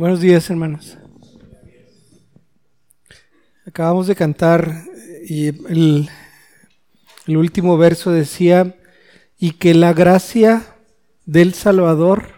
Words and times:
Buenos 0.00 0.22
días, 0.22 0.48
hermanos. 0.48 0.96
Acabamos 3.66 4.06
de 4.06 4.16
cantar 4.16 4.84
y 5.28 5.48
el, 5.48 6.08
el, 7.26 7.36
último 7.36 7.76
verso 7.76 8.10
decía, 8.10 8.76
y 9.38 9.50
que 9.50 9.74
la 9.74 9.92
gracia 9.92 10.74
del 11.26 11.52
Salvador 11.52 12.28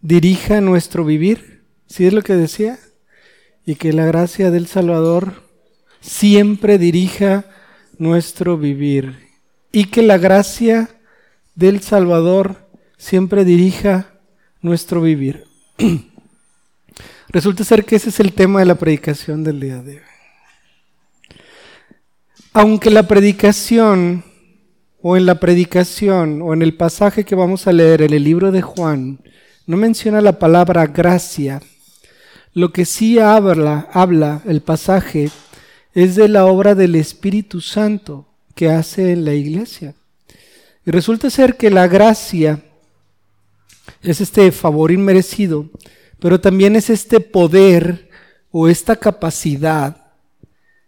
dirija 0.00 0.62
nuestro 0.62 1.04
vivir. 1.04 1.66
¿Sí 1.88 2.06
es 2.06 2.14
lo 2.14 2.22
que 2.22 2.32
decía? 2.36 2.78
Y 3.66 3.74
que 3.74 3.92
la 3.92 4.06
gracia 4.06 4.50
del 4.50 4.66
Salvador 4.66 5.42
siempre 6.00 6.78
dirija 6.78 7.44
nuestro 7.98 8.56
vivir. 8.56 9.28
Y 9.72 9.90
que 9.90 10.00
la 10.00 10.16
gracia 10.16 10.88
del 11.54 11.82
Salvador 11.82 12.66
siempre 12.96 13.44
dirija 13.44 14.14
nuestro 14.62 15.02
vivir. 15.02 15.44
Resulta 17.28 17.64
ser 17.64 17.84
que 17.84 17.96
ese 17.96 18.10
es 18.10 18.20
el 18.20 18.32
tema 18.32 18.60
de 18.60 18.66
la 18.66 18.76
predicación 18.76 19.42
del 19.42 19.60
día 19.60 19.82
de 19.82 19.96
hoy. 19.96 20.02
Aunque 22.52 22.90
la 22.90 23.06
predicación, 23.06 24.24
o 25.02 25.16
en 25.16 25.26
la 25.26 25.40
predicación, 25.40 26.40
o 26.42 26.54
en 26.54 26.62
el 26.62 26.74
pasaje 26.74 27.24
que 27.24 27.34
vamos 27.34 27.66
a 27.66 27.72
leer 27.72 28.02
en 28.02 28.12
el 28.12 28.24
libro 28.24 28.52
de 28.52 28.62
Juan, 28.62 29.20
no 29.66 29.76
menciona 29.76 30.20
la 30.20 30.38
palabra 30.38 30.86
gracia, 30.86 31.60
lo 32.54 32.72
que 32.72 32.86
sí 32.86 33.18
habla, 33.18 33.88
habla 33.92 34.40
el 34.46 34.62
pasaje 34.62 35.30
es 35.92 36.14
de 36.14 36.28
la 36.28 36.46
obra 36.46 36.74
del 36.74 36.94
Espíritu 36.94 37.60
Santo 37.60 38.26
que 38.54 38.70
hace 38.70 39.12
en 39.12 39.24
la 39.24 39.34
iglesia. 39.34 39.94
Y 40.86 40.90
resulta 40.90 41.28
ser 41.28 41.56
que 41.56 41.70
la 41.70 41.88
gracia 41.88 42.62
es 44.02 44.20
este 44.20 44.52
favor 44.52 44.92
inmerecido 44.92 45.68
pero 46.18 46.40
también 46.40 46.76
es 46.76 46.90
este 46.90 47.20
poder 47.20 48.08
o 48.50 48.68
esta 48.68 48.96
capacidad 48.96 50.06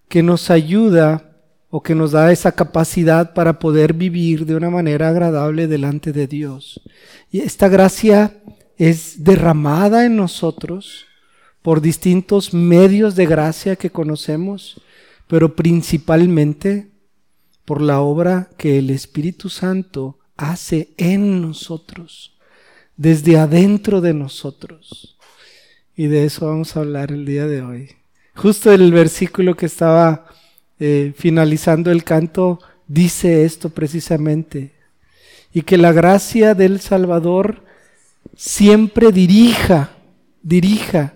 que 0.08 0.22
nos 0.22 0.50
ayuda 0.50 1.28
o 1.70 1.82
que 1.82 1.94
nos 1.94 2.12
da 2.12 2.32
esa 2.32 2.52
capacidad 2.52 3.34
para 3.34 3.58
poder 3.58 3.92
vivir 3.92 4.46
de 4.46 4.54
una 4.54 4.70
manera 4.70 5.10
agradable 5.10 5.66
delante 5.66 6.12
de 6.12 6.26
Dios. 6.26 6.80
Y 7.30 7.40
esta 7.40 7.68
gracia 7.68 8.40
es 8.78 9.22
derramada 9.22 10.06
en 10.06 10.16
nosotros 10.16 11.04
por 11.60 11.82
distintos 11.82 12.54
medios 12.54 13.16
de 13.16 13.26
gracia 13.26 13.76
que 13.76 13.90
conocemos, 13.90 14.80
pero 15.26 15.54
principalmente 15.54 16.90
por 17.66 17.82
la 17.82 18.00
obra 18.00 18.48
que 18.56 18.78
el 18.78 18.88
Espíritu 18.88 19.50
Santo 19.50 20.18
hace 20.38 20.94
en 20.96 21.42
nosotros, 21.42 22.38
desde 22.96 23.36
adentro 23.36 24.00
de 24.00 24.14
nosotros. 24.14 25.17
Y 25.98 26.06
de 26.06 26.26
eso 26.26 26.46
vamos 26.46 26.76
a 26.76 26.80
hablar 26.80 27.10
el 27.10 27.26
día 27.26 27.48
de 27.48 27.60
hoy. 27.60 27.90
Justo 28.36 28.70
el 28.70 28.92
versículo 28.92 29.56
que 29.56 29.66
estaba 29.66 30.26
eh, 30.78 31.12
finalizando 31.16 31.90
el 31.90 32.04
canto 32.04 32.60
dice 32.86 33.44
esto 33.44 33.70
precisamente. 33.70 34.74
Y 35.52 35.62
que 35.62 35.76
la 35.76 35.90
gracia 35.90 36.54
del 36.54 36.78
Salvador 36.78 37.64
siempre 38.36 39.10
dirija, 39.10 39.90
dirija, 40.40 41.14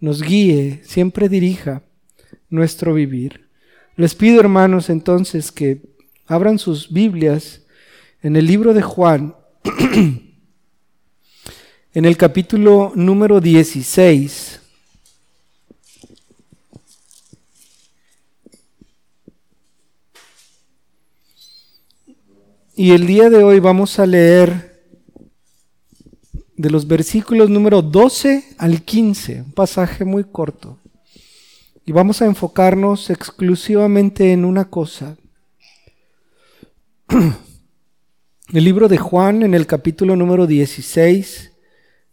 nos 0.00 0.20
guíe, 0.20 0.80
siempre 0.82 1.28
dirija 1.28 1.82
nuestro 2.50 2.92
vivir. 2.92 3.48
Les 3.94 4.16
pido, 4.16 4.40
hermanos, 4.40 4.90
entonces 4.90 5.52
que 5.52 5.80
abran 6.26 6.58
sus 6.58 6.92
Biblias 6.92 7.62
en 8.20 8.34
el 8.34 8.48
libro 8.48 8.74
de 8.74 8.82
Juan. 8.82 9.36
en 11.96 12.04
el 12.04 12.18
capítulo 12.18 12.92
número 12.94 13.40
16. 13.40 14.60
Y 22.76 22.90
el 22.90 23.06
día 23.06 23.30
de 23.30 23.42
hoy 23.42 23.60
vamos 23.60 23.98
a 23.98 24.04
leer 24.04 24.78
de 26.58 26.68
los 26.68 26.86
versículos 26.86 27.48
número 27.48 27.80
12 27.80 28.44
al 28.58 28.82
15, 28.82 29.40
un 29.40 29.52
pasaje 29.52 30.04
muy 30.04 30.24
corto. 30.24 30.78
Y 31.86 31.92
vamos 31.92 32.20
a 32.20 32.26
enfocarnos 32.26 33.08
exclusivamente 33.08 34.34
en 34.34 34.44
una 34.44 34.66
cosa. 34.66 35.16
El 38.52 38.64
libro 38.64 38.86
de 38.86 38.98
Juan 38.98 39.42
en 39.42 39.54
el 39.54 39.66
capítulo 39.66 40.14
número 40.14 40.46
16 40.46 41.55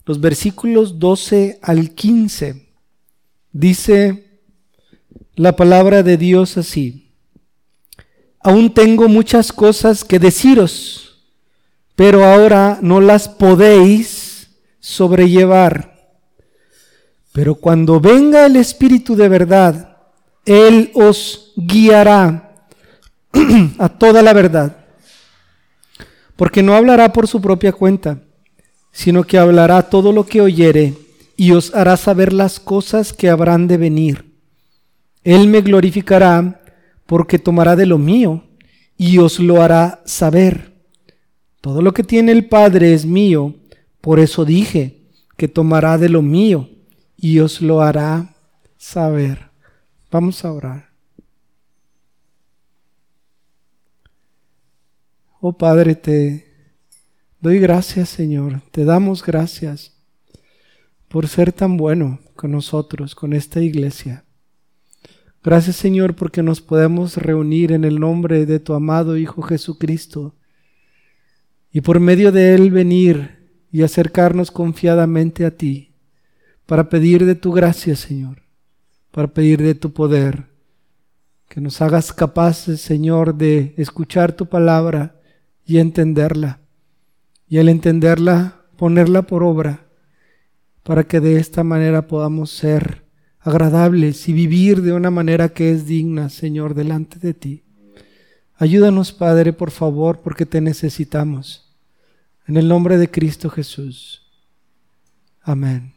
los 0.06 0.20
versículos 0.20 1.00
12 1.00 1.60
al 1.62 1.92
15. 1.92 2.68
Dice 3.52 4.42
la 5.36 5.56
palabra 5.56 6.04
de 6.04 6.18
Dios 6.18 6.58
así. 6.58 7.12
Aún 8.40 8.74
tengo 8.74 9.08
muchas 9.08 9.54
cosas 9.54 10.04
que 10.04 10.20
deciros, 10.20 11.24
pero 11.96 12.26
ahora 12.26 12.80
no 12.82 13.00
las 13.00 13.30
podéis 13.30 14.50
sobrellevar. 14.80 15.94
Pero 17.32 17.56
cuando 17.56 18.00
venga 18.00 18.46
el 18.46 18.58
Espíritu 18.58 19.16
de 19.16 19.30
verdad, 19.30 19.98
Él 20.46 20.92
os 20.94 21.54
guiará 21.56 22.66
a 23.80 23.90
toda 23.90 24.22
la 24.22 24.34
verdad, 24.34 24.86
porque 26.36 26.62
no 26.62 26.76
hablará 26.76 27.14
por 27.14 27.28
su 27.28 27.42
propia 27.42 27.72
cuenta 27.72 28.20
sino 28.94 29.24
que 29.24 29.38
hablará 29.38 29.90
todo 29.90 30.14
lo 30.14 30.26
que 30.26 30.40
oyere 30.40 30.94
y 31.36 31.52
os 31.52 31.74
hará 31.76 31.98
saber 31.98 32.32
las 32.32 32.60
cosas 32.60 33.12
que 33.12 33.28
habrán 33.28 33.68
de 33.68 33.78
venir. 33.78 34.32
Él 35.24 35.48
me 35.48 35.62
glorificará 35.62 36.62
porque 37.06 37.40
tomará 37.40 37.76
de 37.76 37.88
lo 37.88 37.98
mío 37.98 38.44
y 38.96 39.18
os 39.18 39.40
lo 39.40 39.62
hará 39.62 40.02
saber. 40.06 40.74
Todo 41.60 41.82
lo 41.82 41.94
que 41.94 42.04
tiene 42.04 42.32
el 42.32 42.48
Padre 42.48 42.94
es 42.94 43.06
mío, 43.06 43.56
por 44.00 44.20
eso 44.20 44.46
dije 44.46 45.02
que 45.38 45.48
tomará 45.48 45.98
de 45.98 46.10
lo 46.10 46.22
mío 46.22 46.70
y 47.18 47.40
os 47.40 47.62
lo 47.62 47.82
hará 47.82 48.36
saber. 48.78 49.50
Vamos 50.12 50.46
a 50.46 50.52
orar. 50.52 50.90
Oh 55.40 55.58
Padre, 55.58 55.96
te 55.96 56.53
Doy 57.44 57.60
gracias, 57.60 58.08
Señor, 58.08 58.62
te 58.72 58.86
damos 58.86 59.22
gracias 59.22 59.92
por 61.10 61.28
ser 61.28 61.52
tan 61.52 61.76
bueno 61.76 62.22
con 62.38 62.54
nosotros, 62.54 63.16
con 63.16 63.34
esta 63.34 63.60
iglesia. 63.60 64.24
Gracias, 65.44 65.76
Señor, 65.76 66.16
porque 66.16 66.42
nos 66.42 66.62
podemos 66.62 67.18
reunir 67.18 67.74
en 67.74 67.84
el 67.84 68.00
nombre 68.00 68.46
de 68.46 68.62
tu 68.62 68.74
amado 68.74 69.18
Hijo 69.18 69.42
Jesucristo 69.42 70.38
y 71.70 71.82
por 71.82 72.00
medio 72.00 72.32
de 72.32 72.56
Él 72.56 72.72
venir 72.72 73.50
y 73.74 73.82
acercarnos 73.84 74.50
confiadamente 74.50 75.46
a 75.46 75.52
ti 75.52 75.92
para 76.66 76.88
pedir 76.88 77.26
de 77.26 77.36
tu 77.36 77.52
gracia, 77.52 77.98
Señor, 77.98 78.44
para 79.12 79.28
pedir 79.28 79.62
de 79.62 79.76
tu 79.76 79.92
poder, 79.92 80.46
que 81.50 81.60
nos 81.60 81.82
hagas 81.82 82.14
capaces, 82.14 82.80
Señor, 82.80 83.36
de 83.36 83.74
escuchar 83.76 84.32
tu 84.32 84.46
palabra 84.46 85.20
y 85.66 85.80
entenderla 85.80 86.63
y 87.54 87.60
al 87.60 87.70
entenderla, 87.70 88.64
ponerla 88.78 89.22
por 89.22 89.44
obra, 89.44 89.86
para 90.82 91.04
que 91.04 91.20
de 91.20 91.38
esta 91.38 91.64
manera 91.64 92.08
podamos 92.08 92.50
ser 92.50 93.04
agradables 93.42 94.28
y 94.28 94.34
vivir 94.34 94.82
de 94.82 94.92
una 94.92 95.12
manera 95.12 95.50
que 95.50 95.70
es 95.70 95.86
digna, 95.86 96.30
Señor, 96.30 96.74
delante 96.74 97.20
de 97.20 97.36
ti. 97.36 97.64
Ayúdanos, 98.56 99.12
Padre, 99.12 99.54
por 99.54 99.70
favor, 99.70 100.22
porque 100.22 100.48
te 100.48 100.62
necesitamos. 100.62 101.78
En 102.48 102.58
el 102.58 102.68
nombre 102.68 102.98
de 102.98 103.12
Cristo 103.12 103.52
Jesús. 103.52 104.24
Amén. 105.44 105.94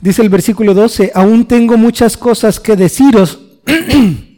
Dice 0.00 0.22
el 0.22 0.28
versículo 0.28 0.74
12, 0.74 1.10
aún 1.12 1.48
tengo 1.48 1.76
muchas 1.76 2.16
cosas 2.16 2.60
que 2.60 2.76
deciros. 2.76 3.40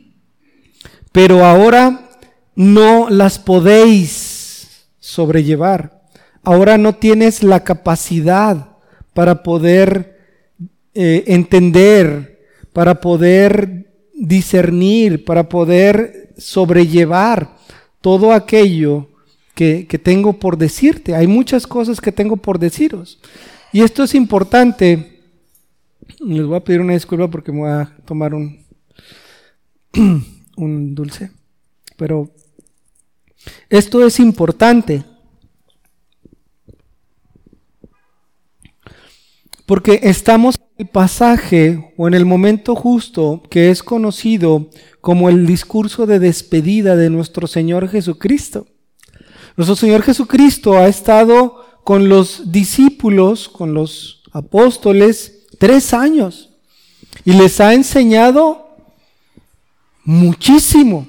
pero 1.12 1.44
ahora 1.44 2.10
no 2.54 3.08
las 3.10 3.38
podéis 3.38 4.86
sobrellevar. 4.98 6.02
Ahora 6.42 6.78
no 6.78 6.94
tienes 6.94 7.42
la 7.42 7.60
capacidad 7.60 8.76
para 9.14 9.42
poder 9.42 10.18
eh, 10.94 11.24
entender, 11.28 12.40
para 12.72 13.00
poder 13.00 13.92
discernir, 14.14 15.24
para 15.24 15.48
poder 15.48 16.32
sobrellevar 16.36 17.56
todo 18.00 18.32
aquello 18.32 19.08
que, 19.54 19.86
que, 19.86 19.98
tengo 19.98 20.32
por 20.32 20.56
decirte. 20.56 21.14
Hay 21.14 21.26
muchas 21.26 21.66
cosas 21.66 22.00
que 22.00 22.10
tengo 22.10 22.36
por 22.36 22.58
deciros. 22.58 23.20
Y 23.72 23.82
esto 23.82 24.02
es 24.02 24.14
importante. 24.14 25.20
Les 26.18 26.44
voy 26.44 26.56
a 26.56 26.64
pedir 26.64 26.80
una 26.80 26.94
disculpa 26.94 27.28
porque 27.28 27.52
me 27.52 27.60
voy 27.60 27.70
a 27.70 27.96
tomar 28.04 28.34
un 28.34 28.64
un 30.62 30.94
dulce. 30.94 31.30
Pero 31.96 32.30
esto 33.68 34.06
es 34.06 34.20
importante. 34.20 35.04
Porque 39.66 40.00
estamos 40.02 40.56
en 40.56 40.86
el 40.86 40.88
pasaje 40.88 41.94
o 41.96 42.08
en 42.08 42.14
el 42.14 42.26
momento 42.26 42.74
justo 42.74 43.42
que 43.50 43.70
es 43.70 43.82
conocido 43.82 44.70
como 45.00 45.28
el 45.28 45.46
discurso 45.46 46.06
de 46.06 46.18
despedida 46.18 46.96
de 46.96 47.10
nuestro 47.10 47.46
Señor 47.46 47.88
Jesucristo. 47.88 48.66
Nuestro 49.56 49.76
Señor 49.76 50.02
Jesucristo 50.02 50.74
ha 50.74 50.88
estado 50.88 51.64
con 51.84 52.08
los 52.08 52.52
discípulos, 52.52 53.48
con 53.48 53.74
los 53.74 54.22
apóstoles, 54.32 55.46
tres 55.58 55.94
años 55.94 56.52
y 57.24 57.32
les 57.32 57.60
ha 57.60 57.74
enseñado 57.74 58.61
muchísimo. 60.04 61.08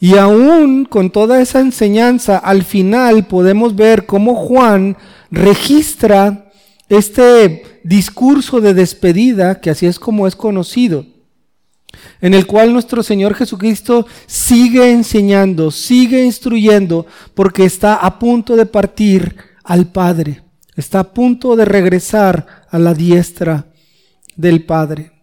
Y 0.00 0.16
aún 0.16 0.84
con 0.84 1.10
toda 1.10 1.40
esa 1.40 1.60
enseñanza, 1.60 2.38
al 2.38 2.62
final 2.62 3.26
podemos 3.26 3.74
ver 3.74 4.06
cómo 4.06 4.36
Juan 4.36 4.96
registra 5.30 6.52
este 6.88 7.80
discurso 7.82 8.60
de 8.60 8.74
despedida, 8.74 9.60
que 9.60 9.70
así 9.70 9.86
es 9.86 9.98
como 9.98 10.26
es 10.26 10.36
conocido, 10.36 11.04
en 12.20 12.34
el 12.34 12.46
cual 12.46 12.72
nuestro 12.72 13.02
Señor 13.02 13.34
Jesucristo 13.34 14.06
sigue 14.26 14.92
enseñando, 14.92 15.70
sigue 15.70 16.24
instruyendo, 16.24 17.06
porque 17.34 17.64
está 17.64 17.96
a 17.96 18.18
punto 18.18 18.56
de 18.56 18.66
partir 18.66 19.36
al 19.64 19.90
Padre, 19.90 20.42
está 20.76 21.00
a 21.00 21.12
punto 21.12 21.56
de 21.56 21.64
regresar 21.64 22.46
a 22.70 22.78
la 22.78 22.94
diestra 22.94 23.66
del 24.36 24.64
Padre. 24.64 25.17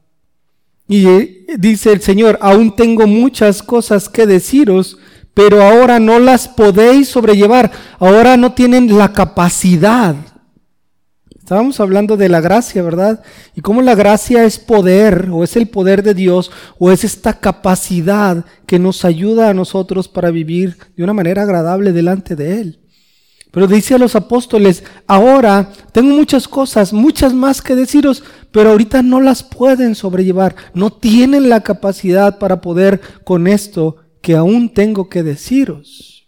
Y 0.88 1.08
eh, 1.08 1.46
dice 1.58 1.92
el 1.92 2.02
Señor, 2.02 2.38
aún 2.42 2.76
tengo 2.76 3.08
muchas 3.08 3.64
cosas 3.64 4.10
que 4.10 4.26
deciros, 4.28 4.98
pero 5.34 5.64
ahora 5.64 6.00
no 6.00 6.20
las 6.20 6.48
podéis 6.48 7.10
sobrellevar, 7.10 7.72
ahora 8.00 8.38
no 8.38 8.54
tienen 8.54 8.98
la 8.98 9.12
capacidad. 9.12 10.16
Estábamos 11.46 11.80
hablando 11.80 12.18
de 12.18 12.28
la 12.28 12.42
gracia, 12.42 12.82
¿verdad? 12.82 13.22
Y 13.54 13.62
cómo 13.62 13.84
la 13.84 13.94
gracia 13.94 14.46
es 14.46 14.58
poder, 14.58 15.30
o 15.32 15.44
es 15.44 15.56
el 15.56 15.68
poder 15.68 16.02
de 16.02 16.16
Dios, 16.16 16.52
o 16.80 16.92
es 16.92 17.04
esta 17.04 17.40
capacidad 17.40 18.46
que 18.66 18.80
nos 18.80 19.06
ayuda 19.06 19.50
a 19.50 19.54
nosotros 19.54 20.08
para 20.08 20.32
vivir 20.32 20.76
de 20.96 21.04
una 21.04 21.14
manera 21.14 21.44
agradable 21.44 21.92
delante 21.92 22.36
de 22.36 22.62
Él. 22.62 22.80
Pero 23.56 23.68
dice 23.68 23.96
a 23.96 23.98
los 23.98 24.18
apóstoles, 24.18 24.84
ahora 25.08 25.72
tengo 25.94 26.14
muchas 26.14 26.46
cosas, 26.46 26.92
muchas 26.92 27.34
más 27.34 27.62
que 27.62 27.74
deciros, 27.74 28.22
pero 28.52 28.72
ahorita 28.72 29.02
no 29.02 29.22
las 29.22 29.44
pueden 29.44 29.96
sobrellevar, 29.96 30.58
no 30.74 30.92
tienen 30.92 31.48
la 31.48 31.62
capacidad 31.62 32.38
para 32.38 32.60
poder 32.60 33.00
con 33.24 33.48
esto 33.48 33.96
que 34.22 34.36
aún 34.36 34.74
tengo 34.74 35.08
que 35.08 35.24
deciros. 35.24 36.28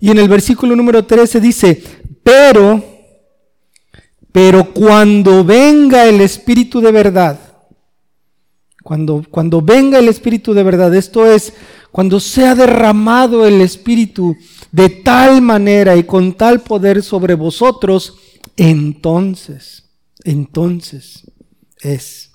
Y 0.00 0.10
en 0.10 0.18
el 0.18 0.28
versículo 0.28 0.74
número 0.74 1.04
13 1.04 1.40
dice, 1.40 1.80
pero, 2.24 2.82
pero 4.32 4.74
cuando 4.74 5.44
venga 5.44 6.04
el 6.04 6.20
Espíritu 6.20 6.80
de 6.80 6.90
verdad, 6.90 7.38
cuando, 8.82 9.24
cuando 9.30 9.62
venga 9.62 10.00
el 10.00 10.08
Espíritu 10.08 10.52
de 10.52 10.64
verdad, 10.64 10.92
esto 10.96 11.24
es, 11.32 11.52
cuando 11.92 12.18
sea 12.18 12.56
derramado 12.56 13.46
el 13.46 13.60
Espíritu 13.60 14.36
de 14.72 14.88
tal 14.88 15.42
manera 15.42 15.94
y 15.96 16.04
con 16.04 16.32
tal 16.32 16.62
poder 16.62 17.02
sobre 17.02 17.34
vosotros, 17.34 18.16
entonces, 18.56 19.90
entonces 20.24 21.30
es. 21.80 22.32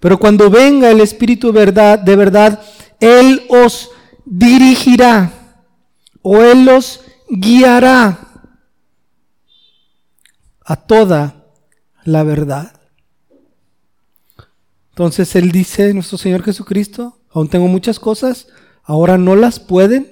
Pero 0.00 0.18
cuando 0.18 0.50
venga 0.50 0.90
el 0.90 1.00
Espíritu 1.00 1.52
verdad, 1.52 1.98
de 1.98 2.16
verdad, 2.16 2.60
Él 2.98 3.42
os 3.50 3.90
dirigirá 4.24 5.64
o 6.22 6.42
Él 6.42 6.68
os 6.68 7.00
guiará 7.28 8.18
a 10.64 10.76
toda 10.76 11.46
la 12.04 12.22
verdad. 12.24 12.80
Entonces 14.90 15.36
Él 15.36 15.52
dice, 15.52 15.92
nuestro 15.92 16.16
Señor 16.16 16.42
Jesucristo, 16.42 17.20
aún 17.30 17.48
tengo 17.48 17.68
muchas 17.68 18.00
cosas, 18.00 18.48
ahora 18.84 19.18
no 19.18 19.36
las 19.36 19.60
pueden 19.60 20.11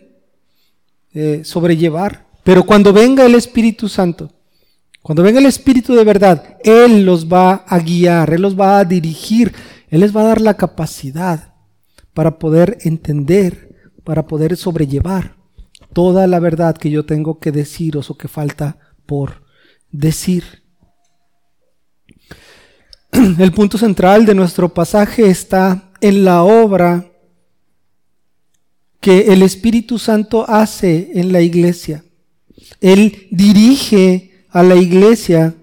eh, 1.12 1.42
sobrellevar. 1.44 2.26
Pero 2.44 2.64
cuando 2.64 2.92
venga 2.92 3.26
el 3.26 3.34
Espíritu 3.34 3.88
Santo, 3.88 4.30
cuando 5.02 5.22
venga 5.22 5.40
el 5.40 5.46
Espíritu 5.46 5.94
de 5.94 6.04
verdad, 6.04 6.56
Él 6.62 7.04
los 7.04 7.26
va 7.26 7.64
a 7.66 7.78
guiar, 7.78 8.32
Él 8.32 8.42
los 8.42 8.58
va 8.58 8.78
a 8.78 8.84
dirigir, 8.84 9.52
Él 9.88 10.00
les 10.00 10.14
va 10.14 10.22
a 10.22 10.28
dar 10.28 10.40
la 10.40 10.54
capacidad 10.54 11.54
para 12.14 12.38
poder 12.38 12.78
entender, 12.82 13.92
para 14.04 14.26
poder 14.26 14.56
sobrellevar 14.56 15.36
toda 15.92 16.26
la 16.26 16.38
verdad 16.38 16.76
que 16.76 16.90
yo 16.90 17.04
tengo 17.04 17.38
que 17.38 17.52
deciros 17.52 18.10
o 18.10 18.16
que 18.16 18.28
falta 18.28 18.78
por 19.06 19.42
decir. 19.90 20.62
El 23.12 23.52
punto 23.52 23.78
central 23.78 24.26
de 24.26 24.34
nuestro 24.34 24.72
pasaje 24.72 25.28
está 25.28 25.90
en 26.00 26.24
la 26.24 26.42
obra 26.42 27.09
que 29.00 29.32
el 29.32 29.42
Espíritu 29.42 29.98
Santo 29.98 30.44
hace 30.48 31.10
en 31.14 31.32
la 31.32 31.40
iglesia. 31.40 32.04
Él 32.80 33.26
dirige 33.30 34.44
a 34.50 34.62
la 34.62 34.76
iglesia 34.76 35.54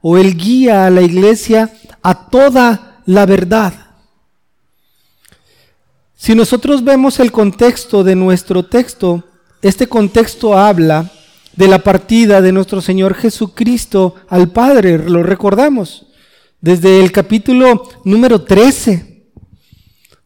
o 0.00 0.16
él 0.16 0.36
guía 0.36 0.86
a 0.86 0.90
la 0.90 1.02
iglesia 1.02 1.72
a 2.02 2.28
toda 2.28 3.02
la 3.06 3.26
verdad. 3.26 3.74
Si 6.16 6.34
nosotros 6.34 6.82
vemos 6.82 7.20
el 7.20 7.30
contexto 7.30 8.02
de 8.02 8.16
nuestro 8.16 8.64
texto, 8.64 9.24
este 9.62 9.86
contexto 9.86 10.58
habla 10.58 11.10
de 11.54 11.68
la 11.68 11.78
partida 11.80 12.40
de 12.40 12.52
nuestro 12.52 12.80
Señor 12.80 13.14
Jesucristo 13.14 14.14
al 14.28 14.50
Padre, 14.50 14.98
lo 14.98 15.22
recordamos, 15.22 16.06
desde 16.60 17.00
el 17.00 17.12
capítulo 17.12 17.88
número 18.04 18.42
13. 18.42 19.07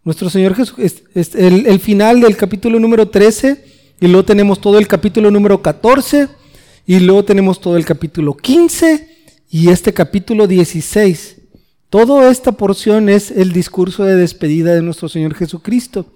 Nuestro 0.04 0.28
Señor 0.30 0.56
Jesús, 0.56 0.74
es, 1.14 1.34
el, 1.36 1.78
final 1.78 2.20
del 2.20 2.36
capítulo 2.36 2.80
número 2.80 3.08
13, 3.08 3.64
y 4.00 4.08
luego 4.08 4.24
tenemos 4.24 4.60
todo 4.60 4.78
el 4.78 4.88
capítulo 4.88 5.30
número 5.30 5.62
14, 5.62 6.28
y 6.86 6.98
luego 6.98 7.24
tenemos 7.24 7.60
todo 7.60 7.76
el 7.76 7.84
capítulo 7.84 8.36
15 8.36 9.08
y 9.48 9.68
este 9.68 9.94
capítulo 9.94 10.48
16. 10.48 11.36
Toda 11.88 12.28
esta 12.32 12.50
porción 12.50 13.08
es 13.08 13.30
el 13.30 13.52
discurso 13.52 14.02
de 14.02 14.16
despedida 14.16 14.74
de 14.74 14.82
nuestro 14.82 15.08
Señor 15.08 15.34
Jesucristo. 15.34 16.06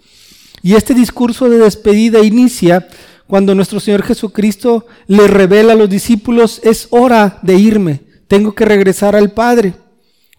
Y 0.63 0.75
este 0.75 0.93
discurso 0.93 1.49
de 1.49 1.59
despedida 1.59 2.25
inicia 2.25 2.89
cuando 3.29 3.55
nuestro 3.55 3.79
Señor 3.79 4.03
Jesucristo 4.03 4.87
le 5.07 5.29
revela 5.29 5.75
a 5.75 5.77
los 5.77 5.89
discípulos, 5.89 6.61
es 6.65 6.89
hora 6.91 7.39
de 7.43 7.55
irme, 7.55 8.01
tengo 8.27 8.53
que 8.53 8.65
regresar 8.65 9.15
al 9.15 9.31
Padre. 9.31 9.75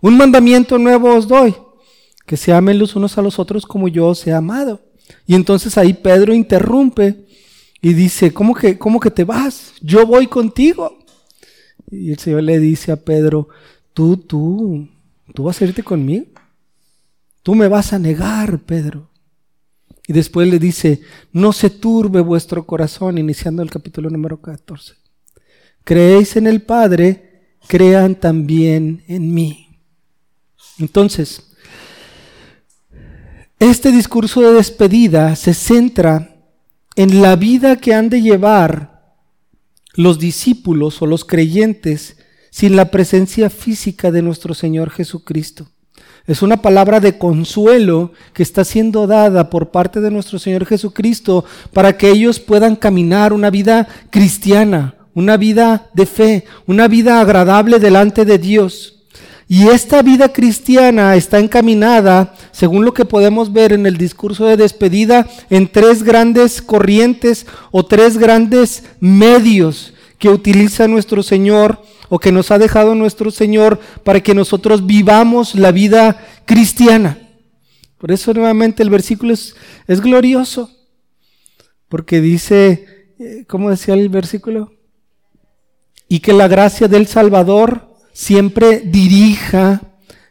Un 0.02 0.18
mandamiento 0.18 0.78
nuevo 0.78 1.16
os 1.16 1.30
doy, 1.30 1.56
que 2.28 2.36
se 2.36 2.52
amen 2.52 2.78
los 2.78 2.96
unos 2.98 3.18
a 3.18 3.22
los 3.22 3.40
otros 3.40 3.66
como 3.66 3.88
yo 3.88 4.08
os 4.08 4.28
he 4.28 4.34
amado. 4.34 4.82
Y 5.26 5.34
entonces 5.34 5.78
ahí 5.78 5.94
Pedro 5.94 6.34
interrumpe 6.34 7.26
y 7.82 7.94
dice, 7.94 8.34
¿cómo 8.34 8.54
que, 8.54 8.78
cómo 8.78 9.00
que 9.00 9.10
te 9.10 9.24
vas? 9.24 9.72
Yo 9.82 10.06
voy 10.06 10.28
contigo. 10.28 11.00
Y 11.90 12.12
el 12.12 12.20
Señor 12.20 12.44
le 12.44 12.60
dice 12.60 12.92
a 12.92 12.98
Pedro, 12.98 13.48
tú, 13.94 14.18
tú, 14.18 14.90
tú 15.34 15.44
vas 15.44 15.62
a 15.62 15.66
irte 15.66 15.84
conmigo. 15.84 16.26
Tú 17.44 17.56
me 17.56 17.70
vas 17.70 17.94
a 17.94 18.00
negar, 18.00 18.60
Pedro. 18.60 19.10
Y 20.06 20.12
después 20.12 20.50
le 20.50 20.60
dice, 20.60 21.00
no 21.32 21.54
se 21.54 21.70
turbe 21.70 22.20
vuestro 22.20 22.68
corazón, 22.68 23.18
iniciando 23.18 23.64
el 23.64 23.70
capítulo 23.70 24.10
número 24.10 24.42
14. 24.42 24.96
Creéis 25.86 26.36
en 26.36 26.46
el 26.48 26.62
Padre, 26.62 27.56
crean 27.68 28.16
también 28.16 29.06
en 29.08 29.34
mí. 29.34 29.80
Entonces, 30.78 31.47
este 33.60 33.92
discurso 33.92 34.42
de 34.42 34.54
despedida 34.54 35.36
se 35.36 35.54
centra 35.54 36.36
en 36.96 37.22
la 37.22 37.36
vida 37.36 37.78
que 37.78 37.94
han 37.94 38.10
de 38.10 38.22
llevar 38.22 39.16
los 39.96 40.20
discípulos 40.20 41.02
o 41.02 41.08
los 41.08 41.26
creyentes 41.26 42.18
sin 42.52 42.76
la 42.76 42.92
presencia 42.92 43.50
física 43.50 44.12
de 44.12 44.22
nuestro 44.22 44.54
Señor 44.54 44.92
Jesucristo. 44.92 45.68
Es 46.28 46.42
una 46.42 46.62
palabra 46.62 47.00
de 47.00 47.18
consuelo 47.18 48.12
que 48.34 48.44
está 48.44 48.64
siendo 48.64 49.08
dada 49.08 49.50
por 49.50 49.72
parte 49.72 50.02
de 50.02 50.12
nuestro 50.12 50.40
Señor 50.40 50.66
Jesucristo 50.66 51.46
para 51.74 51.98
que 51.98 52.10
ellos 52.10 52.40
puedan 52.40 52.76
caminar 52.76 53.34
una 53.34 53.50
vida 53.50 53.88
cristiana, 54.12 54.96
una 55.14 55.38
vida 55.38 55.90
de 55.94 56.06
fe, 56.06 56.46
una 56.68 56.88
vida 56.88 57.22
agradable 57.22 57.80
delante 57.80 58.26
de 58.26 58.38
Dios. 58.38 58.98
Y 59.48 59.70
esta 59.70 60.02
vida 60.02 60.34
cristiana 60.34 61.16
está 61.16 61.40
encaminada, 61.40 62.36
según 62.58 62.86
lo 62.86 62.94
que 62.96 63.06
podemos 63.06 63.54
ver 63.54 63.72
en 63.72 63.86
el 63.86 63.98
discurso 63.98 64.48
de 64.48 64.58
despedida, 64.58 65.30
en 65.52 65.68
tres 65.68 66.02
grandes 66.02 66.60
corrientes 66.60 67.46
o 67.70 67.86
tres 67.86 68.18
grandes 68.18 68.84
medios 69.00 69.94
que 70.18 70.30
utiliza 70.30 70.88
nuestro 70.88 71.22
Señor 71.22 71.84
o 72.10 72.18
que 72.18 72.32
nos 72.32 72.50
ha 72.50 72.58
dejado 72.58 72.96
nuestro 72.96 73.30
Señor 73.30 73.80
para 74.04 74.22
que 74.22 74.34
nosotros 74.34 74.88
vivamos 74.88 75.54
la 75.54 75.72
vida 75.72 76.26
cristiana. 76.46 77.20
Por 78.00 78.12
eso 78.12 78.34
nuevamente 78.34 78.82
el 78.82 78.90
versículo 78.90 79.36
es, 79.36 79.54
glorioso, 80.02 80.72
porque 81.88 82.22
dice, 82.22 83.14
eh, 83.20 83.46
¿cómo 83.48 83.70
decía 83.70 83.94
el 83.94 84.10
versículo? 84.10 84.72
y 86.10 86.22
que 86.22 86.34
la 86.34 86.48
gracia 86.48 86.88
del 86.88 87.06
Salvador 87.06 87.90
siempre 88.14 88.80
dirija 88.80 89.82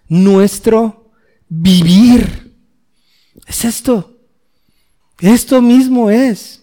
nuestro 0.09 1.06
vivir. 1.49 2.55
Es 3.47 3.65
esto. 3.65 4.17
Esto 5.21 5.63
mismo 5.63 6.11
es. 6.11 6.63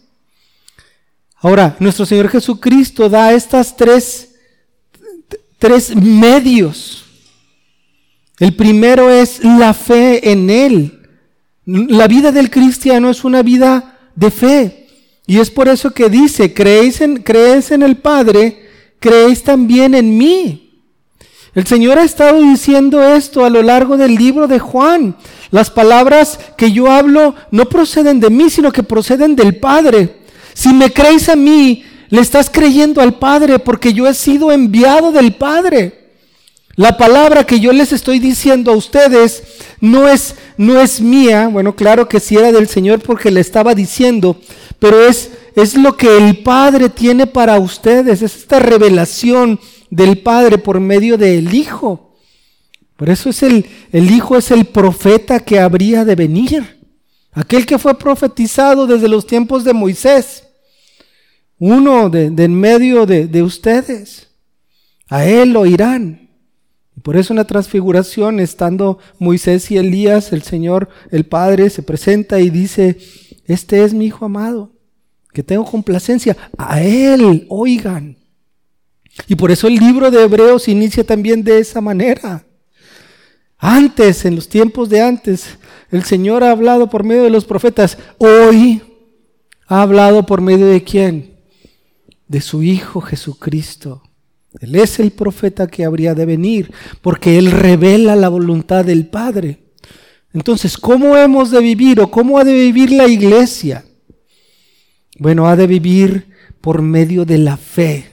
Ahora, 1.37 1.75
nuestro 1.79 2.05
Señor 2.05 2.29
Jesucristo 2.29 3.09
da 3.09 3.33
estas 3.33 3.75
tres, 3.75 4.35
tres 5.57 5.95
medios. 5.95 7.03
El 8.39 8.55
primero 8.55 9.09
es 9.09 9.43
la 9.43 9.73
fe 9.73 10.31
en 10.31 10.49
Él. 10.49 10.99
La 11.65 12.07
vida 12.07 12.31
del 12.31 12.49
cristiano 12.49 13.09
es 13.09 13.23
una 13.23 13.41
vida 13.41 13.99
de 14.15 14.31
fe. 14.31 14.87
Y 15.25 15.39
es 15.39 15.49
por 15.49 15.67
eso 15.67 15.91
que 15.91 16.09
dice, 16.09 16.53
creéis 16.53 17.01
en, 17.01 17.23
creéis 17.23 17.71
en 17.71 17.83
el 17.83 17.97
Padre, 17.97 18.69
creéis 18.99 19.43
también 19.43 19.95
en 19.95 20.17
mí. 20.17 20.62
El 21.55 21.67
Señor 21.67 21.99
ha 21.99 22.03
estado 22.03 22.41
diciendo 22.41 23.03
esto 23.03 23.45
a 23.45 23.49
lo 23.49 23.61
largo 23.61 23.95
del 23.95 24.15
libro 24.15 24.47
de 24.47 24.57
Juan. 24.57 25.15
Las 25.51 25.69
palabras 25.69 26.39
que 26.57 26.71
yo 26.71 26.89
hablo 26.91 27.35
no 27.51 27.65
proceden 27.65 28.19
de 28.19 28.31
mí, 28.31 28.49
sino 28.49 28.71
que 28.71 28.81
proceden 28.81 29.35
del 29.35 29.57
Padre. 29.57 30.17
Si 30.55 30.73
me 30.73 30.91
creéis 30.91 31.29
a 31.29 31.35
mí, 31.35 31.83
le 32.09 32.21
estás 32.21 32.49
creyendo 32.49 33.01
al 33.01 33.19
Padre 33.19 33.59
porque 33.59 33.93
yo 33.93 34.07
he 34.07 34.15
sido 34.15 34.51
enviado 34.51 35.11
del 35.11 35.35
Padre. 35.35 36.03
La 36.75 36.97
palabra 36.97 37.43
que 37.43 37.59
yo 37.59 37.71
les 37.71 37.93
estoy 37.93 38.17
diciendo 38.17 38.71
a 38.71 38.75
ustedes 38.75 39.43
no 39.79 40.07
es, 40.07 40.33
no 40.57 40.81
es 40.81 41.01
mía. 41.01 41.49
Bueno, 41.51 41.75
claro 41.75 42.09
que 42.09 42.19
sí 42.19 42.35
era 42.35 42.51
del 42.51 42.67
Señor 42.67 42.99
porque 42.99 43.29
le 43.29 43.41
estaba 43.41 43.75
diciendo, 43.75 44.39
pero 44.79 45.07
es, 45.07 45.29
es 45.55 45.75
lo 45.75 45.95
que 45.95 46.17
el 46.17 46.37
Padre 46.39 46.89
tiene 46.89 47.27
para 47.27 47.59
ustedes. 47.59 48.23
Es 48.23 48.37
esta 48.37 48.57
revelación 48.57 49.59
del 49.93 50.17
Padre 50.17 50.57
por 50.57 50.79
medio 50.79 51.17
del 51.17 51.53
Hijo. 51.53 52.15
Por 52.95 53.09
eso 53.09 53.29
es 53.29 53.43
el, 53.43 53.65
el 53.91 54.09
Hijo 54.09 54.35
es 54.37 54.49
el 54.49 54.65
profeta 54.65 55.39
que 55.39 55.59
habría 55.59 56.03
de 56.03 56.15
venir. 56.15 56.79
Aquel 57.31 57.65
que 57.65 57.77
fue 57.77 57.97
profetizado 57.97 58.87
desde 58.87 59.07
los 59.07 59.27
tiempos 59.27 59.63
de 59.63 59.73
Moisés. 59.73 60.47
Uno 61.59 62.09
de, 62.09 62.25
en 62.25 62.59
medio 62.59 63.05
de, 63.05 63.27
de 63.27 63.43
ustedes. 63.43 64.29
A 65.09 65.25
él 65.25 65.53
lo 65.53 65.65
irán. 65.67 66.29
Y 66.97 67.01
por 67.01 67.15
eso 67.15 67.33
en 67.33 67.37
la 67.37 67.45
transfiguración, 67.45 68.39
estando 68.39 68.97
Moisés 69.19 69.69
y 69.69 69.77
Elías, 69.77 70.33
el 70.33 70.41
Señor, 70.41 70.89
el 71.11 71.25
Padre, 71.25 71.69
se 71.69 71.83
presenta 71.83 72.39
y 72.39 72.49
dice, 72.49 72.97
este 73.45 73.83
es 73.83 73.93
mi 73.93 74.07
Hijo 74.07 74.25
amado, 74.25 74.71
que 75.33 75.43
tengo 75.43 75.65
complacencia. 75.65 76.35
A 76.57 76.81
él 76.81 77.45
oigan. 77.49 78.22
Y 79.27 79.35
por 79.35 79.51
eso 79.51 79.67
el 79.67 79.75
libro 79.75 80.09
de 80.11 80.23
Hebreos 80.23 80.67
inicia 80.67 81.03
también 81.03 81.43
de 81.43 81.59
esa 81.59 81.81
manera. 81.81 82.45
Antes, 83.57 84.25
en 84.25 84.35
los 84.35 84.49
tiempos 84.49 84.89
de 84.89 85.01
antes, 85.01 85.57
el 85.91 86.03
Señor 86.03 86.43
ha 86.43 86.51
hablado 86.51 86.89
por 86.89 87.03
medio 87.03 87.23
de 87.23 87.29
los 87.29 87.45
profetas. 87.45 87.97
Hoy 88.17 88.81
ha 89.67 89.81
hablado 89.81 90.25
por 90.25 90.41
medio 90.41 90.65
de 90.65 90.83
quién? 90.83 91.37
De 92.27 92.41
su 92.41 92.63
Hijo 92.63 92.99
Jesucristo. 92.99 94.03
Él 94.59 94.75
es 94.75 94.99
el 94.99 95.11
profeta 95.11 95.67
que 95.67 95.85
habría 95.85 96.13
de 96.13 96.25
venir, 96.25 96.71
porque 97.01 97.37
Él 97.37 97.51
revela 97.51 98.15
la 98.15 98.29
voluntad 98.29 98.85
del 98.85 99.07
Padre. 99.07 99.63
Entonces, 100.33 100.77
¿cómo 100.77 101.15
hemos 101.15 101.51
de 101.51 101.61
vivir 101.61 101.99
o 102.01 102.09
cómo 102.09 102.39
ha 102.39 102.43
de 102.43 102.53
vivir 102.53 102.91
la 102.91 103.07
iglesia? 103.07 103.85
Bueno, 105.19 105.47
ha 105.47 105.55
de 105.55 105.67
vivir 105.67 106.27
por 106.59 106.81
medio 106.81 107.23
de 107.23 107.37
la 107.37 107.55
fe. 107.55 108.12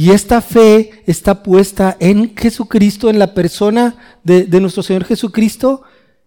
Y 0.00 0.12
esta 0.12 0.40
fe 0.40 1.02
está 1.04 1.42
puesta 1.42 1.98
en 2.00 2.34
Jesucristo, 2.34 3.10
en 3.10 3.18
la 3.18 3.34
persona 3.34 3.96
de, 4.24 4.46
nuestro 4.58 4.82
Señor 4.82 5.04
Jesucristo 5.04 5.82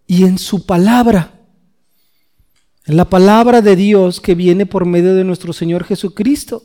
y 0.06 0.26
en 0.26 0.38
su 0.38 0.68
palabra. 0.68 1.42
En 2.86 2.98
la 2.98 3.10
palabra 3.10 3.64
de 3.64 3.76
Dios 3.76 4.22
que 4.22 4.36
viene 4.36 4.68
por 4.68 4.86
medio 4.86 5.16
de 5.16 5.24
nuestro 5.24 5.54
Señor 5.54 5.86
Jesucristo. 5.86 6.62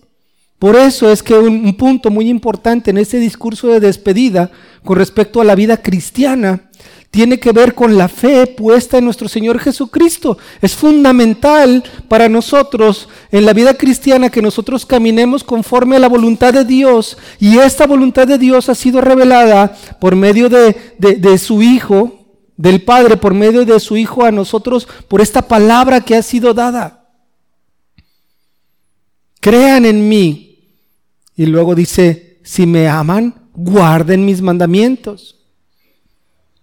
Por 0.59 0.77
eso 0.77 1.11
es 1.11 1.23
que 1.23 1.33
un, 1.33 1.75
punto 1.79 2.11
muy 2.11 2.29
importante 2.29 2.91
en 2.91 2.99
este 2.99 3.19
discurso 3.19 3.69
de 3.69 3.81
despedida 3.81 4.51
con 4.85 4.99
respecto 4.99 5.41
a 5.41 5.47
la 5.47 5.55
vida 5.55 5.79
cristiana 5.79 6.68
tiene 7.11 7.41
que 7.41 7.53
ver 7.53 7.75
con 7.75 7.97
la 7.97 8.09
fe 8.09 8.47
puesta 8.47 8.99
en 8.99 9.05
nuestro 9.05 9.29
Señor 9.29 9.59
Jesucristo. 9.59 10.37
Es 10.61 10.75
fundamental 10.75 11.83
para 12.07 12.29
nosotros 12.29 13.09
en 13.33 13.47
la 13.47 13.55
vida 13.55 13.75
cristiana 13.75 14.31
que 14.31 14.43
nosotros 14.43 14.85
caminemos 14.85 15.43
conforme 15.43 15.97
a 15.97 16.01
la 16.01 16.09
voluntad 16.09 16.53
de 16.53 16.65
Dios. 16.65 17.17
Y 17.41 17.59
esta 17.59 17.87
voluntad 17.87 18.27
de 18.27 18.37
Dios 18.37 18.69
ha 18.69 18.75
sido 18.75 19.01
revelada 19.01 19.75
por 20.01 20.17
medio 20.17 20.51
de, 20.51 20.77
de, 20.99 21.39
su 21.39 21.63
Hijo, 21.63 22.27
del 22.57 22.83
Padre, 22.83 23.17
por 23.17 23.33
medio 23.33 23.65
de 23.65 23.81
su 23.81 23.97
Hijo 23.97 24.25
a 24.25 24.31
nosotros, 24.31 24.87
por 25.09 25.23
esta 25.23 25.43
palabra 25.43 26.03
que 26.03 26.15
ha 26.15 26.23
sido 26.23 26.53
dada. 26.53 27.07
Crean 29.41 29.87
en 29.87 30.09
mí. 30.09 30.45
Y 31.35 31.47
luego 31.47 31.75
dice, 31.75 32.41
si 32.45 32.67
me 32.67 32.87
aman, 32.87 33.49
guarden 33.55 34.27
mis 34.27 34.43
mandamientos. 34.43 35.38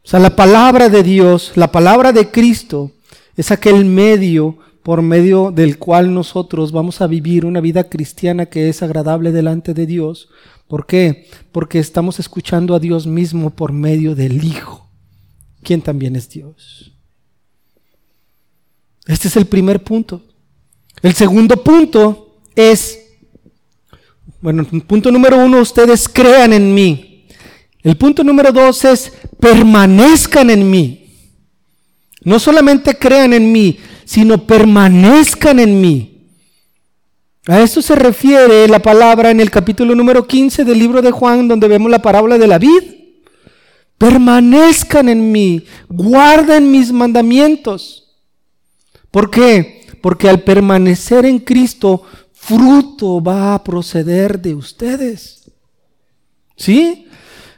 O 0.06 0.08
sea, 0.08 0.20
la 0.20 0.36
palabra 0.36 0.88
de 0.88 1.02
Dios, 1.02 1.54
la 1.56 1.72
palabra 1.72 2.12
de 2.12 2.30
Cristo, 2.30 2.92
es 3.36 3.50
aquel 3.50 3.86
medio 3.86 4.60
por 4.84 5.02
medio 5.02 5.52
del 5.52 5.80
cual 5.80 6.14
nosotros 6.14 6.72
vamos 6.72 7.02
a 7.02 7.08
vivir 7.08 7.44
una 7.44 7.60
vida 7.60 7.86
cristiana 7.90 8.46
que 8.46 8.70
es 8.70 8.84
agradable 8.84 9.32
delante 9.32 9.74
de 9.74 9.88
Dios. 9.88 10.30
¿Por 10.68 10.86
qué? 10.86 11.28
Porque 11.52 11.80
estamos 11.80 12.20
escuchando 12.20 12.76
a 12.76 12.80
Dios 12.80 13.08
mismo 13.08 13.50
por 13.50 13.72
medio 13.72 14.14
del 14.14 14.44
Hijo, 14.44 14.88
quien 15.64 15.82
también 15.82 16.16
es 16.16 16.30
Dios. 16.30 16.94
Este 19.08 19.28
es 19.28 19.36
el 19.38 19.48
primer 19.48 19.84
punto. 19.84 20.22
El 21.02 21.16
segundo 21.16 21.64
punto 21.64 22.42
es, 22.56 23.00
bueno, 24.40 24.64
punto 24.86 25.10
número 25.10 25.44
uno, 25.44 25.62
ustedes 25.62 26.08
crean 26.08 26.54
en 26.54 26.76
mí. 26.76 27.15
El 27.86 27.98
punto 27.98 28.24
número 28.24 28.52
dos 28.52 28.84
es 28.84 29.14
permanezcan 29.40 30.50
en 30.50 30.72
mí. 30.72 31.06
No 32.24 32.40
solamente 32.40 32.98
crean 32.98 33.32
en 33.32 33.52
mí, 33.52 33.78
sino 34.06 34.48
permanezcan 34.48 35.60
en 35.60 35.80
mí. 35.80 36.30
A 37.46 37.62
esto 37.62 37.84
se 37.84 37.94
refiere 37.94 38.68
la 38.68 38.80
palabra 38.80 39.30
en 39.30 39.40
el 39.40 39.52
capítulo 39.52 39.94
número 39.94 40.26
15 40.26 40.66
del 40.66 40.80
libro 40.80 41.04
de 41.04 41.12
Juan, 41.12 41.48
donde 41.48 41.68
vemos 41.68 41.92
la 41.92 42.02
parábola 42.02 42.40
de 42.40 42.48
la 42.48 42.58
vid. 42.58 42.82
Permanezcan 44.00 45.08
en 45.08 45.32
mí, 45.32 45.64
guarden 45.88 46.72
mis 46.72 46.92
mandamientos. 46.92 48.16
¿Por 49.12 49.30
qué? 49.30 49.86
Porque 50.02 50.28
al 50.28 50.42
permanecer 50.42 51.24
en 51.24 51.38
Cristo, 51.38 52.02
fruto 52.34 53.22
va 53.22 53.54
a 53.54 53.64
proceder 53.64 54.42
de 54.42 54.56
ustedes. 54.56 55.52
¿Sí? 56.58 57.05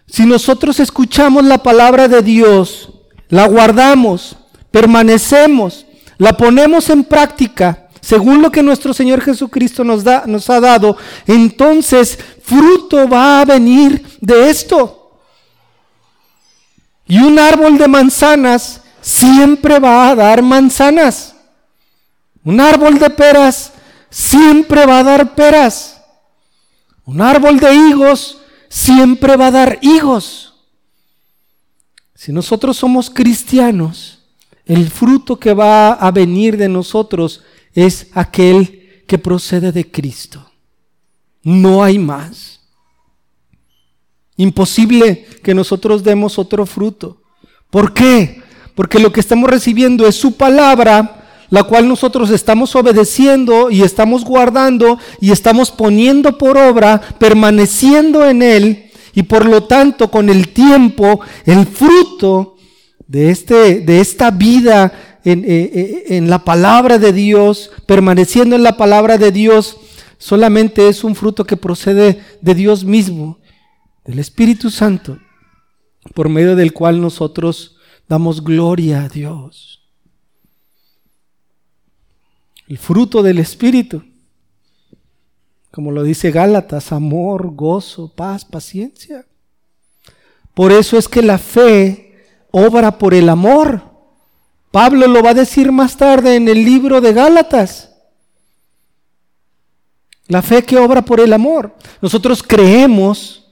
Si 0.08 0.26
nosotros 0.26 0.80
escuchamos 0.80 1.44
la 1.44 1.58
palabra 1.58 2.08
de 2.08 2.22
Dios, 2.22 2.90
la 3.30 3.48
guardamos, 3.48 4.38
permanecemos, 4.72 5.86
la 6.18 6.36
ponemos 6.36 6.90
en 6.90 7.04
práctica, 7.04 7.90
según 8.02 8.42
lo 8.42 8.50
que 8.50 8.64
nuestro 8.64 8.94
Señor 8.94 9.22
Jesucristo 9.22 9.84
nos, 9.84 10.04
da, 10.04 10.24
nos 10.26 10.50
ha 10.50 10.62
dado, 10.62 10.96
entonces 11.28 12.18
fruto 12.42 13.08
va 13.10 13.42
a 13.42 13.46
venir 13.46 14.18
de 14.22 14.50
esto. 14.50 15.20
Y 17.06 17.20
un 17.20 17.38
árbol 17.38 17.78
de 17.78 17.88
manzanas 17.88 18.82
siempre 19.02 19.80
va 19.80 20.10
a 20.10 20.16
dar 20.16 20.42
manzanas. 20.42 21.36
Un 22.44 22.62
árbol 22.62 22.98
de 22.98 23.10
peras 23.10 23.74
siempre 24.10 24.86
va 24.86 25.00
a 25.00 25.04
dar 25.04 25.36
peras. 25.36 26.02
Un 27.06 27.22
árbol 27.22 27.60
de 27.60 27.74
higos 27.74 28.37
siempre 28.70 29.36
va 29.36 29.48
a 29.48 29.52
dar 29.52 29.80
hijos. 29.82 30.54
Si 32.16 32.32
nosotros 32.32 32.78
somos 32.78 33.10
cristianos, 33.10 34.20
el 34.66 34.90
fruto 34.90 35.40
que 35.40 35.54
va 35.54 35.94
a 35.94 36.12
venir 36.12 36.58
de 36.58 36.68
nosotros 36.68 37.44
es 37.74 38.08
aquel 38.14 39.04
que 39.08 39.18
procede 39.18 39.72
de 39.72 39.90
Cristo. 39.90 40.52
No 41.44 41.84
hay 41.84 41.98
más. 41.98 42.60
Imposible 44.36 45.26
que 45.44 45.54
nosotros 45.54 46.04
demos 46.04 46.38
otro 46.38 46.66
fruto. 46.66 47.22
¿Por 47.70 47.94
qué? 47.94 48.42
Porque 48.76 49.00
lo 49.00 49.12
que 49.12 49.20
estamos 49.20 49.50
recibiendo 49.50 50.06
es 50.06 50.16
su 50.16 50.36
palabra 50.36 51.27
la 51.50 51.64
cual 51.64 51.88
nosotros 51.88 52.30
estamos 52.30 52.76
obedeciendo 52.76 53.70
y 53.70 53.82
estamos 53.84 54.24
guardando 54.24 55.00
y 55.22 55.32
estamos 55.32 55.72
poniendo 55.72 56.38
por 56.38 56.58
obra, 56.58 57.02
permaneciendo 57.20 58.28
en 58.28 58.42
Él, 58.42 58.92
y 59.14 59.24
por 59.24 59.46
lo 59.46 59.64
tanto 59.64 60.12
con 60.12 60.30
el 60.30 60.50
tiempo 60.50 61.22
el 61.46 61.66
fruto 61.66 62.56
de, 63.08 63.32
este, 63.32 63.80
de 63.80 64.00
esta 64.00 64.30
vida 64.32 65.20
en, 65.24 65.44
eh, 65.44 65.72
eh, 65.74 66.04
en 66.10 66.30
la 66.30 66.44
palabra 66.44 67.00
de 67.00 67.14
Dios, 67.14 67.72
permaneciendo 67.86 68.56
en 68.56 68.64
la 68.64 68.78
palabra 68.78 69.18
de 69.18 69.32
Dios, 69.32 69.78
solamente 70.18 70.88
es 70.88 71.04
un 71.04 71.16
fruto 71.16 71.46
que 71.46 71.58
procede 71.58 72.22
de 72.42 72.56
Dios 72.56 72.84
mismo, 72.84 73.40
del 74.06 74.20
Espíritu 74.20 74.70
Santo, 74.70 75.18
por 76.14 76.30
medio 76.30 76.56
del 76.56 76.74
cual 76.74 77.02
nosotros 77.02 77.78
damos 78.08 78.44
gloria 78.44 79.04
a 79.04 79.10
Dios. 79.10 79.87
El 82.68 82.78
fruto 82.78 83.24
del 83.24 83.40
Espíritu, 83.40 84.04
como 85.72 85.92
lo 85.92 86.04
dice 86.04 86.32
Gálatas, 86.32 86.92
amor, 86.92 87.56
gozo, 87.56 88.12
paz, 88.14 88.44
paciencia. 88.44 89.26
Por 90.54 90.72
eso 90.72 90.98
es 90.98 91.08
que 91.08 91.22
la 91.22 91.38
fe 91.38 92.26
obra 92.52 92.98
por 92.98 93.14
el 93.14 93.30
amor. 93.30 93.84
Pablo 94.72 95.08
lo 95.08 95.24
va 95.24 95.30
a 95.30 95.36
decir 95.36 95.72
más 95.72 95.96
tarde 95.96 96.36
en 96.36 96.48
el 96.48 96.66
libro 96.66 97.00
de 97.00 97.14
Gálatas. 97.14 97.92
La 100.28 100.42
fe 100.42 100.64
que 100.64 100.78
obra 100.78 101.04
por 101.04 101.20
el 101.20 101.32
amor. 101.32 101.76
Nosotros 102.02 102.44
creemos, 102.44 103.48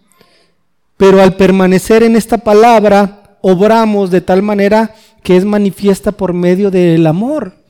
pero 0.97 1.21
al 1.21 1.35
permanecer 1.35 2.03
en 2.03 2.15
esta 2.15 2.39
palabra, 2.39 3.37
obramos 3.41 4.11
de 4.11 4.21
tal 4.21 4.41
manera 4.41 4.93
que 5.23 5.37
es 5.37 5.45
manifiesta 5.45 6.11
por 6.11 6.33
medio 6.33 6.69
del 6.69 7.07
amor. 7.07 7.64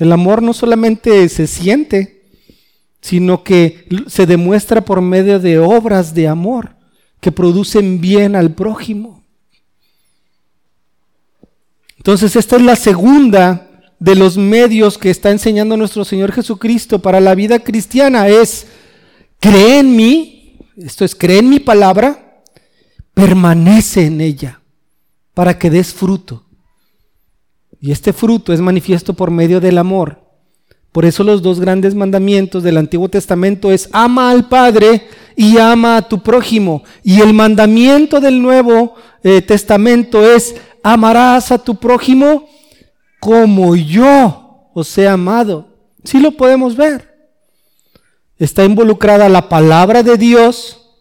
El 0.00 0.12
amor 0.12 0.42
no 0.42 0.54
solamente 0.54 1.28
se 1.28 1.46
siente, 1.46 2.22
sino 3.02 3.44
que 3.44 3.86
se 4.06 4.26
demuestra 4.26 4.80
por 4.80 5.02
medio 5.02 5.38
de 5.38 5.58
obras 5.58 6.14
de 6.14 6.26
amor 6.26 6.74
que 7.20 7.30
producen 7.30 8.00
bien 8.00 8.34
al 8.34 8.54
prójimo. 8.54 9.22
Entonces 11.98 12.34
esta 12.34 12.56
es 12.56 12.62
la 12.62 12.76
segunda 12.76 13.70
de 13.98 14.14
los 14.14 14.38
medios 14.38 14.96
que 14.96 15.10
está 15.10 15.30
enseñando 15.30 15.76
nuestro 15.76 16.06
Señor 16.06 16.32
Jesucristo 16.32 17.00
para 17.00 17.20
la 17.20 17.34
vida 17.34 17.58
cristiana. 17.58 18.26
Es, 18.26 18.66
cree 19.38 19.80
en 19.80 19.94
mí, 19.94 20.56
esto 20.78 21.04
es, 21.04 21.14
cree 21.14 21.40
en 21.40 21.50
mi 21.50 21.60
palabra, 21.60 22.42
permanece 23.12 24.06
en 24.06 24.22
ella 24.22 24.62
para 25.34 25.58
que 25.58 25.68
des 25.68 25.92
fruto. 25.92 26.46
Y 27.80 27.92
este 27.92 28.12
fruto 28.12 28.52
es 28.52 28.60
manifiesto 28.60 29.14
por 29.14 29.30
medio 29.30 29.60
del 29.60 29.78
amor. 29.78 30.20
Por 30.92 31.04
eso 31.04 31.24
los 31.24 31.40
dos 31.40 31.60
grandes 31.60 31.94
mandamientos 31.94 32.62
del 32.62 32.76
Antiguo 32.76 33.08
Testamento 33.08 33.70
es 33.70 33.88
ama 33.92 34.30
al 34.30 34.48
Padre 34.48 35.06
y 35.36 35.56
ama 35.58 35.96
a 35.96 36.02
tu 36.02 36.22
prójimo. 36.22 36.82
Y 37.02 37.20
el 37.20 37.32
mandamiento 37.32 38.20
del 38.20 38.42
Nuevo 38.42 38.94
eh, 39.22 39.40
Testamento 39.40 40.28
es 40.28 40.56
amarás 40.82 41.52
a 41.52 41.58
tu 41.58 41.76
prójimo 41.76 42.48
como 43.20 43.76
yo 43.76 44.70
os 44.74 44.98
he 44.98 45.08
amado. 45.08 45.68
Sí 46.02 46.18
lo 46.18 46.32
podemos 46.32 46.76
ver. 46.76 47.08
Está 48.36 48.64
involucrada 48.64 49.28
la 49.28 49.48
palabra 49.48 50.02
de 50.02 50.16
Dios, 50.16 50.96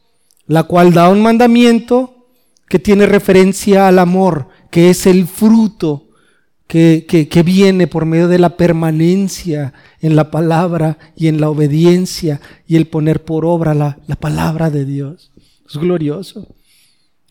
la 0.45 0.63
cual 0.63 0.93
da 0.93 1.09
un 1.09 1.21
mandamiento 1.21 2.27
que 2.67 2.77
tiene 2.77 3.05
referencia 3.05 3.88
al 3.88 3.98
amor, 3.98 4.50
que 4.69 4.89
es 4.89 5.07
el 5.07 5.25
fruto 5.25 6.08
que, 6.69 7.43
viene 7.43 7.88
por 7.88 8.05
medio 8.05 8.27
de 8.27 8.38
la 8.38 8.55
permanencia 8.55 9.73
en 10.01 10.15
la 10.15 10.29
palabra 10.29 10.99
y 11.15 11.27
en 11.27 11.41
la 11.41 11.49
obediencia 11.49 12.39
y 12.67 12.75
el 12.75 12.85
poner 12.85 13.23
por 13.23 13.43
obra 13.43 13.73
la, 13.73 13.97
palabra 14.19 14.69
de 14.69 14.85
Dios. 14.85 15.31
Es 15.67 15.77
glorioso. 15.77 16.47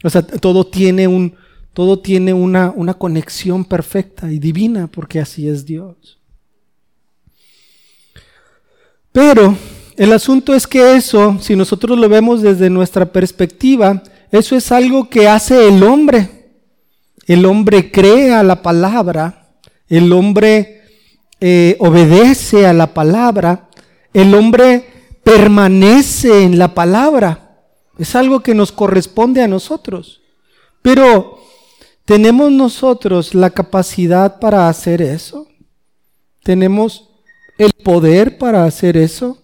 O 0.02 0.10
sea, 0.10 0.22
todo 0.22 0.66
tiene, 0.66 1.06
un, 1.06 1.34
todo 1.72 2.00
tiene 2.00 2.34
una, 2.34 2.72
una 2.74 2.94
conexión 2.94 3.64
perfecta 3.64 4.32
y 4.32 4.40
divina 4.40 4.88
porque 4.88 5.20
así 5.20 5.48
es 5.48 5.64
Dios. 5.64 6.18
Pero 9.12 9.56
el 9.96 10.12
asunto 10.12 10.52
es 10.52 10.66
que 10.66 10.96
eso, 10.96 11.38
si 11.40 11.54
nosotros 11.54 11.96
lo 11.96 12.08
vemos 12.08 12.42
desde 12.42 12.70
nuestra 12.70 13.06
perspectiva, 13.06 14.02
eso 14.32 14.56
es 14.56 14.72
algo 14.72 15.08
que 15.08 15.28
hace 15.28 15.68
el 15.68 15.84
hombre. 15.84 16.37
El 17.28 17.44
hombre 17.44 17.92
cree 17.92 18.32
a 18.32 18.42
la 18.42 18.62
palabra, 18.62 19.50
el 19.86 20.10
hombre 20.14 20.82
eh, 21.40 21.76
obedece 21.78 22.66
a 22.66 22.72
la 22.72 22.94
palabra, 22.94 23.68
el 24.14 24.34
hombre 24.34 24.88
permanece 25.22 26.44
en 26.44 26.58
la 26.58 26.72
palabra. 26.72 27.66
Es 27.98 28.16
algo 28.16 28.40
que 28.40 28.54
nos 28.54 28.72
corresponde 28.72 29.42
a 29.42 29.46
nosotros. 29.46 30.22
Pero, 30.80 31.38
¿tenemos 32.06 32.50
nosotros 32.50 33.34
la 33.34 33.50
capacidad 33.50 34.40
para 34.40 34.70
hacer 34.70 35.02
eso? 35.02 35.46
¿Tenemos 36.42 37.10
el 37.58 37.74
poder 37.74 38.38
para 38.38 38.64
hacer 38.64 38.96
eso? 38.96 39.36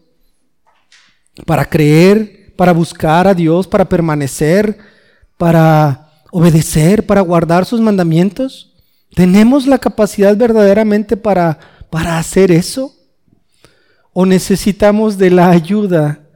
¿Para 1.44 1.66
creer? 1.66 2.54
¿Para 2.56 2.72
buscar 2.72 3.28
a 3.28 3.34
Dios? 3.34 3.66
¿Para 3.66 3.86
permanecer? 3.86 4.78
¿Para 5.36 6.04
obedecer, 6.36 7.06
para 7.06 7.20
guardar 7.20 7.64
sus 7.64 7.80
mandamientos? 7.80 8.74
¿Tenemos 9.14 9.68
la 9.68 9.78
capacidad 9.78 10.36
verdaderamente 10.36 11.16
para, 11.16 11.60
para 11.90 12.18
hacer 12.18 12.50
eso? 12.50 12.92
¿O 14.12 14.26
necesitamos 14.26 15.16
de 15.16 15.30
la 15.30 15.50
ayuda 15.50 16.28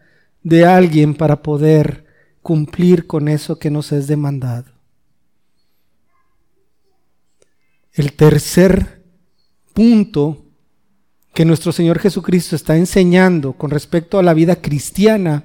de 0.45 0.65
alguien 0.65 1.17
para 1.17 1.43
poder 1.43 2.07
cumplir 2.43 3.09
con 3.09 3.27
eso 3.27 3.59
que 3.59 3.73
nos 3.73 3.91
es 3.91 4.07
demandado? 4.07 4.71
El 7.93 8.13
tercer 8.13 9.03
punto 9.75 10.45
que 11.35 11.45
nuestro 11.45 11.73
Señor 11.73 11.99
Jesucristo 11.99 12.55
está 12.55 12.77
enseñando 12.77 13.55
con 13.55 13.71
respecto 13.71 14.21
a 14.21 14.23
la 14.23 14.33
vida 14.33 14.55
cristiana 14.55 15.43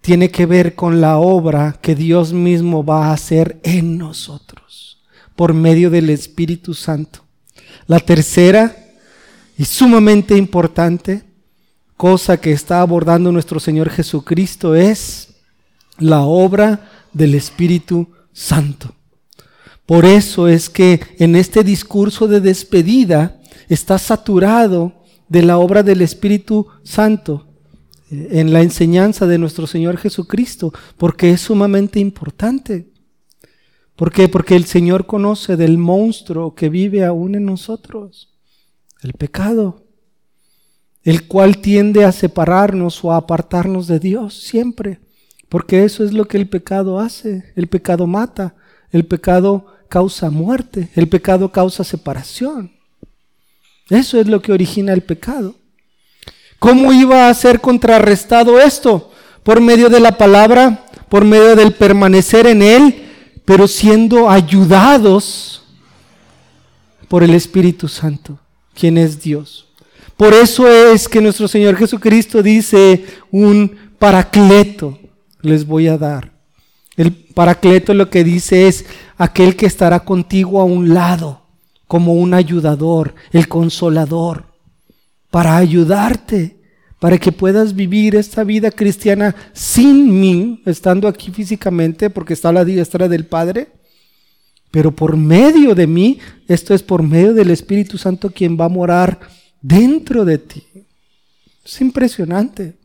tiene 0.00 0.30
que 0.30 0.46
ver 0.46 0.74
con 0.74 1.00
la 1.00 1.18
obra 1.18 1.78
que 1.80 1.94
Dios 1.94 2.32
mismo 2.32 2.84
va 2.84 3.06
a 3.06 3.12
hacer 3.12 3.60
en 3.62 3.98
nosotros 3.98 4.98
por 5.36 5.54
medio 5.54 5.90
del 5.90 6.10
Espíritu 6.10 6.74
Santo. 6.74 7.20
La 7.86 8.00
tercera 8.00 8.76
y 9.56 9.64
sumamente 9.64 10.36
importante 10.36 11.24
cosa 11.96 12.38
que 12.38 12.52
está 12.52 12.80
abordando 12.80 13.30
nuestro 13.30 13.60
Señor 13.60 13.90
Jesucristo 13.90 14.74
es 14.74 15.34
la 15.98 16.22
obra 16.22 16.88
del 17.12 17.34
Espíritu 17.34 18.08
Santo. 18.32 18.94
Por 19.84 20.06
eso 20.06 20.48
es 20.48 20.70
que 20.70 21.00
en 21.18 21.36
este 21.36 21.62
discurso 21.62 22.26
de 22.26 22.40
despedida 22.40 23.38
está 23.68 23.98
saturado 23.98 24.94
de 25.28 25.42
la 25.42 25.58
obra 25.58 25.82
del 25.82 26.00
Espíritu 26.00 26.68
Santo 26.84 27.49
en 28.10 28.52
la 28.52 28.62
enseñanza 28.62 29.26
de 29.26 29.38
nuestro 29.38 29.66
Señor 29.66 29.96
Jesucristo, 29.96 30.72
porque 30.96 31.30
es 31.30 31.40
sumamente 31.40 32.00
importante. 32.00 32.90
¿Por 33.94 34.12
qué? 34.12 34.28
Porque 34.28 34.56
el 34.56 34.64
Señor 34.64 35.06
conoce 35.06 35.56
del 35.56 35.78
monstruo 35.78 36.54
que 36.54 36.68
vive 36.68 37.04
aún 37.04 37.34
en 37.34 37.44
nosotros, 37.44 38.34
el 39.02 39.12
pecado, 39.12 39.84
el 41.02 41.26
cual 41.26 41.58
tiende 41.58 42.04
a 42.04 42.12
separarnos 42.12 43.04
o 43.04 43.12
a 43.12 43.16
apartarnos 43.16 43.86
de 43.86 44.00
Dios 44.00 44.34
siempre, 44.40 45.00
porque 45.48 45.84
eso 45.84 46.04
es 46.04 46.12
lo 46.12 46.26
que 46.26 46.36
el 46.36 46.48
pecado 46.48 46.98
hace. 47.00 47.52
El 47.56 47.66
pecado 47.66 48.06
mata, 48.06 48.54
el 48.90 49.04
pecado 49.04 49.66
causa 49.88 50.30
muerte, 50.30 50.90
el 50.94 51.08
pecado 51.08 51.50
causa 51.52 51.84
separación. 51.84 52.72
Eso 53.88 54.20
es 54.20 54.28
lo 54.28 54.40
que 54.40 54.52
origina 54.52 54.92
el 54.92 55.02
pecado. 55.02 55.56
¿Cómo 56.60 56.92
iba 56.92 57.28
a 57.28 57.34
ser 57.34 57.62
contrarrestado 57.62 58.60
esto? 58.60 59.10
Por 59.42 59.62
medio 59.62 59.88
de 59.88 59.98
la 59.98 60.18
palabra, 60.18 60.84
por 61.08 61.24
medio 61.24 61.56
del 61.56 61.72
permanecer 61.72 62.46
en 62.46 62.60
Él, 62.60 63.02
pero 63.46 63.66
siendo 63.66 64.28
ayudados 64.28 65.62
por 67.08 67.22
el 67.22 67.34
Espíritu 67.34 67.88
Santo, 67.88 68.38
quien 68.74 68.98
es 68.98 69.22
Dios. 69.22 69.68
Por 70.18 70.34
eso 70.34 70.68
es 70.68 71.08
que 71.08 71.22
nuestro 71.22 71.48
Señor 71.48 71.76
Jesucristo 71.76 72.42
dice 72.42 73.06
un 73.30 73.74
paracleto 73.98 74.98
les 75.40 75.66
voy 75.66 75.88
a 75.88 75.96
dar. 75.96 76.30
El 76.94 77.14
paracleto 77.14 77.94
lo 77.94 78.10
que 78.10 78.22
dice 78.22 78.68
es 78.68 78.84
aquel 79.16 79.56
que 79.56 79.64
estará 79.64 80.00
contigo 80.00 80.60
a 80.60 80.64
un 80.64 80.92
lado, 80.92 81.40
como 81.86 82.12
un 82.12 82.34
ayudador, 82.34 83.14
el 83.32 83.48
consolador 83.48 84.49
para 85.30 85.56
ayudarte, 85.56 86.56
para 86.98 87.18
que 87.18 87.32
puedas 87.32 87.74
vivir 87.74 88.14
esta 88.14 88.44
vida 88.44 88.70
cristiana 88.70 89.34
sin 89.52 90.20
mí, 90.20 90.62
estando 90.66 91.08
aquí 91.08 91.30
físicamente, 91.30 92.10
porque 92.10 92.34
está 92.34 92.50
a 92.50 92.52
la 92.52 92.64
diestra 92.64 93.08
del 93.08 93.26
Padre, 93.26 93.68
pero 94.70 94.94
por 94.94 95.16
medio 95.16 95.74
de 95.74 95.86
mí, 95.86 96.18
esto 96.46 96.74
es 96.74 96.82
por 96.82 97.02
medio 97.02 97.34
del 97.34 97.50
Espíritu 97.50 97.98
Santo 97.98 98.30
quien 98.30 98.58
va 98.58 98.66
a 98.66 98.68
morar 98.68 99.18
dentro 99.60 100.24
de 100.24 100.38
ti. 100.38 100.64
Es 101.64 101.80
impresionante. 101.80 102.76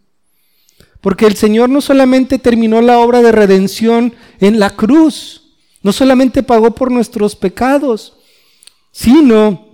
Porque 1.02 1.28
el 1.28 1.36
Señor 1.36 1.70
no 1.70 1.82
solamente 1.82 2.40
terminó 2.40 2.82
la 2.82 2.98
obra 3.00 3.22
de 3.22 3.32
redención 3.32 4.14
en 4.40 4.60
la 4.60 4.72
cruz, 4.72 5.54
no 5.84 5.94
solamente 5.94 6.42
pagó 6.42 6.72
por 6.72 6.92
nuestros 6.92 7.36
pecados, 7.36 8.18
sino 8.92 9.65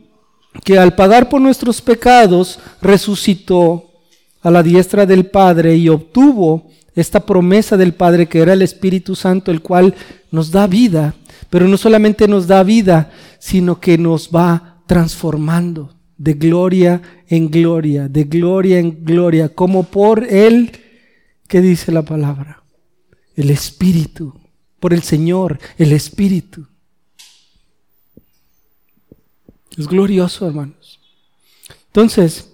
que 0.63 0.77
al 0.77 0.95
pagar 0.95 1.29
por 1.29 1.41
nuestros 1.41 1.81
pecados 1.81 2.59
resucitó 2.81 3.91
a 4.41 4.51
la 4.51 4.63
diestra 4.63 5.05
del 5.05 5.27
Padre 5.27 5.75
y 5.75 5.89
obtuvo 5.89 6.67
esta 6.95 7.25
promesa 7.25 7.77
del 7.77 7.93
Padre 7.93 8.27
que 8.27 8.39
era 8.39 8.53
el 8.53 8.61
Espíritu 8.61 9.15
Santo, 9.15 9.51
el 9.51 9.61
cual 9.61 9.95
nos 10.29 10.51
da 10.51 10.67
vida, 10.67 11.15
pero 11.49 11.67
no 11.67 11.77
solamente 11.77 12.27
nos 12.27 12.47
da 12.47 12.63
vida, 12.63 13.11
sino 13.39 13.79
que 13.79 13.97
nos 13.97 14.29
va 14.29 14.83
transformando 14.87 15.95
de 16.17 16.33
gloria 16.33 17.01
en 17.27 17.49
gloria, 17.49 18.07
de 18.07 18.25
gloria 18.25 18.77
en 18.79 19.03
gloria, 19.03 19.49
como 19.49 19.83
por 19.83 20.23
Él, 20.23 20.71
que 21.47 21.61
dice 21.61 21.91
la 21.91 22.03
palabra, 22.03 22.63
el 23.35 23.49
Espíritu, 23.49 24.33
por 24.79 24.93
el 24.93 25.01
Señor, 25.01 25.59
el 25.77 25.93
Espíritu. 25.93 26.67
Es 29.77 29.87
glorioso, 29.87 30.47
hermanos. 30.47 30.99
Entonces, 31.87 32.49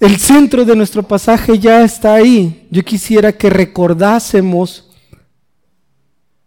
el 0.00 0.16
centro 0.18 0.64
de 0.64 0.76
nuestro 0.76 1.02
pasaje 1.02 1.58
ya 1.58 1.82
está 1.82 2.14
ahí. 2.14 2.66
Yo 2.70 2.84
quisiera 2.84 3.32
que 3.32 3.50
recordásemos 3.50 4.90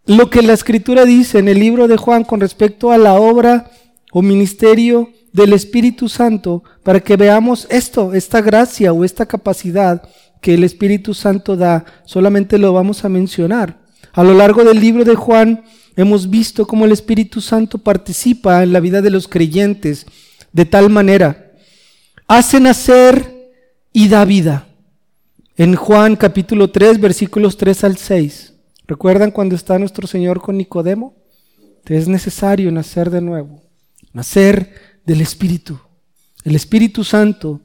lo 0.06 0.30
que 0.30 0.42
la 0.42 0.52
escritura 0.52 1.04
dice 1.04 1.38
en 1.38 1.48
el 1.48 1.58
libro 1.58 1.88
de 1.88 1.96
Juan 1.96 2.24
con 2.24 2.40
respecto 2.40 2.92
a 2.92 2.98
la 2.98 3.14
obra 3.14 3.70
o 4.12 4.22
ministerio 4.22 5.10
del 5.32 5.52
Espíritu 5.52 6.08
Santo 6.08 6.62
para 6.82 7.00
que 7.00 7.16
veamos 7.16 7.66
esto, 7.70 8.14
esta 8.14 8.40
gracia 8.40 8.92
o 8.92 9.04
esta 9.04 9.26
capacidad 9.26 10.08
que 10.40 10.54
el 10.54 10.64
Espíritu 10.64 11.12
Santo 11.12 11.56
da. 11.56 11.84
Solamente 12.04 12.56
lo 12.56 12.72
vamos 12.72 13.04
a 13.04 13.08
mencionar. 13.08 13.78
A 14.12 14.22
lo 14.22 14.34
largo 14.34 14.64
del 14.64 14.80
libro 14.80 15.04
de 15.04 15.14
Juan 15.14 15.64
hemos 15.96 16.28
visto 16.30 16.66
cómo 16.66 16.84
el 16.84 16.92
Espíritu 16.92 17.40
Santo 17.40 17.78
participa 17.78 18.62
en 18.62 18.72
la 18.72 18.80
vida 18.80 19.02
de 19.02 19.10
los 19.10 19.26
creyentes 19.26 20.06
de 20.52 20.64
tal 20.64 20.90
manera. 20.90 21.52
Hace 22.28 22.60
nacer 22.60 23.52
y 23.92 24.08
da 24.08 24.24
vida. 24.24 24.68
En 25.56 25.74
Juan 25.74 26.16
capítulo 26.16 26.70
3, 26.70 27.00
versículos 27.00 27.56
3 27.56 27.84
al 27.84 27.96
6. 27.96 28.52
¿Recuerdan 28.86 29.30
cuando 29.30 29.54
está 29.54 29.78
nuestro 29.78 30.06
Señor 30.06 30.40
con 30.40 30.58
Nicodemo? 30.58 31.14
Es 31.86 32.08
necesario 32.08 32.70
nacer 32.70 33.10
de 33.10 33.20
nuevo, 33.20 33.62
nacer 34.12 35.00
del 35.06 35.20
Espíritu. 35.20 35.80
El 36.44 36.56
Espíritu 36.56 37.04
Santo 37.04 37.62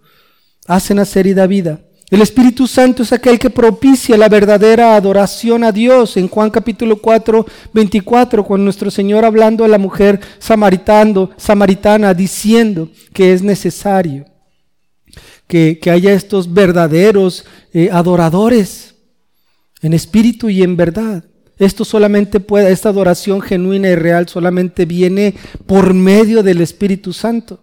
hace 0.67 0.93
nacer 0.93 1.27
y 1.27 1.33
da 1.33 1.47
vida. 1.47 1.81
El 2.11 2.21
Espíritu 2.21 2.67
Santo 2.67 3.03
es 3.03 3.13
aquel 3.13 3.39
que 3.39 3.49
propicia 3.49 4.17
la 4.17 4.27
verdadera 4.27 4.97
adoración 4.97 5.63
a 5.63 5.71
Dios. 5.71 6.17
En 6.17 6.27
Juan 6.27 6.49
capítulo 6.49 6.97
4, 6.97 7.45
24, 7.73 8.43
cuando 8.43 8.65
nuestro 8.65 8.91
Señor 8.91 9.23
hablando 9.23 9.63
a 9.63 9.69
la 9.69 9.77
mujer 9.77 10.19
samaritano, 10.37 11.29
samaritana, 11.37 12.13
diciendo 12.13 12.89
que 13.13 13.31
es 13.31 13.41
necesario 13.41 14.25
que, 15.47 15.79
haya 15.89 16.11
estos 16.11 16.53
verdaderos 16.53 17.45
eh, 17.73 17.89
adoradores 17.89 18.95
en 19.81 19.93
espíritu 19.93 20.49
y 20.49 20.63
en 20.63 20.75
verdad. 20.75 21.23
Esto 21.57 21.85
solamente 21.85 22.41
puede, 22.41 22.73
esta 22.73 22.89
adoración 22.89 23.39
genuina 23.39 23.87
y 23.87 23.95
real 23.95 24.27
solamente 24.27 24.83
viene 24.83 25.33
por 25.65 25.93
medio 25.93 26.43
del 26.43 26.59
Espíritu 26.59 27.13
Santo. 27.13 27.61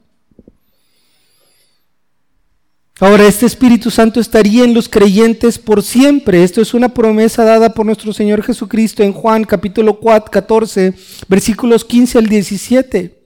Ahora, 3.01 3.29
este 3.29 3.47
Espíritu 3.47 3.93
Santo 3.93 4.19
estaría 4.19 4.65
en 4.65 4.75
los 4.75 4.89
creyentes 4.89 5.57
por 5.57 5.85
siempre. 5.85 6.43
Esto 6.43 6.61
es 6.61 6.75
una 6.75 6.89
promesa 6.89 7.45
dada 7.45 7.73
por 7.73 7.87
nuestro 7.87 8.13
Señor 8.13 8.43
Jesucristo 8.43 9.05
en 9.05 9.13
Juan 9.13 9.45
capítulo 9.45 10.01
4, 10.01 10.33
14, 10.33 10.95
versículos 11.29 11.85
15 11.85 12.19
al 12.19 12.27
17. 12.27 13.23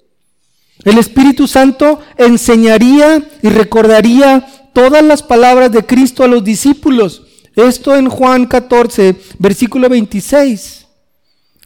El 0.85 0.99
Espíritu 0.99 1.49
Santo 1.49 2.01
enseñaría 2.19 3.27
y 3.41 3.49
recordaría 3.49 4.47
todas 4.75 5.03
las 5.03 5.23
palabras 5.23 5.73
de 5.73 5.87
Cristo 5.87 6.23
a 6.23 6.29
los 6.29 6.45
discípulos. 6.45 7.23
Esto 7.57 7.97
en 7.97 8.11
Juan 8.11 8.45
14, 8.45 9.17
versículo 9.39 9.89
26. 9.89 10.87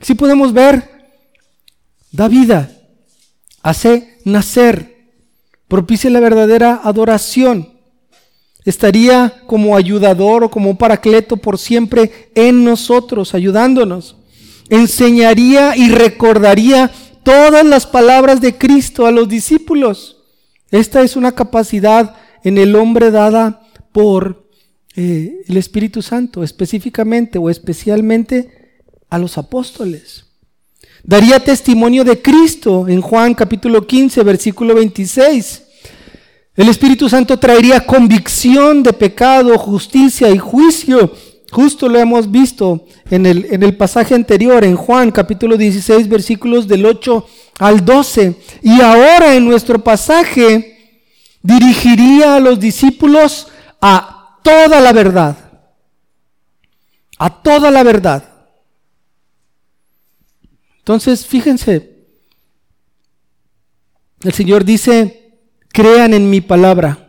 Si 0.00 0.14
podemos 0.14 0.52
ver, 0.52 1.08
da 2.12 2.28
vida, 2.28 2.70
hace 3.62 4.20
nacer, 4.24 5.10
propicia 5.66 6.08
la 6.08 6.20
verdadera 6.20 6.82
adoración. 6.84 7.75
Estaría 8.66 9.42
como 9.46 9.76
ayudador 9.76 10.42
o 10.42 10.50
como 10.50 10.76
paracleto 10.76 11.36
por 11.36 11.56
siempre 11.56 12.30
en 12.34 12.64
nosotros, 12.64 13.32
ayudándonos. 13.32 14.16
Enseñaría 14.68 15.76
y 15.76 15.88
recordaría 15.88 16.90
todas 17.22 17.64
las 17.64 17.86
palabras 17.86 18.40
de 18.40 18.58
Cristo 18.58 19.06
a 19.06 19.12
los 19.12 19.28
discípulos. 19.28 20.24
Esta 20.72 21.02
es 21.02 21.14
una 21.14 21.32
capacidad 21.32 22.16
en 22.42 22.58
el 22.58 22.74
hombre 22.74 23.12
dada 23.12 23.62
por 23.92 24.48
eh, 24.96 25.44
el 25.46 25.56
Espíritu 25.56 26.02
Santo, 26.02 26.42
específicamente 26.42 27.38
o 27.38 27.48
especialmente 27.48 28.80
a 29.08 29.18
los 29.18 29.38
apóstoles. 29.38 30.24
Daría 31.04 31.38
testimonio 31.38 32.02
de 32.02 32.20
Cristo 32.20 32.88
en 32.88 33.00
Juan 33.00 33.34
capítulo 33.34 33.86
15, 33.86 34.24
versículo 34.24 34.74
26. 34.74 35.65
El 36.56 36.68
Espíritu 36.68 37.08
Santo 37.08 37.38
traería 37.38 37.86
convicción 37.86 38.82
de 38.82 38.92
pecado, 38.92 39.56
justicia 39.58 40.30
y 40.30 40.38
juicio 40.38 41.12
Justo 41.50 41.88
lo 41.88 41.98
hemos 41.98 42.30
visto 42.30 42.86
en 43.08 43.24
el, 43.24 43.46
en 43.46 43.62
el 43.62 43.76
pasaje 43.76 44.14
anterior, 44.14 44.64
en 44.64 44.76
Juan 44.76 45.10
capítulo 45.12 45.56
16, 45.56 46.08
versículos 46.08 46.66
del 46.66 46.84
8 46.84 47.26
al 47.58 47.84
12. 47.84 48.36
Y 48.62 48.80
ahora 48.80 49.34
en 49.34 49.46
nuestro 49.46 49.82
pasaje 49.82 51.00
dirigiría 51.42 52.36
a 52.36 52.40
los 52.40 52.58
discípulos 52.58 53.48
a 53.80 54.38
toda 54.42 54.80
la 54.80 54.92
verdad. 54.92 55.36
A 57.18 57.42
toda 57.42 57.70
la 57.70 57.82
verdad. 57.82 58.28
Entonces, 60.78 61.24
fíjense, 61.26 62.06
el 64.22 64.32
Señor 64.32 64.64
dice, 64.64 65.25
crean 65.76 66.14
en 66.14 66.30
mi 66.30 66.40
palabra, 66.40 67.06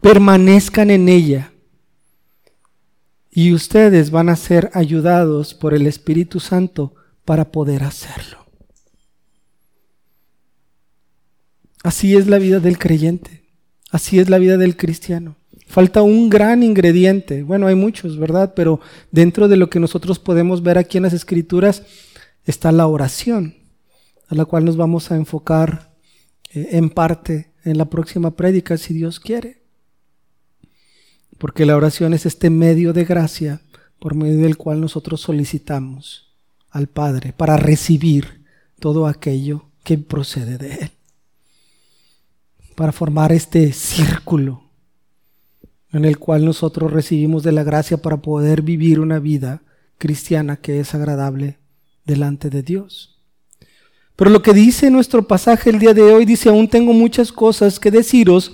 permanezcan 0.00 0.88
en 0.88 1.10
ella 1.10 1.52
y 3.30 3.52
ustedes 3.52 4.10
van 4.10 4.30
a 4.30 4.36
ser 4.36 4.70
ayudados 4.72 5.52
por 5.52 5.74
el 5.74 5.86
Espíritu 5.86 6.40
Santo 6.40 6.94
para 7.26 7.52
poder 7.52 7.84
hacerlo. 7.84 8.46
Así 11.84 12.16
es 12.16 12.26
la 12.26 12.38
vida 12.38 12.58
del 12.58 12.78
creyente, 12.78 13.52
así 13.90 14.18
es 14.18 14.30
la 14.30 14.38
vida 14.38 14.56
del 14.56 14.78
cristiano. 14.78 15.36
Falta 15.66 16.00
un 16.00 16.30
gran 16.30 16.62
ingrediente, 16.62 17.42
bueno, 17.42 17.66
hay 17.66 17.74
muchos, 17.74 18.18
¿verdad? 18.18 18.54
Pero 18.56 18.80
dentro 19.10 19.46
de 19.46 19.58
lo 19.58 19.68
que 19.68 19.78
nosotros 19.78 20.18
podemos 20.18 20.62
ver 20.62 20.78
aquí 20.78 20.96
en 20.96 21.02
las 21.02 21.12
escrituras 21.12 21.82
está 22.46 22.72
la 22.72 22.86
oración, 22.86 23.56
a 24.28 24.34
la 24.34 24.46
cual 24.46 24.64
nos 24.64 24.78
vamos 24.78 25.10
a 25.10 25.16
enfocar 25.16 25.91
eh, 26.54 26.68
en 26.72 26.90
parte 26.90 27.52
en 27.64 27.78
la 27.78 27.86
próxima 27.86 28.32
prédica, 28.36 28.76
si 28.76 28.94
Dios 28.94 29.20
quiere 29.20 29.62
porque 31.42 31.66
la 31.66 31.76
oración 31.76 32.14
es 32.14 32.24
este 32.24 32.50
medio 32.50 32.92
de 32.92 33.04
gracia 33.04 33.62
por 33.98 34.14
medio 34.14 34.42
del 34.42 34.56
cual 34.56 34.80
nosotros 34.80 35.22
solicitamos 35.22 36.32
al 36.70 36.86
Padre 36.86 37.32
para 37.32 37.56
recibir 37.56 38.44
todo 38.78 39.08
aquello 39.08 39.64
que 39.82 39.98
procede 39.98 40.56
de 40.56 40.74
Él, 40.74 40.90
para 42.76 42.92
formar 42.92 43.32
este 43.32 43.72
círculo 43.72 44.70
en 45.90 46.04
el 46.04 46.20
cual 46.20 46.44
nosotros 46.44 46.92
recibimos 46.92 47.42
de 47.42 47.50
la 47.50 47.64
gracia 47.64 47.96
para 47.96 48.18
poder 48.18 48.62
vivir 48.62 49.00
una 49.00 49.18
vida 49.18 49.64
cristiana 49.98 50.58
que 50.58 50.78
es 50.78 50.94
agradable 50.94 51.58
delante 52.04 52.50
de 52.50 52.62
Dios. 52.62 53.11
Pero 54.22 54.30
lo 54.30 54.40
que 54.40 54.52
dice 54.52 54.88
nuestro 54.88 55.26
pasaje 55.26 55.68
el 55.68 55.80
día 55.80 55.94
de 55.94 56.02
hoy 56.02 56.24
dice, 56.24 56.48
aún 56.48 56.68
tengo 56.68 56.92
muchas 56.92 57.32
cosas 57.32 57.80
que 57.80 57.90
deciros, 57.90 58.52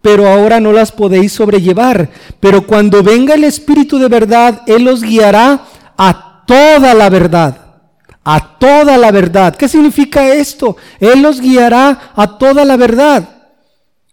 pero 0.00 0.26
ahora 0.26 0.60
no 0.60 0.72
las 0.72 0.92
podéis 0.92 1.34
sobrellevar. 1.34 2.08
Pero 2.40 2.66
cuando 2.66 3.02
venga 3.02 3.34
el 3.34 3.44
Espíritu 3.44 3.98
de 3.98 4.08
verdad, 4.08 4.62
Él 4.66 4.88
os 4.88 5.02
guiará 5.02 5.66
a 5.98 6.42
toda 6.46 6.94
la 6.94 7.10
verdad. 7.10 7.82
A 8.24 8.58
toda 8.58 8.96
la 8.96 9.10
verdad. 9.10 9.54
¿Qué 9.56 9.68
significa 9.68 10.26
esto? 10.26 10.78
Él 10.98 11.22
os 11.26 11.38
guiará 11.38 12.12
a 12.16 12.38
toda 12.38 12.64
la 12.64 12.78
verdad. 12.78 13.28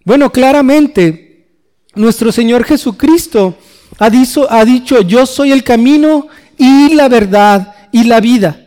Bueno, 0.04 0.30
claramente, 0.30 1.48
nuestro 1.96 2.34
Señor 2.34 2.65
Jesucristo 2.65 3.56
ha 3.98 4.10
dicho, 4.10 4.46
ha 4.52 4.65
dicho 4.65 5.00
yo 5.00 5.26
soy 5.26 5.54
el 5.54 5.63
camino 5.63 6.28
y 6.58 6.96
la 6.96 7.08
verdad 7.08 7.76
y 7.93 8.04
la 8.04 8.20
vida. 8.20 8.67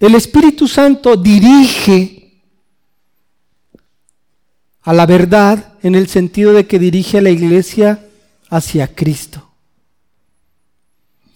El 0.00 0.14
Espíritu 0.14 0.68
Santo 0.68 1.16
dirige 1.16 2.42
a 4.82 4.92
la 4.92 5.06
verdad 5.06 5.74
en 5.82 5.94
el 5.94 6.08
sentido 6.08 6.52
de 6.52 6.66
que 6.66 6.78
dirige 6.78 7.18
a 7.18 7.22
la 7.22 7.30
iglesia 7.30 8.06
hacia 8.48 8.86
Cristo. 8.94 9.50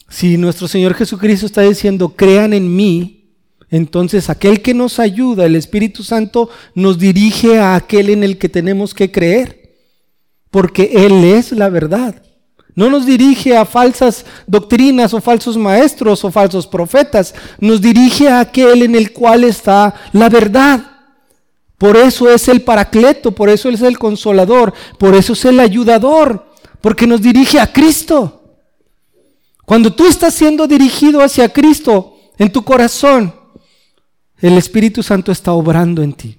Si 0.08 0.36
nuestro 0.36 0.68
Señor 0.68 0.94
Jesucristo 0.94 1.46
está 1.46 1.62
diciendo, 1.62 2.10
crean 2.10 2.52
en 2.52 2.74
mí, 2.74 3.30
entonces 3.70 4.28
aquel 4.30 4.60
que 4.60 4.74
nos 4.74 4.98
ayuda, 4.98 5.46
el 5.46 5.56
Espíritu 5.56 6.04
Santo, 6.04 6.50
nos 6.74 6.98
dirige 6.98 7.58
a 7.58 7.74
aquel 7.74 8.10
en 8.10 8.22
el 8.22 8.38
que 8.38 8.48
tenemos 8.48 8.94
que 8.94 9.10
creer. 9.10 9.60
porque 10.50 11.06
Él 11.06 11.24
es 11.24 11.50
la 11.52 11.70
verdad. 11.70 12.22
No 12.74 12.88
nos 12.88 13.04
dirige 13.04 13.56
a 13.56 13.64
falsas 13.64 14.24
doctrinas 14.46 15.12
o 15.12 15.20
falsos 15.20 15.56
maestros 15.56 16.24
o 16.24 16.30
falsos 16.30 16.66
profetas. 16.66 17.34
Nos 17.60 17.80
dirige 17.80 18.28
a 18.28 18.40
aquel 18.40 18.82
en 18.82 18.94
el 18.94 19.12
cual 19.12 19.44
está 19.44 19.94
la 20.12 20.28
verdad. 20.28 20.92
Por 21.76 21.96
eso 21.96 22.30
es 22.30 22.48
el 22.48 22.62
paracleto, 22.62 23.32
por 23.32 23.50
eso 23.50 23.68
es 23.68 23.82
el 23.82 23.98
consolador, 23.98 24.72
por 24.98 25.14
eso 25.14 25.32
es 25.32 25.44
el 25.44 25.58
ayudador, 25.58 26.46
porque 26.80 27.06
nos 27.06 27.20
dirige 27.20 27.58
a 27.58 27.72
Cristo. 27.72 28.56
Cuando 29.64 29.92
tú 29.92 30.06
estás 30.06 30.32
siendo 30.32 30.66
dirigido 30.66 31.22
hacia 31.22 31.48
Cristo 31.48 32.16
en 32.38 32.52
tu 32.52 32.62
corazón, 32.62 33.34
el 34.38 34.56
Espíritu 34.56 35.02
Santo 35.02 35.32
está 35.32 35.52
obrando 35.52 36.02
en 36.02 36.12
ti. 36.14 36.38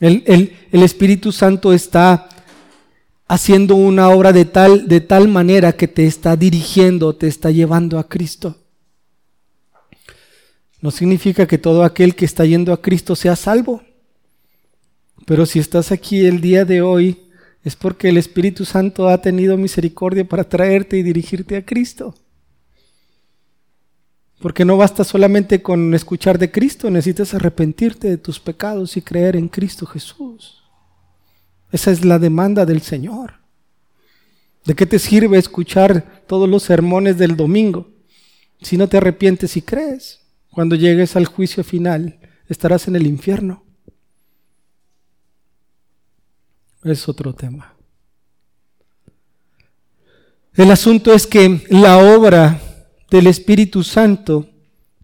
El, 0.00 0.54
el 0.72 0.82
Espíritu 0.82 1.30
Santo 1.30 1.72
está 1.72 2.28
haciendo 3.30 3.76
una 3.76 4.08
obra 4.08 4.32
de 4.32 4.44
tal, 4.44 4.88
de 4.88 5.00
tal 5.00 5.28
manera 5.28 5.72
que 5.74 5.86
te 5.86 6.04
está 6.04 6.34
dirigiendo, 6.34 7.14
te 7.14 7.28
está 7.28 7.52
llevando 7.52 8.00
a 8.00 8.08
Cristo. 8.08 8.56
No 10.80 10.90
significa 10.90 11.46
que 11.46 11.56
todo 11.56 11.84
aquel 11.84 12.16
que 12.16 12.24
está 12.24 12.44
yendo 12.44 12.72
a 12.72 12.82
Cristo 12.82 13.14
sea 13.14 13.36
salvo. 13.36 13.82
Pero 15.26 15.46
si 15.46 15.60
estás 15.60 15.92
aquí 15.92 16.26
el 16.26 16.40
día 16.40 16.64
de 16.64 16.82
hoy, 16.82 17.20
es 17.62 17.76
porque 17.76 18.08
el 18.08 18.16
Espíritu 18.16 18.64
Santo 18.64 19.08
ha 19.08 19.22
tenido 19.22 19.56
misericordia 19.56 20.24
para 20.24 20.42
traerte 20.42 20.96
y 20.96 21.04
dirigirte 21.04 21.56
a 21.56 21.64
Cristo. 21.64 22.16
Porque 24.40 24.64
no 24.64 24.76
basta 24.76 25.04
solamente 25.04 25.62
con 25.62 25.94
escuchar 25.94 26.36
de 26.36 26.50
Cristo, 26.50 26.90
necesitas 26.90 27.32
arrepentirte 27.32 28.08
de 28.08 28.18
tus 28.18 28.40
pecados 28.40 28.96
y 28.96 29.02
creer 29.02 29.36
en 29.36 29.46
Cristo 29.46 29.86
Jesús. 29.86 30.59
Esa 31.72 31.90
es 31.90 32.04
la 32.04 32.18
demanda 32.18 32.66
del 32.66 32.82
Señor. 32.82 33.34
¿De 34.64 34.74
qué 34.74 34.86
te 34.86 34.98
sirve 34.98 35.38
escuchar 35.38 36.24
todos 36.26 36.48
los 36.48 36.62
sermones 36.62 37.16
del 37.16 37.36
domingo 37.36 37.88
si 38.60 38.76
no 38.76 38.88
te 38.88 38.98
arrepientes 38.98 39.56
y 39.56 39.62
crees? 39.62 40.20
Cuando 40.50 40.76
llegues 40.76 41.16
al 41.16 41.26
juicio 41.26 41.64
final, 41.64 42.18
estarás 42.48 42.88
en 42.88 42.96
el 42.96 43.06
infierno. 43.06 43.64
Es 46.82 47.08
otro 47.08 47.34
tema. 47.34 47.74
El 50.54 50.70
asunto 50.70 51.14
es 51.14 51.26
que 51.26 51.64
la 51.70 51.98
obra 51.98 52.60
del 53.10 53.28
Espíritu 53.28 53.82
Santo 53.82 54.48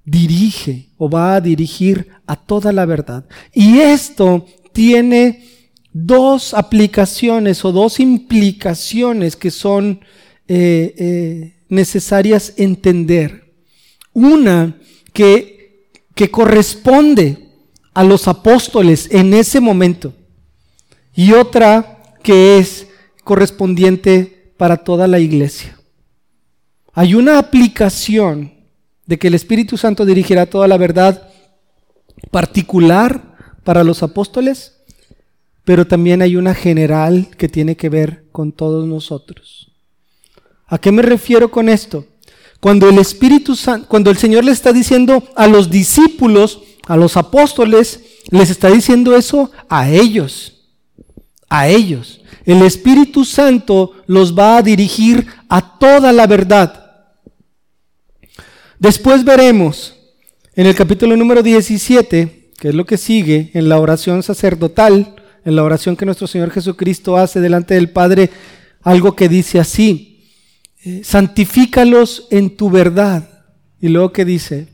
dirige 0.04 0.90
o 0.96 1.08
va 1.08 1.36
a 1.36 1.40
dirigir 1.40 2.08
a 2.26 2.36
toda 2.36 2.72
la 2.72 2.84
verdad. 2.86 3.24
Y 3.52 3.78
esto 3.78 4.46
tiene 4.72 5.55
dos 5.98 6.52
aplicaciones 6.52 7.64
o 7.64 7.72
dos 7.72 8.00
implicaciones 8.00 9.34
que 9.34 9.50
son 9.50 10.00
eh, 10.46 10.94
eh, 10.98 11.56
necesarias 11.70 12.52
entender. 12.58 13.54
Una 14.12 14.76
que, 15.14 15.88
que 16.14 16.30
corresponde 16.30 17.48
a 17.94 18.04
los 18.04 18.28
apóstoles 18.28 19.08
en 19.10 19.32
ese 19.32 19.58
momento 19.58 20.12
y 21.14 21.32
otra 21.32 22.02
que 22.22 22.58
es 22.58 22.88
correspondiente 23.24 24.52
para 24.58 24.76
toda 24.76 25.06
la 25.06 25.18
iglesia. 25.18 25.78
Hay 26.92 27.14
una 27.14 27.38
aplicación 27.38 28.52
de 29.06 29.18
que 29.18 29.28
el 29.28 29.34
Espíritu 29.34 29.78
Santo 29.78 30.04
dirigirá 30.04 30.44
toda 30.44 30.68
la 30.68 30.76
verdad 30.76 31.30
particular 32.30 33.34
para 33.64 33.82
los 33.82 34.02
apóstoles 34.02 34.75
pero 35.66 35.84
también 35.84 36.22
hay 36.22 36.36
una 36.36 36.54
general 36.54 37.26
que 37.36 37.48
tiene 37.48 37.76
que 37.76 37.88
ver 37.88 38.22
con 38.30 38.52
todos 38.52 38.86
nosotros. 38.86 39.72
¿A 40.68 40.78
qué 40.78 40.92
me 40.92 41.02
refiero 41.02 41.50
con 41.50 41.68
esto? 41.68 42.06
Cuando 42.60 42.88
el 42.88 42.98
Espíritu 42.98 43.56
Santo, 43.56 43.88
cuando 43.88 44.12
el 44.12 44.16
Señor 44.16 44.44
le 44.44 44.52
está 44.52 44.72
diciendo 44.72 45.24
a 45.34 45.48
los 45.48 45.68
discípulos, 45.68 46.62
a 46.86 46.96
los 46.96 47.16
apóstoles, 47.16 48.00
les 48.30 48.48
está 48.50 48.70
diciendo 48.70 49.16
eso 49.16 49.50
a 49.68 49.90
ellos, 49.90 50.68
a 51.48 51.66
ellos. 51.68 52.20
El 52.44 52.62
Espíritu 52.62 53.24
Santo 53.24 53.90
los 54.06 54.38
va 54.38 54.58
a 54.58 54.62
dirigir 54.62 55.26
a 55.48 55.80
toda 55.80 56.12
la 56.12 56.28
verdad. 56.28 57.10
Después 58.78 59.24
veremos 59.24 59.96
en 60.54 60.66
el 60.66 60.76
capítulo 60.76 61.16
número 61.16 61.42
17, 61.42 62.52
que 62.56 62.68
es 62.68 62.74
lo 62.76 62.86
que 62.86 62.98
sigue 62.98 63.50
en 63.52 63.68
la 63.68 63.80
oración 63.80 64.22
sacerdotal, 64.22 65.16
en 65.46 65.54
la 65.54 65.62
oración 65.62 65.96
que 65.96 66.04
nuestro 66.04 66.26
Señor 66.26 66.50
Jesucristo 66.50 67.16
hace 67.16 67.40
delante 67.40 67.74
del 67.74 67.90
Padre, 67.90 68.30
algo 68.82 69.14
que 69.14 69.28
dice 69.28 69.60
así, 69.60 70.28
eh, 70.84 71.02
santifícalos 71.04 72.26
en 72.32 72.56
tu 72.56 72.68
verdad. 72.68 73.46
Y 73.80 73.88
luego 73.88 74.12
que 74.12 74.24
dice, 74.24 74.66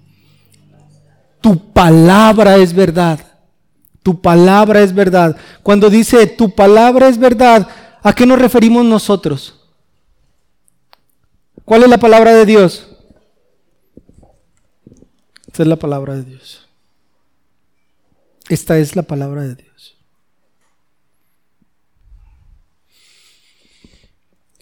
tu 1.43 1.73
palabra 1.75 2.57
es 2.57 2.73
verdad. 2.73 3.21
Tu 4.03 4.19
palabra 4.23 4.81
es 4.81 4.95
verdad. 4.95 5.37
Cuando 5.63 5.91
dice 5.91 6.27
tu 6.27 6.55
palabra 6.55 7.09
es 7.09 7.19
verdad, 7.19 7.69
¿a 8.03 8.15
qué 8.15 8.25
nos 8.25 8.39
referimos 8.39 8.83
nosotros? 8.87 9.61
¿Cuál 11.67 11.83
es 11.83 11.91
la 11.91 11.99
palabra 11.99 12.33
de 12.33 12.47
Dios? 12.47 12.89
Esta 15.49 15.65
es 15.65 15.69
la 15.69 15.77
palabra 15.77 16.15
de 16.15 16.25
Dios. 16.25 16.67
Esta 18.49 18.79
es 18.79 18.97
la 18.97 19.03
palabra 19.03 19.43
de 19.43 19.55
Dios. 19.55 20.02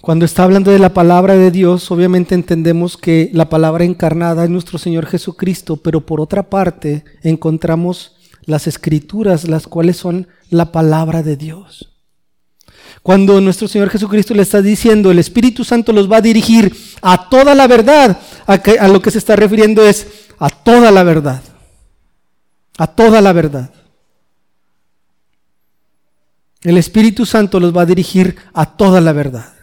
Cuando 0.00 0.24
está 0.24 0.44
hablando 0.44 0.70
de 0.70 0.78
la 0.78 0.94
palabra 0.94 1.36
de 1.36 1.50
Dios, 1.50 1.90
obviamente 1.90 2.34
entendemos 2.34 2.96
que 2.96 3.30
la 3.34 3.50
palabra 3.50 3.84
encarnada 3.84 4.44
es 4.44 4.50
nuestro 4.50 4.78
Señor 4.78 5.04
Jesucristo, 5.04 5.76
pero 5.76 6.06
por 6.06 6.22
otra 6.22 6.48
parte 6.48 7.04
encontramos 7.22 8.16
las 8.46 8.66
escrituras, 8.66 9.46
las 9.46 9.66
cuales 9.66 9.98
son 9.98 10.26
la 10.48 10.72
palabra 10.72 11.22
de 11.22 11.36
Dios. 11.36 11.92
Cuando 13.02 13.42
nuestro 13.42 13.68
Señor 13.68 13.90
Jesucristo 13.90 14.32
le 14.34 14.42
está 14.42 14.62
diciendo, 14.62 15.10
el 15.10 15.18
Espíritu 15.18 15.64
Santo 15.64 15.92
los 15.92 16.10
va 16.10 16.16
a 16.16 16.22
dirigir 16.22 16.74
a 17.02 17.28
toda 17.28 17.54
la 17.54 17.66
verdad, 17.66 18.18
a, 18.46 18.54
a 18.54 18.88
lo 18.88 19.02
que 19.02 19.10
se 19.10 19.18
está 19.18 19.36
refiriendo 19.36 19.84
es 19.84 20.06
a 20.38 20.48
toda 20.48 20.90
la 20.90 21.02
verdad, 21.02 21.42
a 22.78 22.86
toda 22.86 23.20
la 23.20 23.34
verdad. 23.34 23.70
El 26.62 26.78
Espíritu 26.78 27.26
Santo 27.26 27.60
los 27.60 27.76
va 27.76 27.82
a 27.82 27.86
dirigir 27.86 28.36
a 28.54 28.76
toda 28.76 29.02
la 29.02 29.12
verdad. 29.12 29.59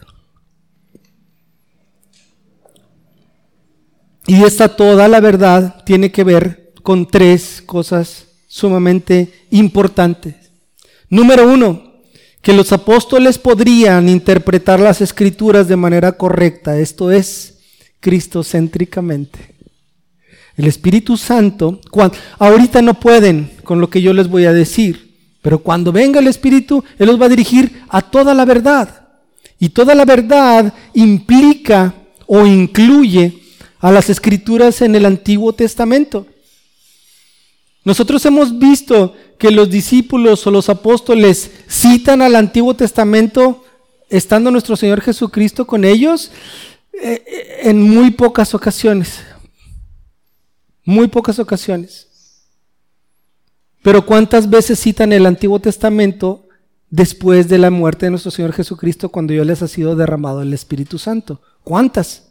Y 4.28 4.44
esta 4.44 4.68
toda 4.68 5.08
la 5.08 5.20
verdad 5.20 5.82
tiene 5.86 6.12
que 6.12 6.22
ver 6.22 6.74
con 6.82 7.06
tres 7.06 7.62
cosas 7.64 8.26
sumamente 8.46 9.32
importantes. 9.50 10.34
Número 11.08 11.50
uno, 11.50 11.94
que 12.42 12.52
los 12.52 12.70
apóstoles 12.72 13.38
podrían 13.38 14.06
interpretar 14.06 14.80
las 14.80 15.00
escrituras 15.00 15.66
de 15.66 15.76
manera 15.76 16.12
correcta, 16.12 16.78
esto 16.78 17.10
es, 17.10 17.56
cristocéntricamente. 18.00 19.54
El 20.58 20.66
Espíritu 20.66 21.16
Santo, 21.16 21.80
ahorita 22.38 22.82
no 22.82 23.00
pueden 23.00 23.50
con 23.64 23.80
lo 23.80 23.88
que 23.88 24.02
yo 24.02 24.12
les 24.12 24.28
voy 24.28 24.44
a 24.44 24.52
decir, 24.52 25.16
pero 25.40 25.60
cuando 25.60 25.90
venga 25.90 26.20
el 26.20 26.26
Espíritu, 26.26 26.84
Él 26.98 27.06
los 27.06 27.18
va 27.18 27.26
a 27.26 27.30
dirigir 27.30 27.82
a 27.88 28.02
toda 28.02 28.34
la 28.34 28.44
verdad. 28.44 29.08
Y 29.58 29.70
toda 29.70 29.94
la 29.94 30.04
verdad 30.04 30.74
implica 30.92 31.94
o 32.26 32.44
incluye 32.44 33.47
a 33.80 33.92
las 33.92 34.10
escrituras 34.10 34.82
en 34.82 34.94
el 34.94 35.06
Antiguo 35.06 35.52
Testamento. 35.52 36.26
Nosotros 37.84 38.24
hemos 38.26 38.58
visto 38.58 39.14
que 39.38 39.50
los 39.50 39.70
discípulos 39.70 40.46
o 40.46 40.50
los 40.50 40.68
apóstoles 40.68 41.50
citan 41.68 42.22
al 42.22 42.36
Antiguo 42.36 42.74
Testamento 42.74 43.64
estando 44.10 44.50
nuestro 44.50 44.76
Señor 44.76 45.00
Jesucristo 45.00 45.66
con 45.66 45.84
ellos 45.84 46.30
eh, 46.92 47.24
eh, 47.26 47.58
en 47.62 47.80
muy 47.80 48.10
pocas 48.10 48.54
ocasiones. 48.54 49.20
Muy 50.84 51.08
pocas 51.08 51.38
ocasiones. 51.38 52.08
Pero 53.82 54.04
¿cuántas 54.04 54.50
veces 54.50 54.80
citan 54.80 55.12
el 55.12 55.24
Antiguo 55.24 55.60
Testamento 55.60 56.46
después 56.90 57.48
de 57.48 57.58
la 57.58 57.70
muerte 57.70 58.06
de 58.06 58.10
nuestro 58.10 58.30
Señor 58.30 58.52
Jesucristo 58.52 59.08
cuando 59.08 59.32
ya 59.32 59.44
les 59.44 59.62
ha 59.62 59.68
sido 59.68 59.94
derramado 59.94 60.42
el 60.42 60.52
Espíritu 60.52 60.98
Santo? 60.98 61.40
¿Cuántas? 61.62 62.27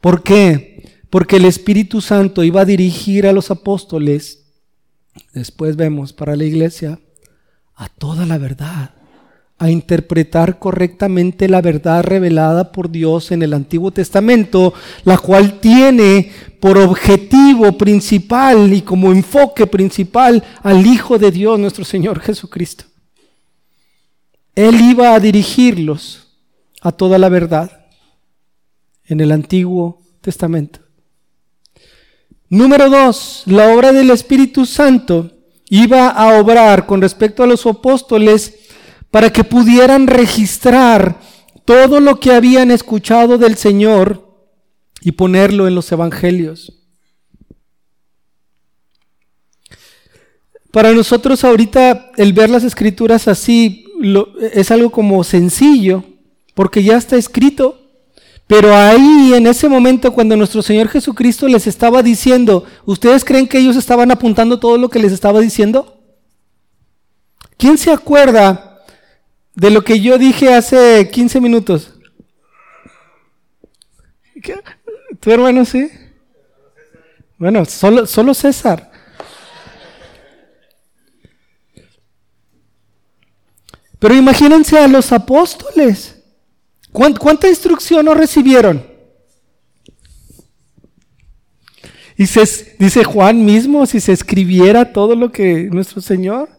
¿Por 0.00 0.22
qué? 0.22 1.00
Porque 1.10 1.36
el 1.36 1.44
Espíritu 1.44 2.00
Santo 2.00 2.42
iba 2.42 2.62
a 2.62 2.64
dirigir 2.64 3.26
a 3.26 3.32
los 3.32 3.50
apóstoles, 3.50 4.44
después 5.34 5.76
vemos 5.76 6.12
para 6.12 6.36
la 6.36 6.44
iglesia, 6.44 7.00
a 7.74 7.88
toda 7.88 8.24
la 8.26 8.38
verdad, 8.38 8.94
a 9.58 9.70
interpretar 9.70 10.58
correctamente 10.58 11.48
la 11.48 11.60
verdad 11.60 12.02
revelada 12.02 12.72
por 12.72 12.90
Dios 12.90 13.30
en 13.30 13.42
el 13.42 13.52
Antiguo 13.52 13.90
Testamento, 13.90 14.72
la 15.04 15.18
cual 15.18 15.60
tiene 15.60 16.32
por 16.60 16.78
objetivo 16.78 17.76
principal 17.76 18.72
y 18.72 18.80
como 18.82 19.12
enfoque 19.12 19.66
principal 19.66 20.42
al 20.62 20.86
Hijo 20.86 21.18
de 21.18 21.30
Dios, 21.30 21.58
nuestro 21.58 21.84
Señor 21.84 22.20
Jesucristo. 22.20 22.84
Él 24.54 24.80
iba 24.80 25.14
a 25.14 25.20
dirigirlos 25.20 26.28
a 26.80 26.92
toda 26.92 27.18
la 27.18 27.28
verdad 27.28 27.79
en 29.10 29.20
el 29.20 29.32
Antiguo 29.32 30.00
Testamento. 30.22 30.80
Número 32.48 32.88
dos, 32.88 33.42
la 33.46 33.74
obra 33.74 33.92
del 33.92 34.10
Espíritu 34.10 34.64
Santo 34.64 35.30
iba 35.68 36.08
a 36.08 36.40
obrar 36.40 36.86
con 36.86 37.02
respecto 37.02 37.42
a 37.42 37.46
los 37.46 37.66
apóstoles 37.66 38.54
para 39.10 39.30
que 39.30 39.44
pudieran 39.44 40.06
registrar 40.06 41.20
todo 41.64 42.00
lo 42.00 42.18
que 42.18 42.32
habían 42.32 42.70
escuchado 42.70 43.36
del 43.38 43.56
Señor 43.56 44.48
y 45.00 45.12
ponerlo 45.12 45.68
en 45.68 45.74
los 45.74 45.90
evangelios. 45.92 46.72
Para 50.70 50.92
nosotros 50.92 51.42
ahorita 51.44 52.12
el 52.16 52.32
ver 52.32 52.48
las 52.48 52.62
escrituras 52.62 53.26
así 53.26 53.84
es 54.52 54.70
algo 54.70 54.90
como 54.90 55.22
sencillo, 55.24 56.04
porque 56.54 56.82
ya 56.82 56.96
está 56.96 57.16
escrito. 57.16 57.89
Pero 58.50 58.74
ahí, 58.74 59.32
en 59.32 59.46
ese 59.46 59.68
momento, 59.68 60.12
cuando 60.12 60.36
nuestro 60.36 60.60
Señor 60.60 60.88
Jesucristo 60.88 61.46
les 61.46 61.68
estaba 61.68 62.02
diciendo, 62.02 62.64
¿ustedes 62.84 63.24
creen 63.24 63.46
que 63.46 63.58
ellos 63.58 63.76
estaban 63.76 64.10
apuntando 64.10 64.58
todo 64.58 64.76
lo 64.76 64.88
que 64.88 64.98
les 64.98 65.12
estaba 65.12 65.38
diciendo? 65.38 66.02
¿Quién 67.56 67.78
se 67.78 67.92
acuerda 67.92 68.82
de 69.54 69.70
lo 69.70 69.84
que 69.84 70.00
yo 70.00 70.18
dije 70.18 70.52
hace 70.52 71.08
15 71.12 71.40
minutos? 71.40 71.94
¿Tu 75.20 75.30
hermano 75.30 75.64
sí? 75.64 75.88
Bueno, 77.38 77.64
solo, 77.64 78.04
solo 78.04 78.34
César. 78.34 78.90
Pero 84.00 84.12
imagínense 84.16 84.76
a 84.76 84.88
los 84.88 85.12
apóstoles. 85.12 86.19
¿Cuánta 86.92 87.48
instrucción 87.48 88.04
no 88.04 88.14
recibieron? 88.14 88.84
Y 92.16 92.26
se, 92.26 92.76
dice 92.78 93.02
Juan 93.04 93.44
mismo, 93.44 93.86
si 93.86 94.00
se 94.00 94.12
escribiera 94.12 94.92
todo 94.92 95.14
lo 95.14 95.32
que 95.32 95.70
nuestro 95.70 96.02
Señor. 96.02 96.50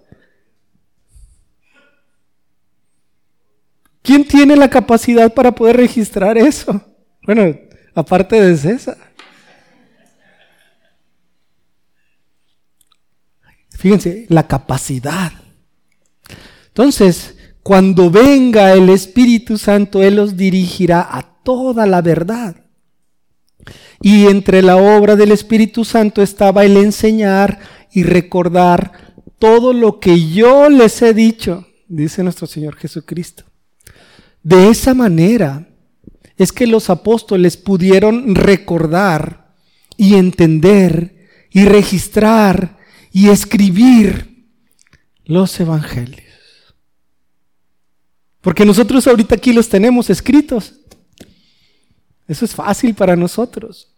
¿Quién 4.02 4.28
tiene 4.28 4.56
la 4.56 4.70
capacidad 4.70 5.32
para 5.32 5.54
poder 5.54 5.78
registrar 5.78 6.38
eso? 6.38 6.82
Bueno, 7.24 7.56
aparte 7.94 8.42
de 8.42 8.58
César. 8.58 8.98
Fíjense, 13.70 14.26
la 14.30 14.48
capacidad. 14.48 15.32
Entonces, 16.70 17.36
cuando 17.64 18.10
venga 18.10 18.74
el 18.74 18.90
Espíritu 18.90 19.58
Santo, 19.58 20.02
Él 20.02 20.16
los 20.16 20.36
dirigirá 20.36 21.02
a 21.02 21.22
toda 21.44 21.86
la 21.86 22.02
verdad. 22.02 22.66
Y 24.02 24.26
entre 24.26 24.62
la 24.62 24.78
obra 24.78 25.16
del 25.16 25.32
Espíritu 25.32 25.86
Santo 25.86 26.22
estaba 26.22 26.66
el 26.66 26.76
enseñar 26.78 27.60
y 27.92 28.04
recordar 28.04 29.14
todo 29.38 29.74
lo 29.74 30.00
que 30.00 30.30
yo 30.30 30.70
les 30.70 31.02
he 31.02 31.14
dicho, 31.14 31.68
dice 31.88 32.24
nuestro 32.24 32.48
Señor 32.48 32.76
Jesucristo. 32.78 33.44
De 34.44 34.70
esa 34.70 34.94
manera 34.96 35.68
es 36.38 36.52
que 36.52 36.66
los 36.66 36.90
apóstoles 36.90 37.58
pudieron 37.58 38.34
recordar 38.34 39.54
y 39.98 40.16
entender 40.16 41.28
y 41.52 41.66
registrar 41.66 42.78
y 43.12 43.30
escribir 43.30 44.48
los 45.26 45.60
evangelios. 45.60 46.31
Porque 48.42 48.66
nosotros 48.66 49.08
ahorita 49.08 49.36
aquí 49.36 49.54
los 49.54 49.70
tenemos 49.70 50.10
escritos. 50.10 50.74
Eso 52.28 52.46
es 52.46 52.54
fácil 52.54 52.96
para 52.96 53.16
nosotros. 53.16 53.90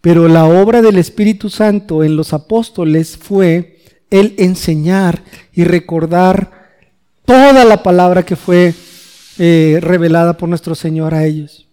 Pero 0.00 0.28
la 0.28 0.44
obra 0.46 0.82
del 0.82 0.98
Espíritu 0.98 1.50
Santo 1.50 2.02
en 2.02 2.16
los 2.16 2.32
apóstoles 2.32 3.16
fue 3.16 3.80
el 4.10 4.34
enseñar 4.38 5.22
y 5.52 5.64
recordar 5.64 6.68
toda 7.24 7.64
la 7.64 7.82
palabra 7.82 8.24
que 8.24 8.36
fue 8.36 8.74
eh, 9.38 9.78
revelada 9.80 10.36
por 10.36 10.48
nuestro 10.48 10.74
Señor 10.74 11.12
a 11.14 11.24
ellos. 11.24 11.66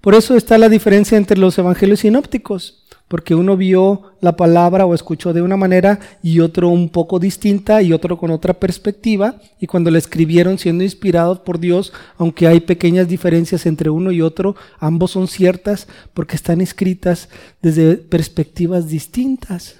Por 0.00 0.14
eso 0.14 0.36
está 0.36 0.58
la 0.58 0.68
diferencia 0.68 1.16
entre 1.16 1.38
los 1.38 1.56
evangelios 1.56 2.00
sinópticos 2.00 2.83
porque 3.08 3.34
uno 3.34 3.56
vio 3.56 4.14
la 4.20 4.36
palabra 4.36 4.86
o 4.86 4.94
escuchó 4.94 5.32
de 5.32 5.42
una 5.42 5.56
manera 5.56 6.00
y 6.22 6.40
otro 6.40 6.68
un 6.68 6.88
poco 6.88 7.18
distinta 7.18 7.82
y 7.82 7.92
otro 7.92 8.18
con 8.18 8.30
otra 8.30 8.54
perspectiva, 8.54 9.40
y 9.60 9.66
cuando 9.66 9.90
la 9.90 9.98
escribieron 9.98 10.58
siendo 10.58 10.84
inspirados 10.84 11.40
por 11.40 11.60
Dios, 11.60 11.92
aunque 12.16 12.46
hay 12.46 12.60
pequeñas 12.60 13.08
diferencias 13.08 13.66
entre 13.66 13.90
uno 13.90 14.10
y 14.10 14.22
otro, 14.22 14.56
ambos 14.78 15.12
son 15.12 15.28
ciertas 15.28 15.86
porque 16.14 16.36
están 16.36 16.60
escritas 16.60 17.28
desde 17.60 17.96
perspectivas 17.96 18.88
distintas, 18.88 19.76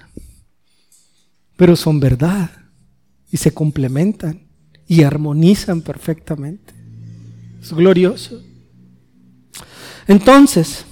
pero 1.57 1.77
son 1.77 2.01
verdad 2.01 2.51
y 3.31 3.39
se 3.39 3.53
complementan 3.53 4.43
y 4.87 5.03
armonizan 5.03 5.81
perfectamente. 5.81 6.75
Es 7.63 7.73
glorioso. 7.73 8.43
Entonces, 10.07 10.85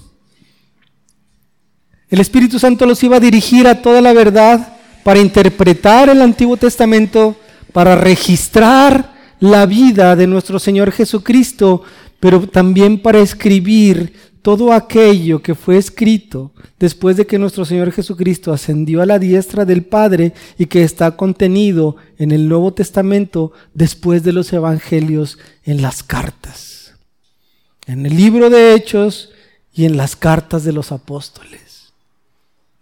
el 2.12 2.20
Espíritu 2.20 2.58
Santo 2.58 2.84
los 2.84 3.02
iba 3.02 3.16
a 3.16 3.20
dirigir 3.20 3.66
a 3.66 3.80
toda 3.80 4.02
la 4.02 4.12
verdad 4.12 4.76
para 5.02 5.18
interpretar 5.18 6.10
el 6.10 6.20
Antiguo 6.20 6.58
Testamento, 6.58 7.36
para 7.72 7.96
registrar 7.96 9.14
la 9.40 9.64
vida 9.64 10.14
de 10.14 10.26
nuestro 10.26 10.58
Señor 10.58 10.92
Jesucristo, 10.92 11.82
pero 12.20 12.46
también 12.46 13.00
para 13.00 13.20
escribir 13.20 14.12
todo 14.42 14.74
aquello 14.74 15.40
que 15.40 15.54
fue 15.54 15.78
escrito 15.78 16.52
después 16.78 17.16
de 17.16 17.26
que 17.26 17.38
nuestro 17.38 17.64
Señor 17.64 17.90
Jesucristo 17.92 18.52
ascendió 18.52 19.00
a 19.00 19.06
la 19.06 19.18
diestra 19.18 19.64
del 19.64 19.82
Padre 19.82 20.34
y 20.58 20.66
que 20.66 20.82
está 20.82 21.12
contenido 21.12 21.96
en 22.18 22.30
el 22.30 22.46
Nuevo 22.46 22.74
Testamento 22.74 23.52
después 23.72 24.22
de 24.22 24.34
los 24.34 24.52
Evangelios 24.52 25.38
en 25.64 25.80
las 25.80 26.02
cartas, 26.02 26.92
en 27.86 28.04
el 28.04 28.14
libro 28.14 28.50
de 28.50 28.74
Hechos 28.74 29.30
y 29.72 29.86
en 29.86 29.96
las 29.96 30.14
cartas 30.14 30.62
de 30.62 30.72
los 30.72 30.92
apóstoles 30.92 31.71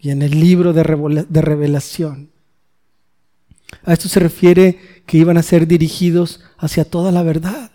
y 0.00 0.10
en 0.10 0.22
el 0.22 0.40
libro 0.40 0.72
de, 0.72 0.82
revelación. 0.82 2.30
A 3.84 3.92
esto 3.92 4.08
se 4.08 4.18
refiere 4.18 4.78
que 5.06 5.18
iban 5.18 5.36
a 5.36 5.42
ser 5.42 5.66
dirigidos 5.66 6.40
hacia 6.56 6.84
toda 6.84 7.12
la 7.12 7.22
verdad. 7.22 7.70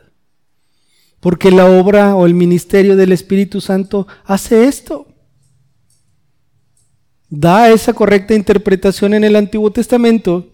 Porque 1.19 1.51
la 1.51 1.65
obra 1.65 2.15
o 2.15 2.25
el 2.25 2.33
ministerio 2.33 2.95
del 2.95 3.11
Espíritu 3.11 3.61
Santo 3.61 4.07
hace 4.25 4.67
esto. 4.67 5.07
Da 7.29 7.71
esa 7.71 7.93
correcta 7.93 8.33
interpretación 8.33 9.13
en 9.13 9.23
el 9.23 9.35
Antiguo 9.35 9.71
Testamento, 9.71 10.51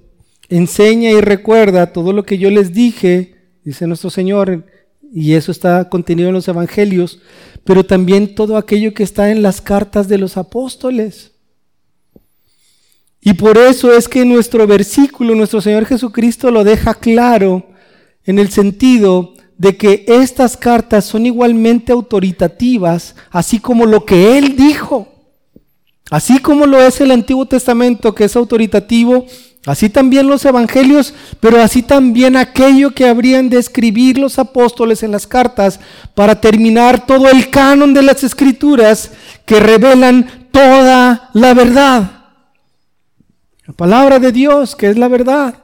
enseña 0.50 1.12
y 1.12 1.22
recuerda 1.22 1.94
todo 1.94 2.12
lo 2.14 2.24
que 2.24 2.38
yo 2.38 2.50
les 2.50 2.74
dije, 2.74 3.36
dice 3.64 3.88
nuestro 3.88 4.10
Señor, 4.10 4.66
y 5.14 5.34
eso 5.34 5.52
está 5.52 5.90
contenido 5.90 6.30
en 6.30 6.36
los 6.36 6.48
Evangelios, 6.48 7.22
pero 7.64 7.86
también 7.86 8.36
todo 8.36 8.58
aquello 8.58 8.94
que 8.94 9.04
está 9.04 9.32
en 9.32 9.42
las 9.42 9.62
cartas 9.62 10.08
de 10.08 10.18
los 10.18 10.38
apóstoles. 10.38 11.31
Y 13.22 13.34
por 13.34 13.58
eso 13.58 13.94
es 13.94 14.10
que 14.10 14.26
nuestro 14.26 14.66
versículo, 14.66 15.36
nuestro 15.36 15.62
Señor 15.62 15.86
Jesucristo 15.86 16.50
lo 16.50 16.64
deja 16.64 16.96
claro 16.96 17.68
en 18.26 18.40
el 18.40 18.50
sentido 18.50 19.34
de 19.58 19.78
que 19.78 20.06
estas 20.08 20.58
cartas 20.58 21.06
son 21.06 21.28
igualmente 21.28 21.92
autoritativas, 21.92 23.16
así 23.30 23.60
como 23.60 23.86
lo 23.86 24.06
que 24.06 24.40
Él 24.40 24.56
dijo. 24.56 25.08
Así 26.10 26.40
como 26.40 26.66
lo 26.66 26.82
es 26.82 27.00
el 27.00 27.12
Antiguo 27.12 27.46
Testamento, 27.46 28.16
que 28.16 28.26
es 28.26 28.36
autoritativo, 28.36 29.26
así 29.68 29.88
también 29.88 30.28
los 30.28 30.44
evangelios, 30.44 31.14
pero 31.40 31.62
así 31.62 31.84
también 31.84 32.36
aquello 32.36 32.92
que 32.92 33.08
habrían 33.08 33.50
de 33.50 33.60
escribir 33.60 34.18
los 34.18 34.40
apóstoles 34.40 35.04
en 35.04 35.12
las 35.12 35.28
cartas 35.28 35.80
para 36.16 36.42
terminar 36.42 37.06
todo 37.06 37.30
el 37.30 37.50
canon 37.52 37.94
de 37.94 38.02
las 38.02 38.24
escrituras 38.24 39.12
que 39.46 39.60
revelan 39.60 40.50
toda 40.52 41.30
la 41.34 41.54
verdad. 41.54 42.21
La 43.72 43.78
palabra 43.78 44.20
de 44.20 44.34
Dios, 44.34 44.76
que 44.76 44.90
es 44.90 44.98
la 44.98 45.08
verdad. 45.08 45.64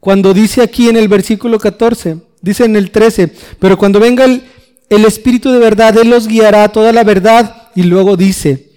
Cuando 0.00 0.34
dice 0.34 0.60
aquí 0.60 0.88
en 0.88 0.96
el 0.96 1.06
versículo 1.06 1.60
14, 1.60 2.16
dice 2.40 2.64
en 2.64 2.74
el 2.74 2.90
13, 2.90 3.32
pero 3.60 3.78
cuando 3.78 4.00
venga 4.00 4.24
el, 4.24 4.42
el 4.88 5.04
Espíritu 5.04 5.52
de 5.52 5.60
verdad, 5.60 5.96
Él 5.98 6.10
los 6.10 6.26
guiará 6.26 6.64
a 6.64 6.72
toda 6.72 6.92
la 6.92 7.04
verdad. 7.04 7.68
Y 7.76 7.84
luego 7.84 8.16
dice, 8.16 8.72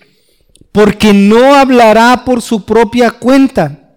porque 0.71 1.11
no 1.11 1.55
hablará 1.55 2.25
por 2.25 2.39
su 2.43 2.65
propia 2.65 3.09
cuenta, 3.09 3.95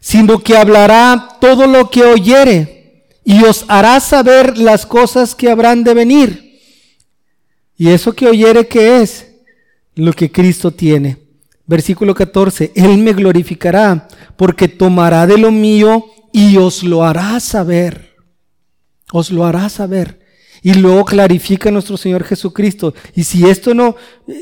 sino 0.00 0.40
que 0.40 0.56
hablará 0.56 1.38
todo 1.40 1.68
lo 1.68 1.88
que 1.88 2.02
oyere 2.02 3.12
y 3.22 3.44
os 3.44 3.64
hará 3.68 4.00
saber 4.00 4.58
las 4.58 4.86
cosas 4.86 5.36
que 5.36 5.52
habrán 5.52 5.84
de 5.84 5.94
venir. 5.94 6.41
Y 7.82 7.88
eso 7.88 8.12
que 8.12 8.28
oyere, 8.28 8.68
¿qué 8.68 9.02
es? 9.02 9.26
Lo 9.96 10.12
que 10.12 10.30
Cristo 10.30 10.70
tiene. 10.70 11.16
Versículo 11.66 12.14
14, 12.14 12.70
Él 12.76 12.98
me 12.98 13.12
glorificará 13.12 14.06
porque 14.36 14.68
tomará 14.68 15.26
de 15.26 15.36
lo 15.36 15.50
mío 15.50 16.06
y 16.32 16.58
os 16.58 16.84
lo 16.84 17.02
hará 17.02 17.40
saber. 17.40 18.14
Os 19.12 19.32
lo 19.32 19.44
hará 19.44 19.68
saber. 19.68 20.20
Y 20.62 20.74
luego 20.74 21.04
clarifica 21.04 21.72
nuestro 21.72 21.96
Señor 21.96 22.22
Jesucristo. 22.22 22.94
Y 23.16 23.24
si 23.24 23.48
esto 23.48 23.74
no, 23.74 23.96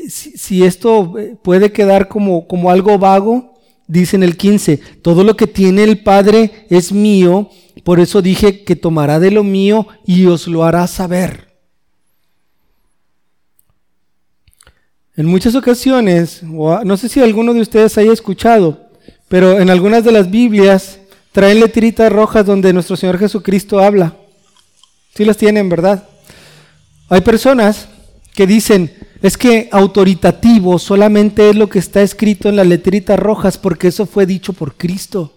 si, 0.07 0.63
esto 0.63 1.17
eh, 1.17 1.35
puede 1.43 1.71
quedar 1.71 2.09
como, 2.09 2.47
como 2.47 2.69
algo 2.69 2.99
vago, 2.99 3.55
dice 3.87 4.17
en 4.17 4.21
el 4.21 4.37
15, 4.37 4.77
todo 5.01 5.23
lo 5.23 5.35
que 5.35 5.47
tiene 5.47 5.83
el 5.83 6.03
Padre 6.03 6.67
es 6.69 6.91
mío, 6.91 7.49
por 7.83 7.99
eso 7.99 8.21
dije 8.21 8.63
que 8.63 8.75
tomará 8.75 9.19
de 9.19 9.31
lo 9.31 9.43
mío 9.43 9.87
y 10.05 10.27
os 10.27 10.47
lo 10.47 10.63
hará 10.63 10.85
saber. 10.85 11.50
En 15.17 15.25
muchas 15.25 15.55
ocasiones, 15.55 16.41
no 16.43 16.97
sé 16.97 17.09
si 17.09 17.21
alguno 17.21 17.53
de 17.53 17.61
ustedes 17.61 17.97
haya 17.97 18.13
escuchado, 18.13 18.89
pero 19.27 19.59
en 19.59 19.69
algunas 19.69 20.05
de 20.05 20.11
las 20.13 20.31
Biblias 20.31 20.99
traen 21.33 21.59
letritas 21.59 22.11
rojas 22.11 22.45
donde 22.45 22.71
nuestro 22.71 22.95
Señor 22.95 23.17
Jesucristo 23.17 23.79
habla. 23.79 24.15
Sí 25.13 25.25
las 25.25 25.35
tienen, 25.35 25.67
¿verdad? 25.67 26.07
Hay 27.09 27.21
personas 27.21 27.89
que 28.33 28.47
dicen, 28.47 28.93
es 29.21 29.37
que 29.37 29.67
autoritativo 29.71 30.79
solamente 30.79 31.49
es 31.49 31.55
lo 31.55 31.67
que 31.67 31.79
está 31.79 32.01
escrito 32.01 32.47
en 32.47 32.55
las 32.55 32.67
letritas 32.67 33.19
rojas 33.19 33.57
porque 33.57 33.89
eso 33.89 34.05
fue 34.05 34.25
dicho 34.25 34.53
por 34.53 34.75
Cristo. 34.75 35.33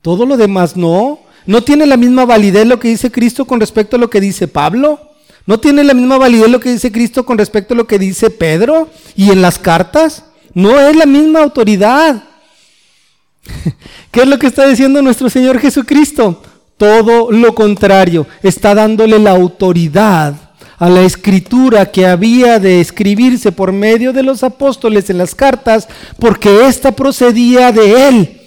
Todo 0.00 0.24
lo 0.24 0.36
demás 0.36 0.76
no. 0.76 1.20
No 1.46 1.62
tiene 1.62 1.86
la 1.86 1.96
misma 1.96 2.24
validez 2.24 2.66
lo 2.66 2.78
que 2.78 2.88
dice 2.88 3.10
Cristo 3.10 3.44
con 3.44 3.58
respecto 3.58 3.96
a 3.96 3.98
lo 3.98 4.08
que 4.08 4.20
dice 4.20 4.46
Pablo. 4.46 5.11
No 5.46 5.58
tiene 5.58 5.84
la 5.84 5.94
misma 5.94 6.18
validez 6.18 6.48
lo 6.48 6.60
que 6.60 6.72
dice 6.72 6.92
Cristo 6.92 7.24
con 7.24 7.38
respecto 7.38 7.74
a 7.74 7.76
lo 7.76 7.86
que 7.86 7.98
dice 7.98 8.30
Pedro 8.30 8.88
y 9.16 9.30
en 9.30 9.42
las 9.42 9.58
cartas. 9.58 10.24
No 10.54 10.78
es 10.78 10.94
la 10.94 11.06
misma 11.06 11.40
autoridad. 11.40 12.22
¿Qué 14.10 14.20
es 14.20 14.26
lo 14.28 14.38
que 14.38 14.46
está 14.46 14.66
diciendo 14.66 15.02
nuestro 15.02 15.28
Señor 15.28 15.58
Jesucristo? 15.58 16.42
Todo 16.76 17.30
lo 17.32 17.54
contrario. 17.54 18.26
Está 18.42 18.74
dándole 18.74 19.18
la 19.18 19.32
autoridad 19.32 20.34
a 20.78 20.88
la 20.88 21.02
escritura 21.02 21.92
que 21.92 22.06
había 22.06 22.58
de 22.58 22.80
escribirse 22.80 23.52
por 23.52 23.70
medio 23.70 24.12
de 24.12 24.24
los 24.24 24.42
apóstoles 24.42 25.08
en 25.10 25.18
las 25.18 25.32
cartas, 25.32 25.86
porque 26.18 26.66
ésta 26.66 26.90
procedía 26.90 27.70
de 27.70 28.08
él. 28.08 28.40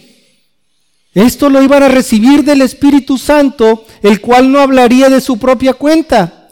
Esto 1.13 1.49
lo 1.49 1.63
iban 1.63 1.81
a 1.83 1.87
recibir 1.87 2.43
del 2.43 2.61
Espíritu 2.61 3.17
Santo, 3.17 3.85
el 4.01 4.19
cual 4.19 4.51
no 4.51 4.59
hablaría 4.59 5.09
de 5.09 5.21
su 5.21 5.37
propia 5.37 5.73
cuenta, 5.73 6.44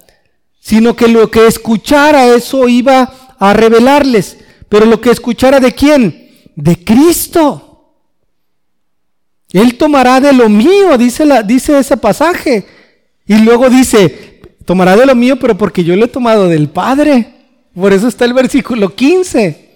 sino 0.63 0.95
que 0.95 1.09
lo 1.09 1.29
que 1.29 1.45
escuchara 1.45 2.33
eso 2.33 2.69
iba 2.69 3.35
a 3.37 3.53
revelarles. 3.53 4.37
Pero 4.69 4.85
lo 4.85 5.01
que 5.01 5.11
escuchara 5.11 5.59
de 5.59 5.73
quién? 5.73 6.31
De 6.55 6.81
Cristo. 6.85 7.91
Él 9.51 9.77
tomará 9.77 10.21
de 10.21 10.31
lo 10.31 10.47
mío, 10.47 10.97
dice, 10.97 11.27
ese 11.77 11.97
pasaje. 11.97 12.65
Y 13.27 13.39
luego 13.39 13.69
dice, 13.69 14.41
Tomará 14.65 14.95
de 14.95 15.05
lo 15.05 15.15
mío, 15.15 15.37
pero 15.37 15.57
porque 15.57 15.83
yo 15.83 15.95
lo 15.97 16.05
he 16.05 16.07
tomado 16.07 16.47
del 16.47 16.69
Padre. 16.69 17.33
Por 17.75 17.91
eso 17.91 18.07
está 18.07 18.23
el 18.23 18.33
versículo 18.33 18.95
15. 18.95 19.71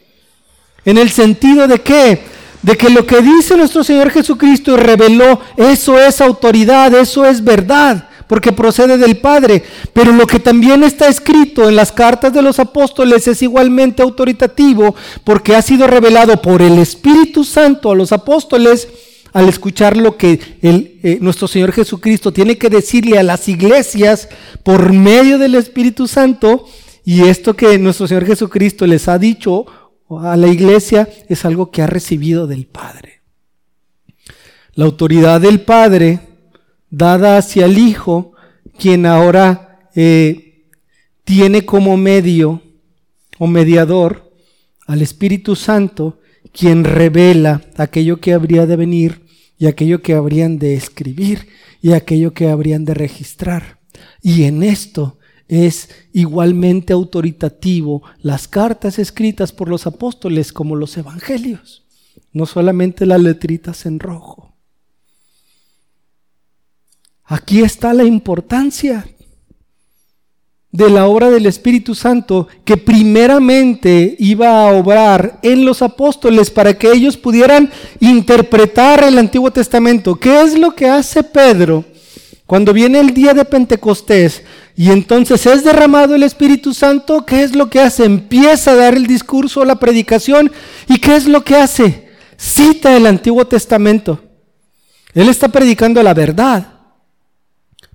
En 0.86 0.98
el 0.98 1.10
sentido 1.10 1.68
de 1.68 1.82
qué? 1.82 2.22
De 2.62 2.78
que 2.78 2.90
lo 2.90 3.06
que 3.06 3.22
dice 3.22 3.58
nuestro 3.58 3.84
Señor 3.84 4.10
Jesucristo 4.10 4.74
y 4.74 4.78
reveló, 4.78 5.42
eso 5.58 6.00
es 6.00 6.22
autoridad, 6.22 6.94
eso 6.96 7.26
es 7.26 7.44
verdad, 7.44 8.08
porque 8.28 8.52
procede 8.52 8.98
del 8.98 9.18
Padre. 9.18 9.64
Pero 9.94 10.12
lo 10.12 10.28
que 10.28 10.40
también 10.40 10.84
está 10.84 11.08
escrito 11.08 11.68
en 11.68 11.76
las 11.76 11.92
cartas 11.92 12.34
de 12.34 12.42
los 12.42 12.60
apóstoles 12.60 13.28
es 13.28 13.42
igualmente 13.42 14.04
autoritativo, 14.04 14.96
porque 15.24 15.56
ha 15.56 15.62
sido 15.62 15.88
revelado 15.88 16.42
por 16.42 16.62
el 16.62 16.78
Espíritu 16.78 17.44
Santo 17.44 17.92
a 17.92 17.96
los 17.96 18.12
apóstoles 18.12 18.88
al 19.34 19.50
escuchar 19.50 19.98
lo 19.98 20.18
que 20.18 20.40
eh, 20.62 21.20
nuestro 21.22 21.48
Señor 21.48 21.72
Jesucristo 21.72 22.32
tiene 22.32 22.58
que 22.58 22.70
decirle 22.70 23.20
a 23.20 23.24
las 23.24 23.48
iglesias 23.48 24.30
por 24.64 24.94
medio 24.94 25.38
del 25.38 25.56
Espíritu 25.56 26.08
Santo, 26.08 26.66
y 27.06 27.22
esto 27.28 27.56
que 27.56 27.78
nuestro 27.78 28.08
Señor 28.08 28.26
Jesucristo 28.26 28.88
les 28.88 29.08
ha 29.08 29.20
dicho 29.20 29.66
a 30.10 30.36
la 30.38 30.48
iglesia 30.48 31.08
es 31.30 31.46
algo 31.46 31.70
que 31.72 31.82
ha 31.82 31.88
recibido 31.88 32.48
del 32.48 32.66
Padre. 32.66 33.22
La 34.74 34.86
autoridad 34.86 35.42
del 35.42 35.62
Padre 35.62 36.20
dada 36.90 37.38
hacia 37.38 37.66
el 37.66 37.78
Hijo, 37.78 38.34
quien 38.78 39.06
ahora 39.06 39.90
eh, 39.96 40.66
tiene 41.24 41.66
como 41.66 41.98
medio 41.98 42.62
o 43.38 43.48
mediador 43.48 44.32
al 44.86 45.02
Espíritu 45.02 45.56
Santo, 45.56 46.20
quien 46.52 46.84
revela 46.84 47.62
aquello 47.78 48.20
que 48.20 48.34
habría 48.34 48.66
de 48.66 48.76
venir 48.76 49.26
y 49.60 49.68
aquello 49.68 50.02
que 50.02 50.14
habrían 50.14 50.60
de 50.60 50.76
escribir 50.76 51.48
y 51.82 51.92
aquello 51.94 52.34
que 52.34 52.50
habrían 52.50 52.86
de 52.86 52.94
registrar. 52.94 53.80
Y 54.22 54.44
en 54.44 54.64
esto 54.64 55.18
es 55.48 55.90
igualmente 56.14 56.94
autoritativo 56.94 58.04
las 58.22 58.48
cartas 58.48 59.00
escritas 59.00 59.52
por 59.52 59.70
los 59.70 59.88
apóstoles 59.88 60.52
como 60.52 60.76
los 60.76 60.98
evangelios, 60.98 61.86
no 62.34 62.46
solamente 62.46 63.06
las 63.06 63.22
letritas 63.22 63.86
en 63.86 64.00
rojo. 64.00 64.47
Aquí 67.28 67.62
está 67.62 67.94
la 67.94 68.06
importancia 68.06 69.06
de 70.72 70.90
la 70.90 71.08
obra 71.08 71.30
del 71.30 71.46
Espíritu 71.46 71.96
Santo 71.96 72.48
que 72.64 72.78
primeramente 72.78 74.16
iba 74.20 74.62
a 74.62 74.74
obrar 74.74 75.40
en 75.42 75.66
los 75.66 75.82
apóstoles 75.82 76.50
para 76.50 76.78
que 76.78 76.92
ellos 76.92 77.18
pudieran 77.18 77.70
interpretar 78.00 79.04
el 79.04 79.18
Antiguo 79.18 79.52
Testamento. 79.52 80.16
¿Qué 80.16 80.42
es 80.42 80.58
lo 80.58 80.76
que 80.76 80.88
hace 80.88 81.24
Pedro 81.24 81.84
cuando 82.46 82.72
viene 82.72 83.00
el 83.00 83.14
día 83.14 83.34
de 83.34 83.44
Pentecostés 83.44 84.44
y 84.76 84.92
entonces 84.92 85.46
es 85.48 85.64
derramado 85.64 86.16
el 86.16 86.24
Espíritu 86.24 86.74
Santo? 86.74 87.26
¿Qué 87.26 87.44
es 87.44 87.56
lo 87.56 87.70
que 87.70 87.82
hace? 87.82 88.06
Empieza 88.06 88.72
a 88.72 88.76
dar 88.76 88.94
el 88.94 89.08
discurso, 89.08 89.66
la 89.66 89.76
predicación 89.76 90.52
y 90.88 91.00
¿qué 91.00 91.16
es 91.16 91.28
lo 91.28 91.44
que 91.44 91.56
hace? 91.56 92.10
Cita 92.38 92.96
el 92.96 93.06
Antiguo 93.06 93.46
Testamento. 93.48 94.22
Él 95.14 95.28
está 95.28 95.48
predicando 95.48 96.04
la 96.04 96.14
verdad, 96.14 96.77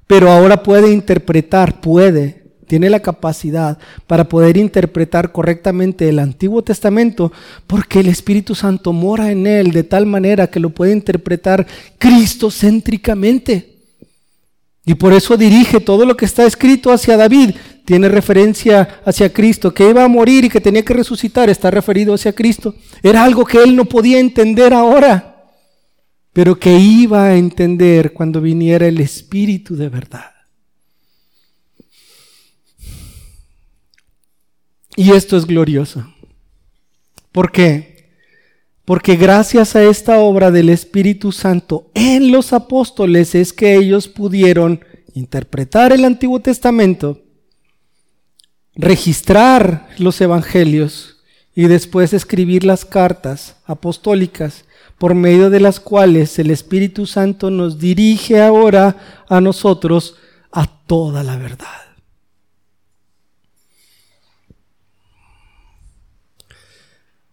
pero 0.06 0.30
ahora 0.30 0.62
puede 0.62 0.92
interpretar, 0.92 1.80
puede 1.80 2.42
tiene 2.72 2.88
la 2.88 3.00
capacidad 3.00 3.76
para 4.06 4.30
poder 4.30 4.56
interpretar 4.56 5.30
correctamente 5.30 6.08
el 6.08 6.18
Antiguo 6.18 6.62
Testamento 6.62 7.30
porque 7.66 8.00
el 8.00 8.08
Espíritu 8.08 8.54
Santo 8.54 8.94
mora 8.94 9.30
en 9.30 9.46
él 9.46 9.72
de 9.72 9.82
tal 9.82 10.06
manera 10.06 10.46
que 10.46 10.58
lo 10.58 10.70
puede 10.70 10.92
interpretar 10.92 11.66
cristocéntricamente. 11.98 13.76
Y 14.86 14.94
por 14.94 15.12
eso 15.12 15.36
dirige 15.36 15.80
todo 15.80 16.06
lo 16.06 16.16
que 16.16 16.24
está 16.24 16.46
escrito 16.46 16.90
hacia 16.90 17.18
David. 17.18 17.50
Tiene 17.84 18.08
referencia 18.08 19.02
hacia 19.04 19.30
Cristo, 19.30 19.74
que 19.74 19.90
iba 19.90 20.02
a 20.02 20.08
morir 20.08 20.46
y 20.46 20.48
que 20.48 20.62
tenía 20.62 20.82
que 20.82 20.94
resucitar, 20.94 21.50
está 21.50 21.70
referido 21.70 22.14
hacia 22.14 22.32
Cristo. 22.32 22.74
Era 23.02 23.22
algo 23.22 23.44
que 23.44 23.62
él 23.62 23.76
no 23.76 23.84
podía 23.84 24.18
entender 24.18 24.72
ahora, 24.72 25.31
pero 26.32 26.58
que 26.58 26.78
iba 26.78 27.24
a 27.24 27.36
entender 27.36 28.12
cuando 28.12 28.40
viniera 28.40 28.86
el 28.86 29.00
Espíritu 29.00 29.76
de 29.76 29.88
verdad. 29.88 30.32
Y 34.96 35.12
esto 35.12 35.36
es 35.36 35.46
glorioso. 35.46 36.06
¿Por 37.32 37.50
qué? 37.50 38.10
Porque 38.84 39.16
gracias 39.16 39.76
a 39.76 39.84
esta 39.84 40.18
obra 40.18 40.50
del 40.50 40.68
Espíritu 40.68 41.32
Santo 41.32 41.90
en 41.94 42.32
los 42.32 42.52
apóstoles 42.52 43.34
es 43.34 43.52
que 43.52 43.76
ellos 43.76 44.08
pudieron 44.08 44.84
interpretar 45.14 45.92
el 45.92 46.04
Antiguo 46.04 46.40
Testamento, 46.40 47.22
registrar 48.74 49.88
los 49.98 50.20
evangelios 50.20 51.22
y 51.54 51.64
después 51.64 52.12
escribir 52.12 52.64
las 52.64 52.84
cartas 52.84 53.56
apostólicas 53.66 54.64
por 55.02 55.16
medio 55.16 55.50
de 55.50 55.58
las 55.58 55.80
cuales 55.80 56.38
el 56.38 56.52
Espíritu 56.52 57.06
Santo 57.06 57.50
nos 57.50 57.80
dirige 57.80 58.40
ahora 58.40 59.24
a 59.28 59.40
nosotros 59.40 60.14
a 60.52 60.64
toda 60.86 61.24
la 61.24 61.36
verdad. 61.36 61.66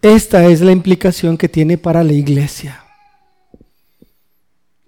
Esta 0.01 0.47
es 0.47 0.61
la 0.61 0.71
implicación 0.71 1.37
que 1.37 1.47
tiene 1.47 1.77
para 1.77 2.03
la 2.03 2.13
iglesia. 2.13 2.83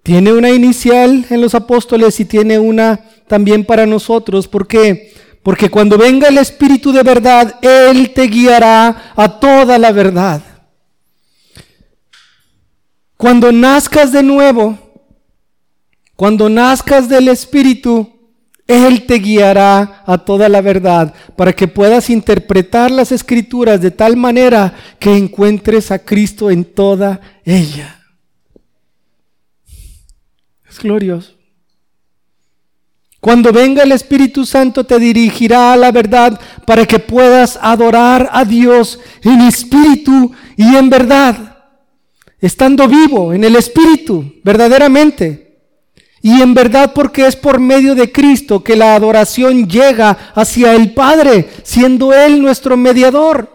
Tiene 0.02 0.32
una 0.32 0.50
inicial 0.50 1.24
en 1.30 1.40
los 1.40 1.54
apóstoles 1.54 2.18
y 2.18 2.24
tiene 2.24 2.58
una 2.58 2.98
también 3.28 3.64
para 3.64 3.86
nosotros. 3.86 4.48
¿Por 4.48 4.66
qué? 4.66 5.14
Porque 5.44 5.70
cuando 5.70 5.96
venga 5.96 6.26
el 6.26 6.38
Espíritu 6.38 6.90
de 6.90 7.04
verdad, 7.04 7.60
Él 7.62 8.12
te 8.12 8.26
guiará 8.26 9.12
a 9.14 9.38
toda 9.38 9.78
la 9.78 9.92
verdad. 9.92 10.51
Cuando 13.22 13.52
nazcas 13.52 14.10
de 14.10 14.20
nuevo, 14.20 14.76
cuando 16.16 16.48
nazcas 16.48 17.08
del 17.08 17.28
Espíritu, 17.28 18.18
Él 18.66 19.06
te 19.06 19.20
guiará 19.20 20.02
a 20.04 20.18
toda 20.18 20.48
la 20.48 20.60
verdad 20.60 21.14
para 21.36 21.52
que 21.52 21.68
puedas 21.68 22.10
interpretar 22.10 22.90
las 22.90 23.12
escrituras 23.12 23.80
de 23.80 23.92
tal 23.92 24.16
manera 24.16 24.74
que 24.98 25.16
encuentres 25.16 25.92
a 25.92 26.00
Cristo 26.00 26.50
en 26.50 26.64
toda 26.64 27.20
ella. 27.44 28.00
Es 30.68 30.80
glorioso. 30.80 31.30
Cuando 33.20 33.52
venga 33.52 33.84
el 33.84 33.92
Espíritu 33.92 34.44
Santo 34.44 34.82
te 34.82 34.98
dirigirá 34.98 35.74
a 35.74 35.76
la 35.76 35.92
verdad 35.92 36.40
para 36.66 36.86
que 36.86 36.98
puedas 36.98 37.56
adorar 37.62 38.28
a 38.32 38.44
Dios 38.44 38.98
en 39.22 39.42
espíritu 39.42 40.32
y 40.56 40.74
en 40.74 40.90
verdad, 40.90 41.51
estando 42.42 42.88
vivo 42.88 43.32
en 43.32 43.44
el 43.44 43.56
Espíritu, 43.56 44.34
verdaderamente. 44.42 45.60
Y 46.20 46.42
en 46.42 46.54
verdad 46.54 46.92
porque 46.94 47.26
es 47.26 47.36
por 47.36 47.58
medio 47.58 47.94
de 47.94 48.12
Cristo 48.12 48.62
que 48.62 48.76
la 48.76 48.94
adoración 48.94 49.68
llega 49.68 50.32
hacia 50.34 50.74
el 50.74 50.92
Padre, 50.92 51.48
siendo 51.62 52.12
Él 52.12 52.42
nuestro 52.42 52.76
mediador. 52.76 53.48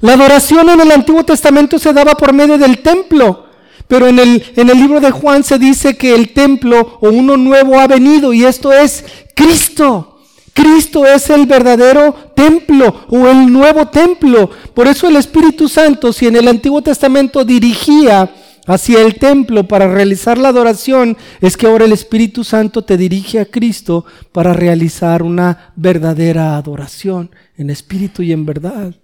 La 0.00 0.14
adoración 0.14 0.68
en 0.68 0.80
el 0.80 0.92
Antiguo 0.92 1.24
Testamento 1.24 1.78
se 1.78 1.92
daba 1.92 2.14
por 2.14 2.32
medio 2.32 2.58
del 2.58 2.82
templo, 2.82 3.46
pero 3.86 4.08
en 4.08 4.18
el, 4.18 4.44
en 4.56 4.70
el 4.70 4.76
libro 4.76 5.00
de 5.00 5.12
Juan 5.12 5.44
se 5.44 5.58
dice 5.58 5.96
que 5.96 6.14
el 6.14 6.32
templo 6.32 6.98
o 7.00 7.08
uno 7.08 7.36
nuevo 7.36 7.78
ha 7.78 7.86
venido 7.86 8.32
y 8.32 8.44
esto 8.44 8.72
es 8.72 9.04
Cristo. 9.34 10.15
Cristo 10.56 11.04
es 11.04 11.28
el 11.28 11.44
verdadero 11.44 12.14
templo 12.34 13.04
o 13.08 13.28
el 13.28 13.52
nuevo 13.52 13.88
templo. 13.88 14.48
Por 14.72 14.86
eso 14.86 15.06
el 15.06 15.16
Espíritu 15.16 15.68
Santo, 15.68 16.14
si 16.14 16.26
en 16.26 16.36
el 16.36 16.48
Antiguo 16.48 16.80
Testamento 16.80 17.44
dirigía 17.44 18.34
hacia 18.66 19.02
el 19.02 19.16
templo 19.16 19.68
para 19.68 19.86
realizar 19.86 20.38
la 20.38 20.48
adoración, 20.48 21.18
es 21.42 21.58
que 21.58 21.66
ahora 21.66 21.84
el 21.84 21.92
Espíritu 21.92 22.42
Santo 22.42 22.80
te 22.80 22.96
dirige 22.96 23.38
a 23.38 23.44
Cristo 23.44 24.06
para 24.32 24.54
realizar 24.54 25.22
una 25.22 25.74
verdadera 25.76 26.56
adoración 26.56 27.30
en 27.58 27.68
espíritu 27.68 28.22
y 28.22 28.32
en 28.32 28.46
verdad. 28.46 28.94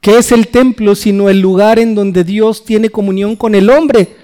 ¿Qué 0.00 0.18
es 0.18 0.30
el 0.30 0.46
templo 0.46 0.94
sino 0.94 1.28
el 1.30 1.40
lugar 1.40 1.80
en 1.80 1.96
donde 1.96 2.22
Dios 2.22 2.64
tiene 2.64 2.90
comunión 2.90 3.34
con 3.34 3.56
el 3.56 3.70
hombre? 3.70 4.16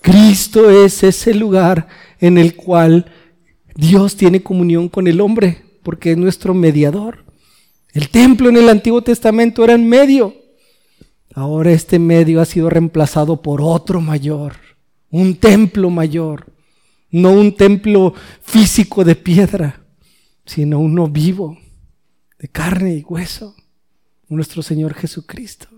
Cristo 0.00 0.70
es 0.70 1.02
ese 1.02 1.34
lugar 1.34 1.88
en 2.20 2.38
el 2.38 2.56
cual 2.56 3.04
Dios 3.74 4.16
tiene 4.16 4.42
comunión 4.42 4.88
con 4.88 5.08
el 5.08 5.20
hombre, 5.20 5.64
porque 5.84 6.12
es 6.12 6.16
nuestro 6.16 6.54
mediador. 6.54 7.24
El 7.92 8.08
templo 8.08 8.48
en 8.48 8.56
el 8.56 8.68
Antiguo 8.68 9.02
Testamento 9.02 9.62
era 9.62 9.74
en 9.74 9.88
medio. 9.88 10.34
Ahora 11.32 11.70
este 11.70 12.00
medio 12.00 12.40
ha 12.40 12.44
sido 12.44 12.68
reemplazado 12.68 13.40
por 13.40 13.60
otro 13.62 14.00
mayor, 14.00 14.54
un 15.10 15.36
templo 15.36 15.90
mayor, 15.90 16.52
no 17.10 17.30
un 17.30 17.54
templo 17.56 18.14
físico 18.42 19.04
de 19.04 19.14
piedra, 19.14 19.84
sino 20.44 20.80
uno 20.80 21.08
vivo, 21.08 21.58
de 22.38 22.48
carne 22.48 22.94
y 22.94 23.02
hueso 23.02 23.54
nuestro 24.28 24.62
Señor 24.62 24.94
Jesucristo. 24.94 25.68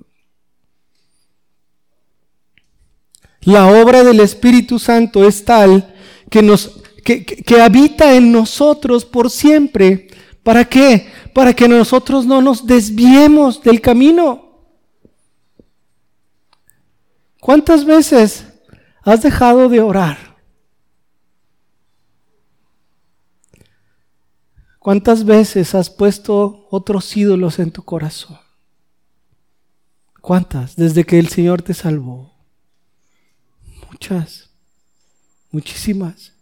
La 3.43 3.67
obra 3.81 4.03
del 4.03 4.21
Espíritu 4.21 4.79
Santo 4.79 5.27
es 5.27 5.45
tal 5.45 5.95
que 6.31 6.43
nos 6.43 6.81
que, 7.07 7.61
habita 7.61 8.17
en 8.17 8.33
nosotros 8.33 9.05
por 9.05 9.31
siempre. 9.31 10.09
¿Para 10.43 10.65
qué? 10.65 11.09
Para 11.33 11.55
que 11.55 11.69
nosotros 11.69 12.27
no 12.27 12.43
nos 12.43 12.67
desviemos 12.67 13.63
del 13.63 13.81
camino. 13.81 14.43
¿Cuántas 17.41 17.85
veces 17.85 18.45
has 19.03 19.23
dejado 19.23 19.69
de 19.69 19.81
orar? 19.81 20.37
¿Cuántas 24.81 25.25
veces 25.25 25.75
has 25.75 25.91
puesto 25.91 26.67
otros 26.71 27.17
ídolos 27.17 27.59
en 27.59 27.71
tu 27.71 27.85
corazón? 27.85 28.39
¿Cuántas? 30.21 30.75
Desde 30.75 31.05
que 31.05 31.21
el 31.21 31.29
Señor 31.29 31.63
te 31.63 31.75
salvó. 31.75 32.35
Muchas, 33.91 34.51
muchísimas. 35.53 36.36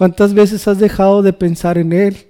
¿Cuántas 0.00 0.32
veces 0.32 0.66
has 0.66 0.78
dejado 0.78 1.20
de 1.20 1.34
pensar 1.34 1.76
en 1.76 1.92
Él? 1.92 2.28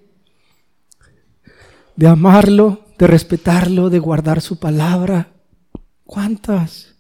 De 1.95 2.09
amarlo, 2.09 2.85
de 2.99 3.07
respetarlo, 3.07 3.91
de 3.91 4.01
guardar 4.01 4.41
su 4.41 4.59
palabra. 4.59 5.29
¿Cuántas? 6.03 6.97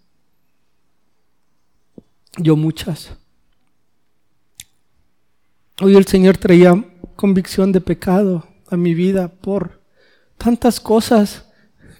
Yo 2.36 2.54
muchas. 2.54 3.10
Hoy 5.82 5.96
el 5.96 6.06
Señor 6.06 6.36
traía 6.36 6.84
convicción 7.16 7.72
de 7.72 7.80
pecado 7.80 8.46
a 8.68 8.76
mi 8.76 8.94
vida 8.94 9.26
por 9.26 9.82
tantas 10.38 10.78
cosas 10.78 11.46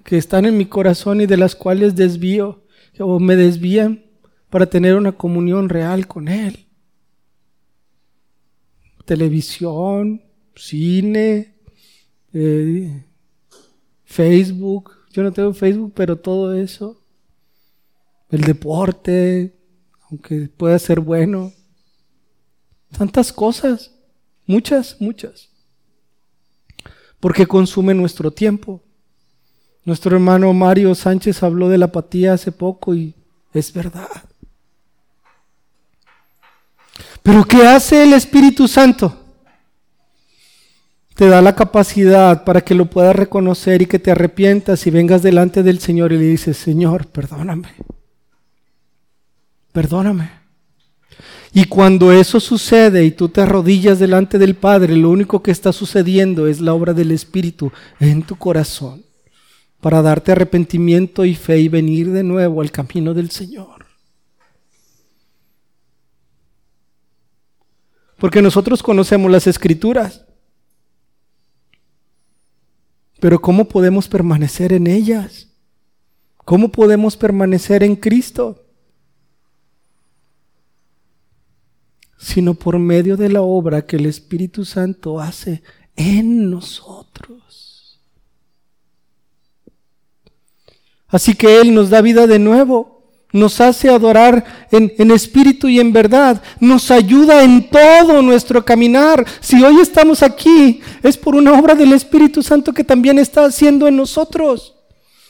que 0.05 0.17
están 0.17 0.45
en 0.45 0.57
mi 0.57 0.67
corazón 0.67 1.21
y 1.21 1.27
de 1.27 1.39
las 1.39 1.57
cuales 1.57 1.97
desvío 1.97 2.63
o 3.01 3.19
me 3.19 3.35
desvían 3.35 4.05
para 4.49 4.67
tener 4.67 4.95
una 4.95 5.11
comunión 5.11 5.69
real 5.69 6.07
con 6.07 6.29
Él. 6.29 6.70
Televisión, 9.11 10.23
cine, 10.55 11.57
eh, 12.33 13.05
Facebook. 14.05 14.93
Yo 15.13 15.25
no 15.25 15.33
tengo 15.33 15.53
Facebook, 15.53 15.93
pero 15.97 16.17
todo 16.17 16.55
eso. 16.55 17.03
El 18.29 18.43
deporte, 18.43 19.57
aunque 20.09 20.49
pueda 20.49 20.79
ser 20.79 21.01
bueno. 21.01 21.53
Tantas 22.97 23.33
cosas 23.33 23.91
Muchas, 24.51 24.97
muchas. 24.99 25.49
Porque 27.21 27.47
consume 27.47 27.95
nuestro 27.95 28.33
tiempo. 28.33 28.83
Nuestro 29.85 30.17
hermano 30.17 30.53
Mario 30.53 30.93
Sánchez 30.97 31.45
habló 31.45 31.69
de 31.69 31.79
la 31.79 31.85
apatía 31.85 32.33
hace 32.33 32.51
poco 32.51 32.93
y 32.93 33.15
es 33.53 33.73
verdad. 33.73 34.30
Pero 37.23 37.45
¿qué 37.45 37.67
hace 37.67 38.03
el 38.03 38.13
Espíritu 38.13 38.67
Santo? 38.67 39.17
Te 41.15 41.29
da 41.29 41.43
la 41.43 41.55
capacidad 41.55 42.45
para 42.45 42.63
que 42.63 42.75
lo 42.75 42.87
puedas 42.87 43.15
reconocer 43.15 43.83
y 43.83 43.87
que 43.87 43.99
te 43.99 44.11
arrepientas 44.11 44.87
y 44.87 44.91
vengas 44.91 45.23
delante 45.23 45.63
del 45.63 45.79
Señor 45.79 46.13
y 46.13 46.19
le 46.19 46.25
dices, 46.25 46.57
Señor, 46.57 47.07
perdóname. 47.07 47.69
Perdóname. 49.73 50.31
Y 51.53 51.65
cuando 51.65 52.13
eso 52.13 52.39
sucede 52.39 53.05
y 53.05 53.11
tú 53.11 53.29
te 53.29 53.41
arrodillas 53.41 53.99
delante 53.99 54.39
del 54.39 54.55
Padre, 54.55 54.97
lo 54.97 55.11
único 55.11 55.43
que 55.43 55.51
está 55.51 55.73
sucediendo 55.73 56.47
es 56.47 56.61
la 56.61 56.75
obra 56.75 56.95
del 56.95 57.11
Espíritu 57.11 57.73
en 57.99 58.23
tu 58.23 58.37
corazón 58.37 59.03
para 59.81 60.01
darte 60.01 60.33
arrepentimiento 60.33 61.25
y 61.25 61.35
fe 61.35 61.59
y 61.59 61.69
venir 61.69 62.11
de 62.13 62.23
nuevo 62.23 62.61
al 62.61 62.71
camino 62.71 63.15
del 63.15 63.31
Señor. 63.31 63.80
Porque 68.21 68.43
nosotros 68.43 68.83
conocemos 68.83 69.31
las 69.31 69.47
escrituras, 69.47 70.25
pero 73.19 73.41
¿cómo 73.41 73.65
podemos 73.65 74.09
permanecer 74.09 74.73
en 74.73 74.87
ellas? 74.87 75.49
¿Cómo 76.45 76.71
podemos 76.71 77.17
permanecer 77.17 77.83
en 77.83 77.97
Cristo? 77.97 78.67
sino 82.21 82.53
por 82.53 82.79
medio 82.79 83.17
de 83.17 83.31
la 83.31 83.41
obra 83.41 83.87
que 83.87 83.97
el 83.97 84.05
Espíritu 84.05 84.67
Santo 84.67 85.21
hace 85.21 85.63
en 85.97 86.51
nosotros. 86.51 87.99
Así 91.09 91.35
que 91.35 91.61
Él 91.63 91.75
nos 91.75 91.89
da 91.89 92.03
vida 92.03 92.27
de 92.27 92.39
nuevo, 92.39 93.00
nos 93.33 93.61
hace 93.61 93.89
adorar 93.89 94.67
en, 94.71 95.11
espíritu 95.11 95.69
y 95.69 95.79
en 95.79 95.93
verdad, 95.93 96.43
nos 96.59 96.91
ayuda 96.91 97.45
en 97.45 97.69
todo 97.69 98.23
nuestro 98.23 98.65
caminar. 98.65 99.25
Si 99.41 99.63
hoy 99.63 99.81
estamos 99.81 100.23
aquí, 100.23 100.81
es 101.03 101.17
por 101.17 101.35
una 101.35 101.53
obra 101.53 101.75
del 101.75 101.93
Espíritu 101.93 102.43
Santo 102.43 102.73
que 102.73 102.85
también 102.85 103.19
está 103.19 103.45
haciendo 103.45 103.87
en 103.87 103.97
nosotros, 103.97 104.75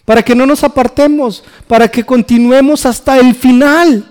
para 0.05 0.23
que 0.23 0.35
no 0.35 0.47
nos 0.47 0.65
apartemos, 0.65 1.45
para 1.67 1.89
que 1.89 2.05
continuemos 2.05 2.87
hasta 2.87 3.19
el 3.19 3.35
final. 3.35 4.07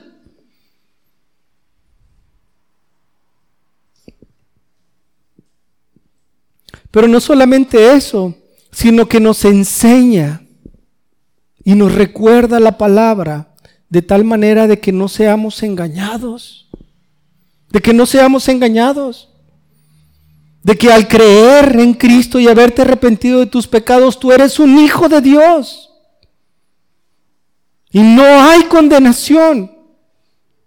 Pero 6.92 7.08
no 7.08 7.20
solamente 7.20 7.94
eso, 7.94 8.36
sino 8.72 9.08
que 9.08 9.20
nos 9.20 9.46
enseña 9.46 10.42
y 11.64 11.76
nos 11.76 11.94
recuerda 11.94 12.60
la 12.60 12.78
palabra 12.78 13.49
de 13.90 14.02
tal 14.02 14.24
manera 14.24 14.68
de 14.68 14.80
que 14.80 14.92
no 14.92 15.08
seamos 15.08 15.62
engañados, 15.64 16.70
de 17.72 17.82
que 17.82 17.94
no 17.94 18.06
seamos 18.06 18.48
engañados, 18.48 19.30
de 20.64 20.78
que 20.78 20.92
al 20.92 21.08
creer 21.08 21.80
en 21.80 21.94
Cristo 21.94 22.40
y 22.40 22.48
haberte 22.48 22.84
arrepentido 22.84 23.40
de 23.40 23.48
tus 23.48 23.68
pecados, 23.68 24.20
tú 24.20 24.32
eres 24.32 24.60
un 24.60 24.78
hijo 24.78 25.10
de 25.10 25.22
Dios. 25.22 25.90
Y 27.92 28.02
no 28.02 28.24
hay 28.24 28.64
condenación 28.64 29.72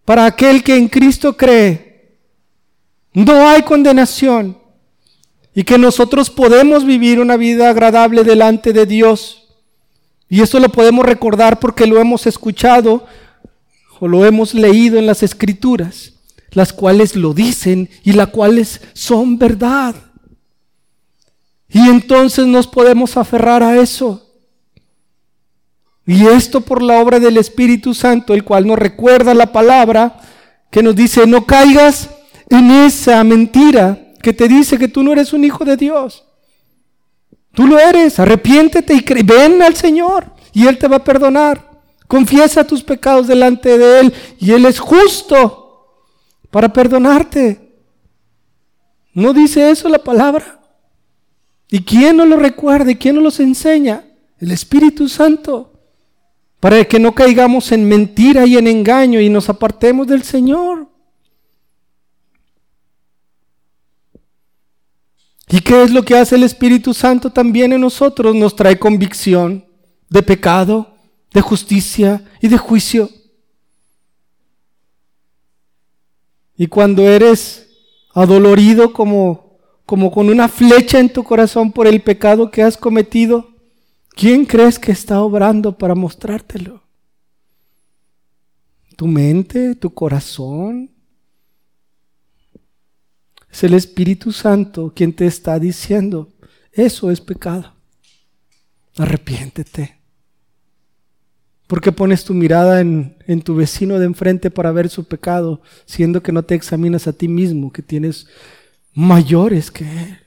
para 0.04 0.26
aquel 0.26 0.64
que 0.64 0.76
en 0.76 0.88
Cristo 0.88 1.36
cree. 1.36 2.18
No 3.12 3.48
hay 3.48 3.62
condenación. 3.62 4.60
y 5.54 5.64
que 5.64 5.76
nosotros 5.76 6.30
podemos 6.30 6.86
vivir 6.86 7.20
una 7.20 7.36
vida 7.36 7.68
agradable 7.68 8.24
delante 8.24 8.72
de 8.72 8.86
Dios. 8.86 9.41
Y 10.32 10.40
esto 10.40 10.58
lo 10.58 10.70
podemos 10.70 11.04
recordar 11.04 11.60
porque 11.60 11.86
lo 11.86 12.00
hemos 12.00 12.26
escuchado 12.26 13.04
o 14.00 14.08
lo 14.08 14.24
hemos 14.24 14.54
leído 14.54 14.98
en 14.98 15.04
las 15.04 15.22
escrituras, 15.22 16.14
las 16.52 16.72
cuales 16.72 17.16
lo 17.16 17.34
dicen 17.34 17.90
y 18.02 18.12
las 18.12 18.28
cuales 18.28 18.80
son 18.94 19.36
verdad. 19.36 19.94
Y 21.68 21.80
entonces 21.80 22.46
nos 22.46 22.66
podemos 22.66 23.18
aferrar 23.18 23.62
a 23.62 23.78
eso. 23.78 24.26
Y 26.06 26.24
esto 26.26 26.62
por 26.62 26.82
la 26.82 27.02
obra 27.02 27.20
del 27.20 27.36
Espíritu 27.36 27.92
Santo, 27.92 28.32
el 28.32 28.42
cual 28.42 28.66
nos 28.66 28.78
recuerda 28.78 29.34
la 29.34 29.52
palabra 29.52 30.18
que 30.70 30.82
nos 30.82 30.96
dice, 30.96 31.26
no 31.26 31.44
caigas 31.44 32.08
en 32.48 32.70
esa 32.70 33.22
mentira 33.22 34.14
que 34.22 34.32
te 34.32 34.48
dice 34.48 34.78
que 34.78 34.88
tú 34.88 35.02
no 35.02 35.12
eres 35.12 35.34
un 35.34 35.44
hijo 35.44 35.62
de 35.66 35.76
Dios. 35.76 36.24
Tú 37.52 37.66
lo 37.66 37.78
eres, 37.78 38.18
arrepiéntete 38.18 38.94
y 38.94 39.22
ven 39.22 39.62
al 39.62 39.76
Señor 39.76 40.26
y 40.52 40.66
Él 40.66 40.78
te 40.78 40.88
va 40.88 40.96
a 40.96 41.04
perdonar. 41.04 41.70
Confiesa 42.06 42.66
tus 42.66 42.82
pecados 42.82 43.26
delante 43.26 43.78
de 43.78 44.00
Él 44.00 44.14
y 44.38 44.52
Él 44.52 44.66
es 44.66 44.78
justo 44.78 45.62
para 46.50 46.72
perdonarte. 46.72 47.72
¿No 49.14 49.32
dice 49.32 49.70
eso 49.70 49.88
la 49.88 49.98
palabra? 49.98 50.60
¿Y 51.68 51.82
quién 51.82 52.18
nos 52.18 52.28
lo 52.28 52.36
recuerda 52.36 52.90
y 52.90 52.96
quién 52.96 53.14
nos 53.14 53.24
los 53.24 53.40
enseña? 53.40 54.04
El 54.38 54.50
Espíritu 54.50 55.08
Santo. 55.08 55.72
Para 56.60 56.84
que 56.84 56.98
no 56.98 57.14
caigamos 57.14 57.72
en 57.72 57.88
mentira 57.88 58.46
y 58.46 58.56
en 58.56 58.66
engaño 58.66 59.20
y 59.20 59.28
nos 59.28 59.48
apartemos 59.48 60.06
del 60.06 60.22
Señor. 60.22 60.91
¿Y 65.52 65.60
qué 65.60 65.82
es 65.82 65.90
lo 65.90 66.02
que 66.02 66.16
hace 66.16 66.36
el 66.36 66.44
Espíritu 66.44 66.94
Santo 66.94 67.30
también 67.30 67.74
en 67.74 67.82
nosotros? 67.82 68.34
Nos 68.34 68.56
trae 68.56 68.78
convicción 68.78 69.66
de 70.08 70.22
pecado, 70.22 70.94
de 71.34 71.42
justicia 71.42 72.24
y 72.40 72.48
de 72.48 72.56
juicio. 72.56 73.10
Y 76.56 76.68
cuando 76.68 77.02
eres 77.02 77.68
adolorido 78.14 78.94
como 78.94 79.52
como 79.84 80.10
con 80.10 80.30
una 80.30 80.48
flecha 80.48 80.98
en 80.98 81.12
tu 81.12 81.22
corazón 81.22 81.70
por 81.70 81.86
el 81.86 82.00
pecado 82.00 82.50
que 82.50 82.62
has 82.62 82.78
cometido, 82.78 83.50
¿quién 84.14 84.46
crees 84.46 84.78
que 84.78 84.90
está 84.90 85.20
obrando 85.20 85.76
para 85.76 85.94
mostrártelo? 85.94 86.82
¿Tu 88.96 89.06
mente? 89.06 89.74
¿Tu 89.74 89.92
corazón? 89.92 90.91
Es 93.52 93.62
el 93.64 93.74
Espíritu 93.74 94.32
Santo 94.32 94.92
quien 94.94 95.12
te 95.12 95.26
está 95.26 95.58
diciendo, 95.58 96.32
eso 96.72 97.10
es 97.10 97.20
pecado. 97.20 97.74
Arrepiéntete. 98.96 99.98
¿Por 101.66 101.80
qué 101.80 101.92
pones 101.92 102.24
tu 102.24 102.34
mirada 102.34 102.80
en, 102.80 103.16
en, 103.26 103.42
tu 103.42 103.54
vecino 103.54 103.98
de 103.98 104.06
enfrente 104.06 104.50
para 104.50 104.72
ver 104.72 104.88
su 104.88 105.04
pecado, 105.04 105.62
siendo 105.86 106.22
que 106.22 106.32
no 106.32 106.42
te 106.42 106.54
examinas 106.54 107.06
a 107.06 107.12
ti 107.12 107.28
mismo, 107.28 107.72
que 107.72 107.82
tienes 107.82 108.26
mayores 108.94 109.70
que 109.70 109.84
Él. 109.84 110.18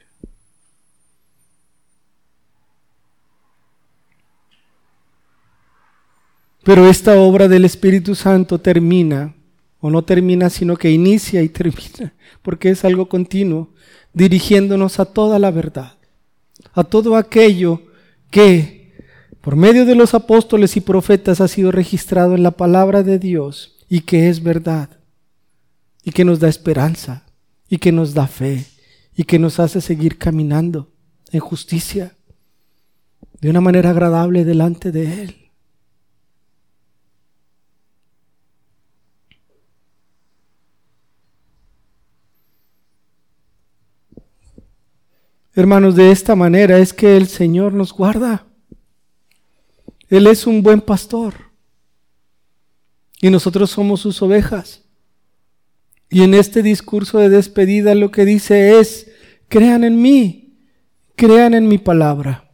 Pero 6.64 6.88
esta 6.88 7.16
obra 7.20 7.48
del 7.48 7.64
Espíritu 7.64 8.16
Santo 8.16 8.60
termina, 8.60 9.35
o 9.86 9.92
no 9.92 10.04
termina, 10.04 10.50
sino 10.50 10.78
que 10.78 10.90
inicia 10.90 11.44
y 11.44 11.50
termina, 11.50 12.16
porque 12.42 12.72
es 12.72 12.84
algo 12.84 13.08
continuo, 13.08 13.70
dirigiéndonos 14.14 15.00
a 15.00 15.06
toda 15.06 15.38
la 15.38 15.52
verdad, 15.52 15.94
a 16.74 16.84
todo 16.84 17.16
aquello 17.16 17.84
que 18.32 18.96
por 19.42 19.56
medio 19.56 19.86
de 19.86 19.94
los 19.94 20.16
apóstoles 20.16 20.76
y 20.76 20.82
profetas 20.82 21.40
ha 21.40 21.48
sido 21.48 21.72
registrado 21.72 22.34
en 22.34 22.42
la 22.42 22.50
palabra 22.50 23.04
de 23.04 23.20
Dios 23.20 23.76
y 23.88 24.02
que 24.02 24.28
es 24.28 24.42
verdad 24.42 24.90
y 26.04 26.10
que 26.10 26.26
nos 26.26 26.40
da 26.40 26.50
esperanza 26.50 27.24
y 27.70 27.78
que 27.78 27.92
nos 27.92 28.16
da 28.16 28.26
fe 28.26 28.66
y 29.16 29.26
que 29.26 29.38
nos 29.38 29.60
hace 29.60 29.82
seguir 29.82 30.18
caminando 30.18 30.90
en 31.32 31.42
justicia 31.42 32.16
de 33.40 33.52
una 33.52 33.62
manera 33.62 33.92
agradable 33.92 34.46
delante 34.46 34.92
de 34.92 35.22
Él. 35.22 35.45
Hermanos, 45.56 45.96
de 45.96 46.12
esta 46.12 46.36
manera 46.36 46.80
es 46.80 46.92
que 46.92 47.16
el 47.16 47.28
Señor 47.28 47.74
nos 47.74 47.94
guarda. 47.94 48.46
Él 50.10 50.28
es 50.28 50.46
un 50.46 50.62
buen 50.62 50.82
pastor 50.82 51.34
y 53.22 53.30
nosotros 53.30 53.72
somos 53.72 54.02
sus 54.02 54.22
ovejas. 54.22 54.84
Y 56.10 56.24
en 56.24 56.34
este 56.34 56.62
discurso 56.62 57.20
de 57.20 57.30
despedida 57.30 57.96
lo 57.96 58.12
que 58.12 58.26
dice 58.26 58.80
es, 58.80 59.10
crean 59.48 59.84
en 59.84 60.02
mí, 60.02 60.58
crean 61.16 61.54
en 61.54 61.68
mi 61.68 61.78
palabra. 61.78 62.52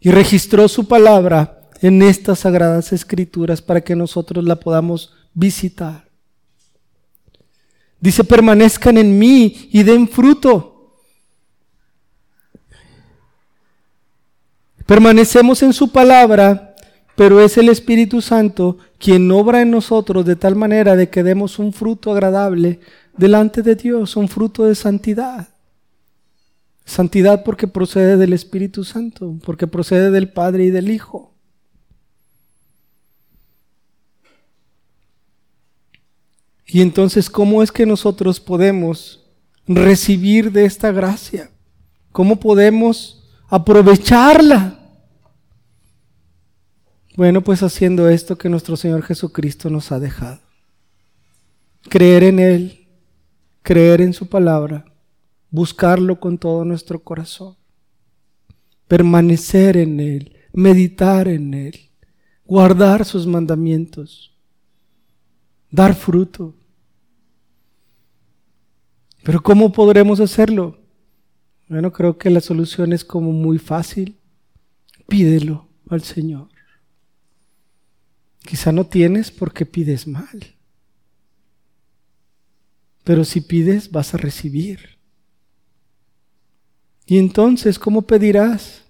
Y 0.00 0.10
registró 0.10 0.68
su 0.68 0.86
palabra 0.86 1.70
en 1.80 2.02
estas 2.02 2.40
sagradas 2.40 2.92
escrituras 2.92 3.62
para 3.62 3.80
que 3.80 3.94
nosotros 3.94 4.44
la 4.44 4.56
podamos 4.56 5.14
visitar. 5.32 6.08
Dice, 8.00 8.24
permanezcan 8.24 8.98
en 8.98 9.18
mí 9.18 9.68
y 9.72 9.82
den 9.84 10.08
fruto. 10.08 10.77
Permanecemos 14.88 15.62
en 15.62 15.74
su 15.74 15.92
palabra, 15.92 16.74
pero 17.14 17.42
es 17.42 17.58
el 17.58 17.68
Espíritu 17.68 18.22
Santo 18.22 18.78
quien 18.98 19.30
obra 19.30 19.60
en 19.60 19.70
nosotros 19.70 20.24
de 20.24 20.34
tal 20.34 20.56
manera 20.56 20.96
de 20.96 21.10
que 21.10 21.22
demos 21.22 21.58
un 21.58 21.74
fruto 21.74 22.10
agradable 22.10 22.80
delante 23.14 23.60
de 23.60 23.74
Dios, 23.76 24.16
un 24.16 24.28
fruto 24.30 24.64
de 24.64 24.74
santidad. 24.74 25.50
Santidad 26.86 27.44
porque 27.44 27.68
procede 27.68 28.16
del 28.16 28.32
Espíritu 28.32 28.82
Santo, 28.82 29.36
porque 29.44 29.66
procede 29.66 30.10
del 30.10 30.32
Padre 30.32 30.64
y 30.64 30.70
del 30.70 30.90
Hijo. 30.90 31.34
Y 36.64 36.80
entonces, 36.80 37.28
¿cómo 37.28 37.62
es 37.62 37.70
que 37.70 37.84
nosotros 37.84 38.40
podemos 38.40 39.22
recibir 39.66 40.50
de 40.50 40.64
esta 40.64 40.92
gracia? 40.92 41.50
¿Cómo 42.10 42.40
podemos 42.40 43.28
aprovecharla? 43.50 44.77
Bueno, 47.18 47.42
pues 47.42 47.64
haciendo 47.64 48.08
esto 48.08 48.38
que 48.38 48.48
nuestro 48.48 48.76
Señor 48.76 49.02
Jesucristo 49.02 49.68
nos 49.70 49.90
ha 49.90 49.98
dejado. 49.98 50.38
Creer 51.88 52.22
en 52.22 52.38
Él, 52.38 52.86
creer 53.62 54.02
en 54.02 54.12
su 54.12 54.28
palabra, 54.28 54.84
buscarlo 55.50 56.20
con 56.20 56.38
todo 56.38 56.64
nuestro 56.64 57.02
corazón, 57.02 57.56
permanecer 58.86 59.76
en 59.76 59.98
Él, 59.98 60.36
meditar 60.52 61.26
en 61.26 61.54
Él, 61.54 61.90
guardar 62.46 63.04
sus 63.04 63.26
mandamientos, 63.26 64.32
dar 65.72 65.96
fruto. 65.96 66.54
Pero 69.24 69.42
¿cómo 69.42 69.72
podremos 69.72 70.20
hacerlo? 70.20 70.78
Bueno, 71.68 71.92
creo 71.92 72.16
que 72.16 72.30
la 72.30 72.40
solución 72.40 72.92
es 72.92 73.04
como 73.04 73.32
muy 73.32 73.58
fácil. 73.58 74.16
Pídelo 75.08 75.66
al 75.90 76.02
Señor. 76.02 76.57
Quizá 78.48 78.72
no 78.72 78.86
tienes 78.86 79.30
porque 79.30 79.66
pides 79.66 80.06
mal. 80.06 80.54
Pero 83.04 83.22
si 83.22 83.42
pides, 83.42 83.90
vas 83.90 84.14
a 84.14 84.16
recibir. 84.16 84.96
Y 87.04 87.18
entonces, 87.18 87.78
¿cómo 87.78 88.00
pedirás? 88.00 88.84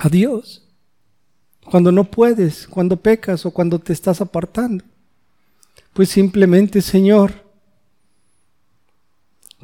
A 0.00 0.10
Dios. 0.10 0.68
Cuando 1.64 1.90
no 1.90 2.10
puedes, 2.10 2.68
cuando 2.68 2.98
pecas 2.98 3.46
o 3.46 3.52
cuando 3.52 3.78
te 3.78 3.94
estás 3.94 4.20
apartando. 4.20 4.84
Pues 5.94 6.10
simplemente, 6.10 6.82
Señor, 6.82 7.32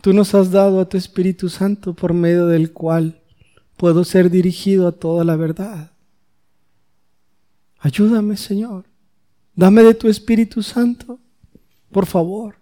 tú 0.01 0.15
nos 0.15 0.35
has 0.35 0.51
dado 0.51 0.81
a 0.81 0.89
tu 0.89 0.97
Espíritu 0.97 1.51
Santo 1.51 1.93
por 1.93 2.15
medio 2.15 2.47
del 2.47 2.73
cual 2.73 3.21
puedo 3.77 4.03
ser 4.03 4.31
dirigido 4.31 4.89
a 4.89 4.93
toda 4.93 5.25
la 5.25 5.37
verdad. 5.37 5.91
Ayúdame, 7.87 8.37
Señor. 8.37 8.85
Dame 9.55 9.85
de 9.85 9.95
tu 9.95 10.09
Espíritu 10.09 10.61
Santo, 10.61 11.21
por 11.93 12.05
favor, 12.05 12.57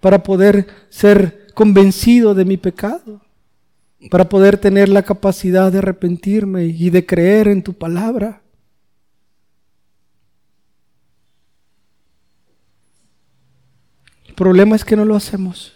para 0.00 0.22
poder 0.22 0.66
ser 0.90 1.46
convencido 1.54 2.34
de 2.34 2.44
mi 2.44 2.58
pecado, 2.58 3.22
para 4.10 4.28
poder 4.28 4.58
tener 4.58 4.90
la 4.90 5.02
capacidad 5.02 5.72
de 5.72 5.78
arrepentirme 5.78 6.66
y 6.66 6.90
de 6.90 7.06
creer 7.06 7.48
en 7.48 7.62
tu 7.62 7.72
palabra. 7.72 8.42
El 14.28 14.34
problema 14.34 14.76
es 14.76 14.84
que 14.84 14.94
no 14.94 15.06
lo 15.06 15.16
hacemos. 15.16 15.73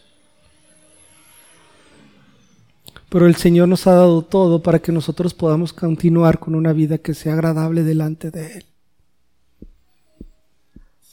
Pero 3.08 3.26
el 3.26 3.36
Señor 3.36 3.68
nos 3.68 3.86
ha 3.86 3.92
dado 3.92 4.22
todo 4.22 4.62
para 4.62 4.80
que 4.80 4.92
nosotros 4.92 5.32
podamos 5.32 5.72
continuar 5.72 6.38
con 6.38 6.54
una 6.54 6.72
vida 6.72 6.98
que 6.98 7.14
sea 7.14 7.32
agradable 7.32 7.82
delante 7.82 8.30
de 8.30 8.58
Él. 8.58 8.64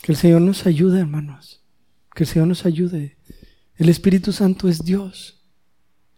Que 0.01 0.11
el 0.11 0.17
Señor 0.17 0.41
nos 0.41 0.65
ayude, 0.65 0.99
hermanos. 0.99 1.61
Que 2.13 2.23
el 2.23 2.29
Señor 2.29 2.47
nos 2.47 2.65
ayude. 2.65 3.17
El 3.77 3.89
Espíritu 3.89 4.31
Santo 4.33 4.67
es 4.67 4.83
Dios. 4.83 5.41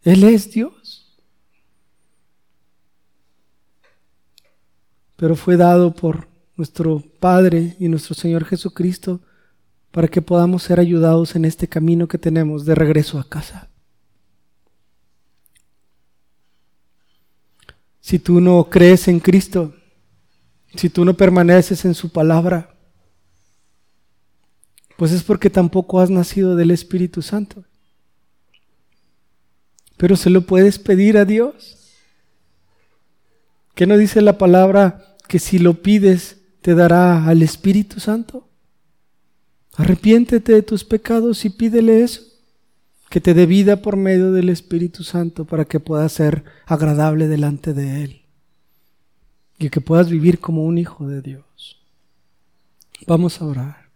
Él 0.04 0.24
es 0.24 0.52
Dios. 0.52 1.18
Pero 5.16 5.36
fue 5.36 5.58
dado 5.58 5.94
por 5.94 6.28
nuestro 6.56 7.04
Padre 7.20 7.76
y 7.80 7.88
nuestro 7.88 8.16
Señor 8.16 8.46
Jesucristo 8.46 9.22
para 9.92 10.08
que 10.08 10.22
podamos 10.22 10.64
ser 10.64 10.80
ayudados 10.80 11.36
en 11.36 11.46
este 11.46 11.68
camino 11.68 12.08
que 12.08 12.18
tenemos 12.18 12.66
de 12.66 12.76
regreso 12.76 13.20
a 13.20 13.28
casa. 13.28 13.70
Si 18.08 18.20
tú 18.20 18.40
no 18.40 18.70
crees 18.70 19.10
en 19.10 19.20
Cristo, 19.20 19.76
si 20.78 20.90
tú 20.90 21.04
no 21.04 21.18
permaneces 21.18 21.84
en 21.84 21.94
su 21.94 22.10
palabra, 22.10 22.74
pues 24.96 25.12
es 25.12 25.24
porque 25.24 25.50
tampoco 25.50 26.00
has 26.00 26.10
nacido 26.10 26.56
del 26.56 26.72
Espíritu 26.72 27.22
Santo. 27.22 27.66
Pero 29.98 30.16
se 30.16 30.30
lo 30.30 30.44
puedes 30.44 30.80
pedir 30.80 31.18
a 31.18 31.26
Dios. 31.26 31.76
¿Qué 33.76 33.86
no 33.86 33.98
dice 33.98 34.22
la 34.22 34.38
palabra 34.38 35.18
que 35.28 35.38
si 35.38 35.60
lo 35.60 35.82
pides 35.82 36.38
te 36.62 36.76
dará 36.76 37.26
al 37.26 37.42
Espíritu 37.42 38.00
Santo? 38.00 38.48
Arrepiéntete 39.76 40.54
de 40.54 40.62
tus 40.62 40.86
pecados 40.86 41.44
y 41.44 41.50
pídele 41.50 42.04
eso, 42.04 42.22
que 43.10 43.22
te 43.22 43.34
dé 43.34 43.46
vida 43.46 43.82
por 43.82 43.96
medio 43.96 44.32
del 44.32 44.50
Espíritu 44.50 45.04
Santo 45.04 45.46
para 45.46 45.66
que 45.66 45.80
puedas 45.80 46.12
ser 46.12 46.44
agradable 46.66 47.28
delante 47.28 47.74
de 47.74 48.04
Él 48.04 48.22
y 49.58 49.70
que 49.70 49.82
puedas 49.82 50.10
vivir 50.10 50.40
como 50.40 50.64
un 50.64 50.78
hijo 50.78 51.08
de 51.08 51.22
Dios. 51.22 51.82
Vamos 53.06 53.42
a 53.42 53.46
orar. 53.46 53.88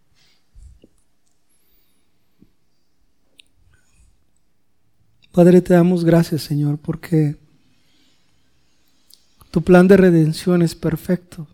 Padre, 5.32 5.62
te 5.62 5.74
damos 5.74 6.04
gracias, 6.04 6.42
Señor, 6.42 6.78
porque 6.78 7.38
tu 9.50 9.62
plan 9.62 9.88
de 9.88 9.98
redención 9.98 10.62
es 10.62 10.76
perfecto. 10.76 11.48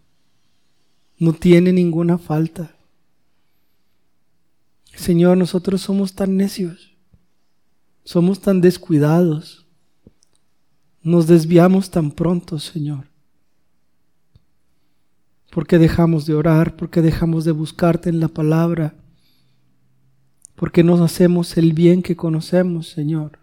No 1.19 1.33
tiene 1.33 1.71
ninguna 1.71 2.17
falta. 2.17 2.75
Señor, 4.95 5.37
nosotros 5.37 5.81
somos 5.81 6.13
tan 6.13 6.37
necios, 6.37 6.96
somos 8.07 8.39
tan 8.39 8.61
descuidados, 8.61 9.65
nos 11.03 11.27
desviamos 11.27 11.91
tan 11.91 12.09
pronto, 12.09 12.57
Señor, 12.57 13.09
porque 15.51 15.77
dejamos 15.77 16.25
de 16.25 16.33
orar, 16.33 16.77
porque 16.77 17.01
dejamos 17.01 17.43
de 17.43 17.51
buscarte 17.51 18.07
en 18.07 18.21
la 18.21 18.29
palabra, 18.29 18.93
porque 20.55 20.85
no 20.85 21.03
hacemos 21.03 21.57
el 21.57 21.73
bien 21.73 22.01
que 22.01 22.15
conocemos, 22.15 22.87
Señor. 22.87 23.39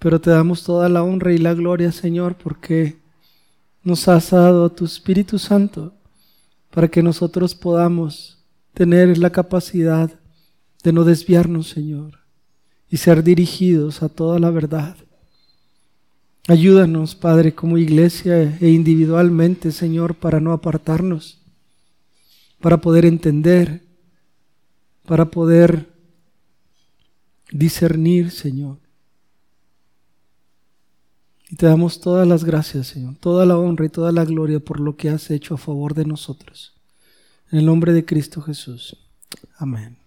Pero 0.00 0.20
te 0.20 0.28
damos 0.28 0.64
toda 0.64 0.90
la 0.90 1.02
honra 1.02 1.32
y 1.32 1.38
la 1.38 1.54
gloria, 1.54 1.92
Señor, 1.92 2.36
porque 2.36 2.98
nos 3.82 4.06
has 4.06 4.28
dado 4.28 4.66
a 4.66 4.74
tu 4.74 4.84
Espíritu 4.84 5.38
Santo 5.38 5.94
para 6.70 6.88
que 6.88 7.02
nosotros 7.02 7.54
podamos 7.54 8.44
tener 8.74 9.16
la 9.16 9.30
capacidad 9.30 10.18
de 10.82 10.92
no 10.92 11.04
desviarnos, 11.04 11.68
Señor, 11.68 12.20
y 12.88 12.96
ser 12.96 13.22
dirigidos 13.22 14.02
a 14.02 14.08
toda 14.08 14.38
la 14.38 14.50
verdad. 14.50 14.96
Ayúdanos, 16.48 17.14
Padre, 17.14 17.54
como 17.54 17.78
iglesia 17.78 18.58
e 18.60 18.68
individualmente, 18.68 19.70
Señor, 19.70 20.16
para 20.16 20.40
no 20.40 20.52
apartarnos, 20.52 21.38
para 22.60 22.78
poder 22.78 23.04
entender, 23.04 23.82
para 25.06 25.30
poder 25.30 25.88
discernir, 27.52 28.30
Señor. 28.32 28.78
Y 31.48 31.56
te 31.56 31.66
damos 31.66 32.00
todas 32.00 32.26
las 32.26 32.44
gracias, 32.44 32.88
Señor, 32.88 33.14
toda 33.16 33.46
la 33.46 33.58
honra 33.58 33.84
y 33.84 33.90
toda 33.90 34.10
la 34.10 34.24
gloria 34.24 34.58
por 34.58 34.80
lo 34.80 34.96
que 34.96 35.10
has 35.10 35.30
hecho 35.30 35.54
a 35.54 35.58
favor 35.58 35.94
de 35.94 36.06
nosotros. 36.06 36.72
En 37.50 37.58
el 37.58 37.66
nombre 37.66 37.92
de 37.92 38.04
Cristo 38.04 38.40
Jesús. 38.40 38.96
Amén. 39.58 40.01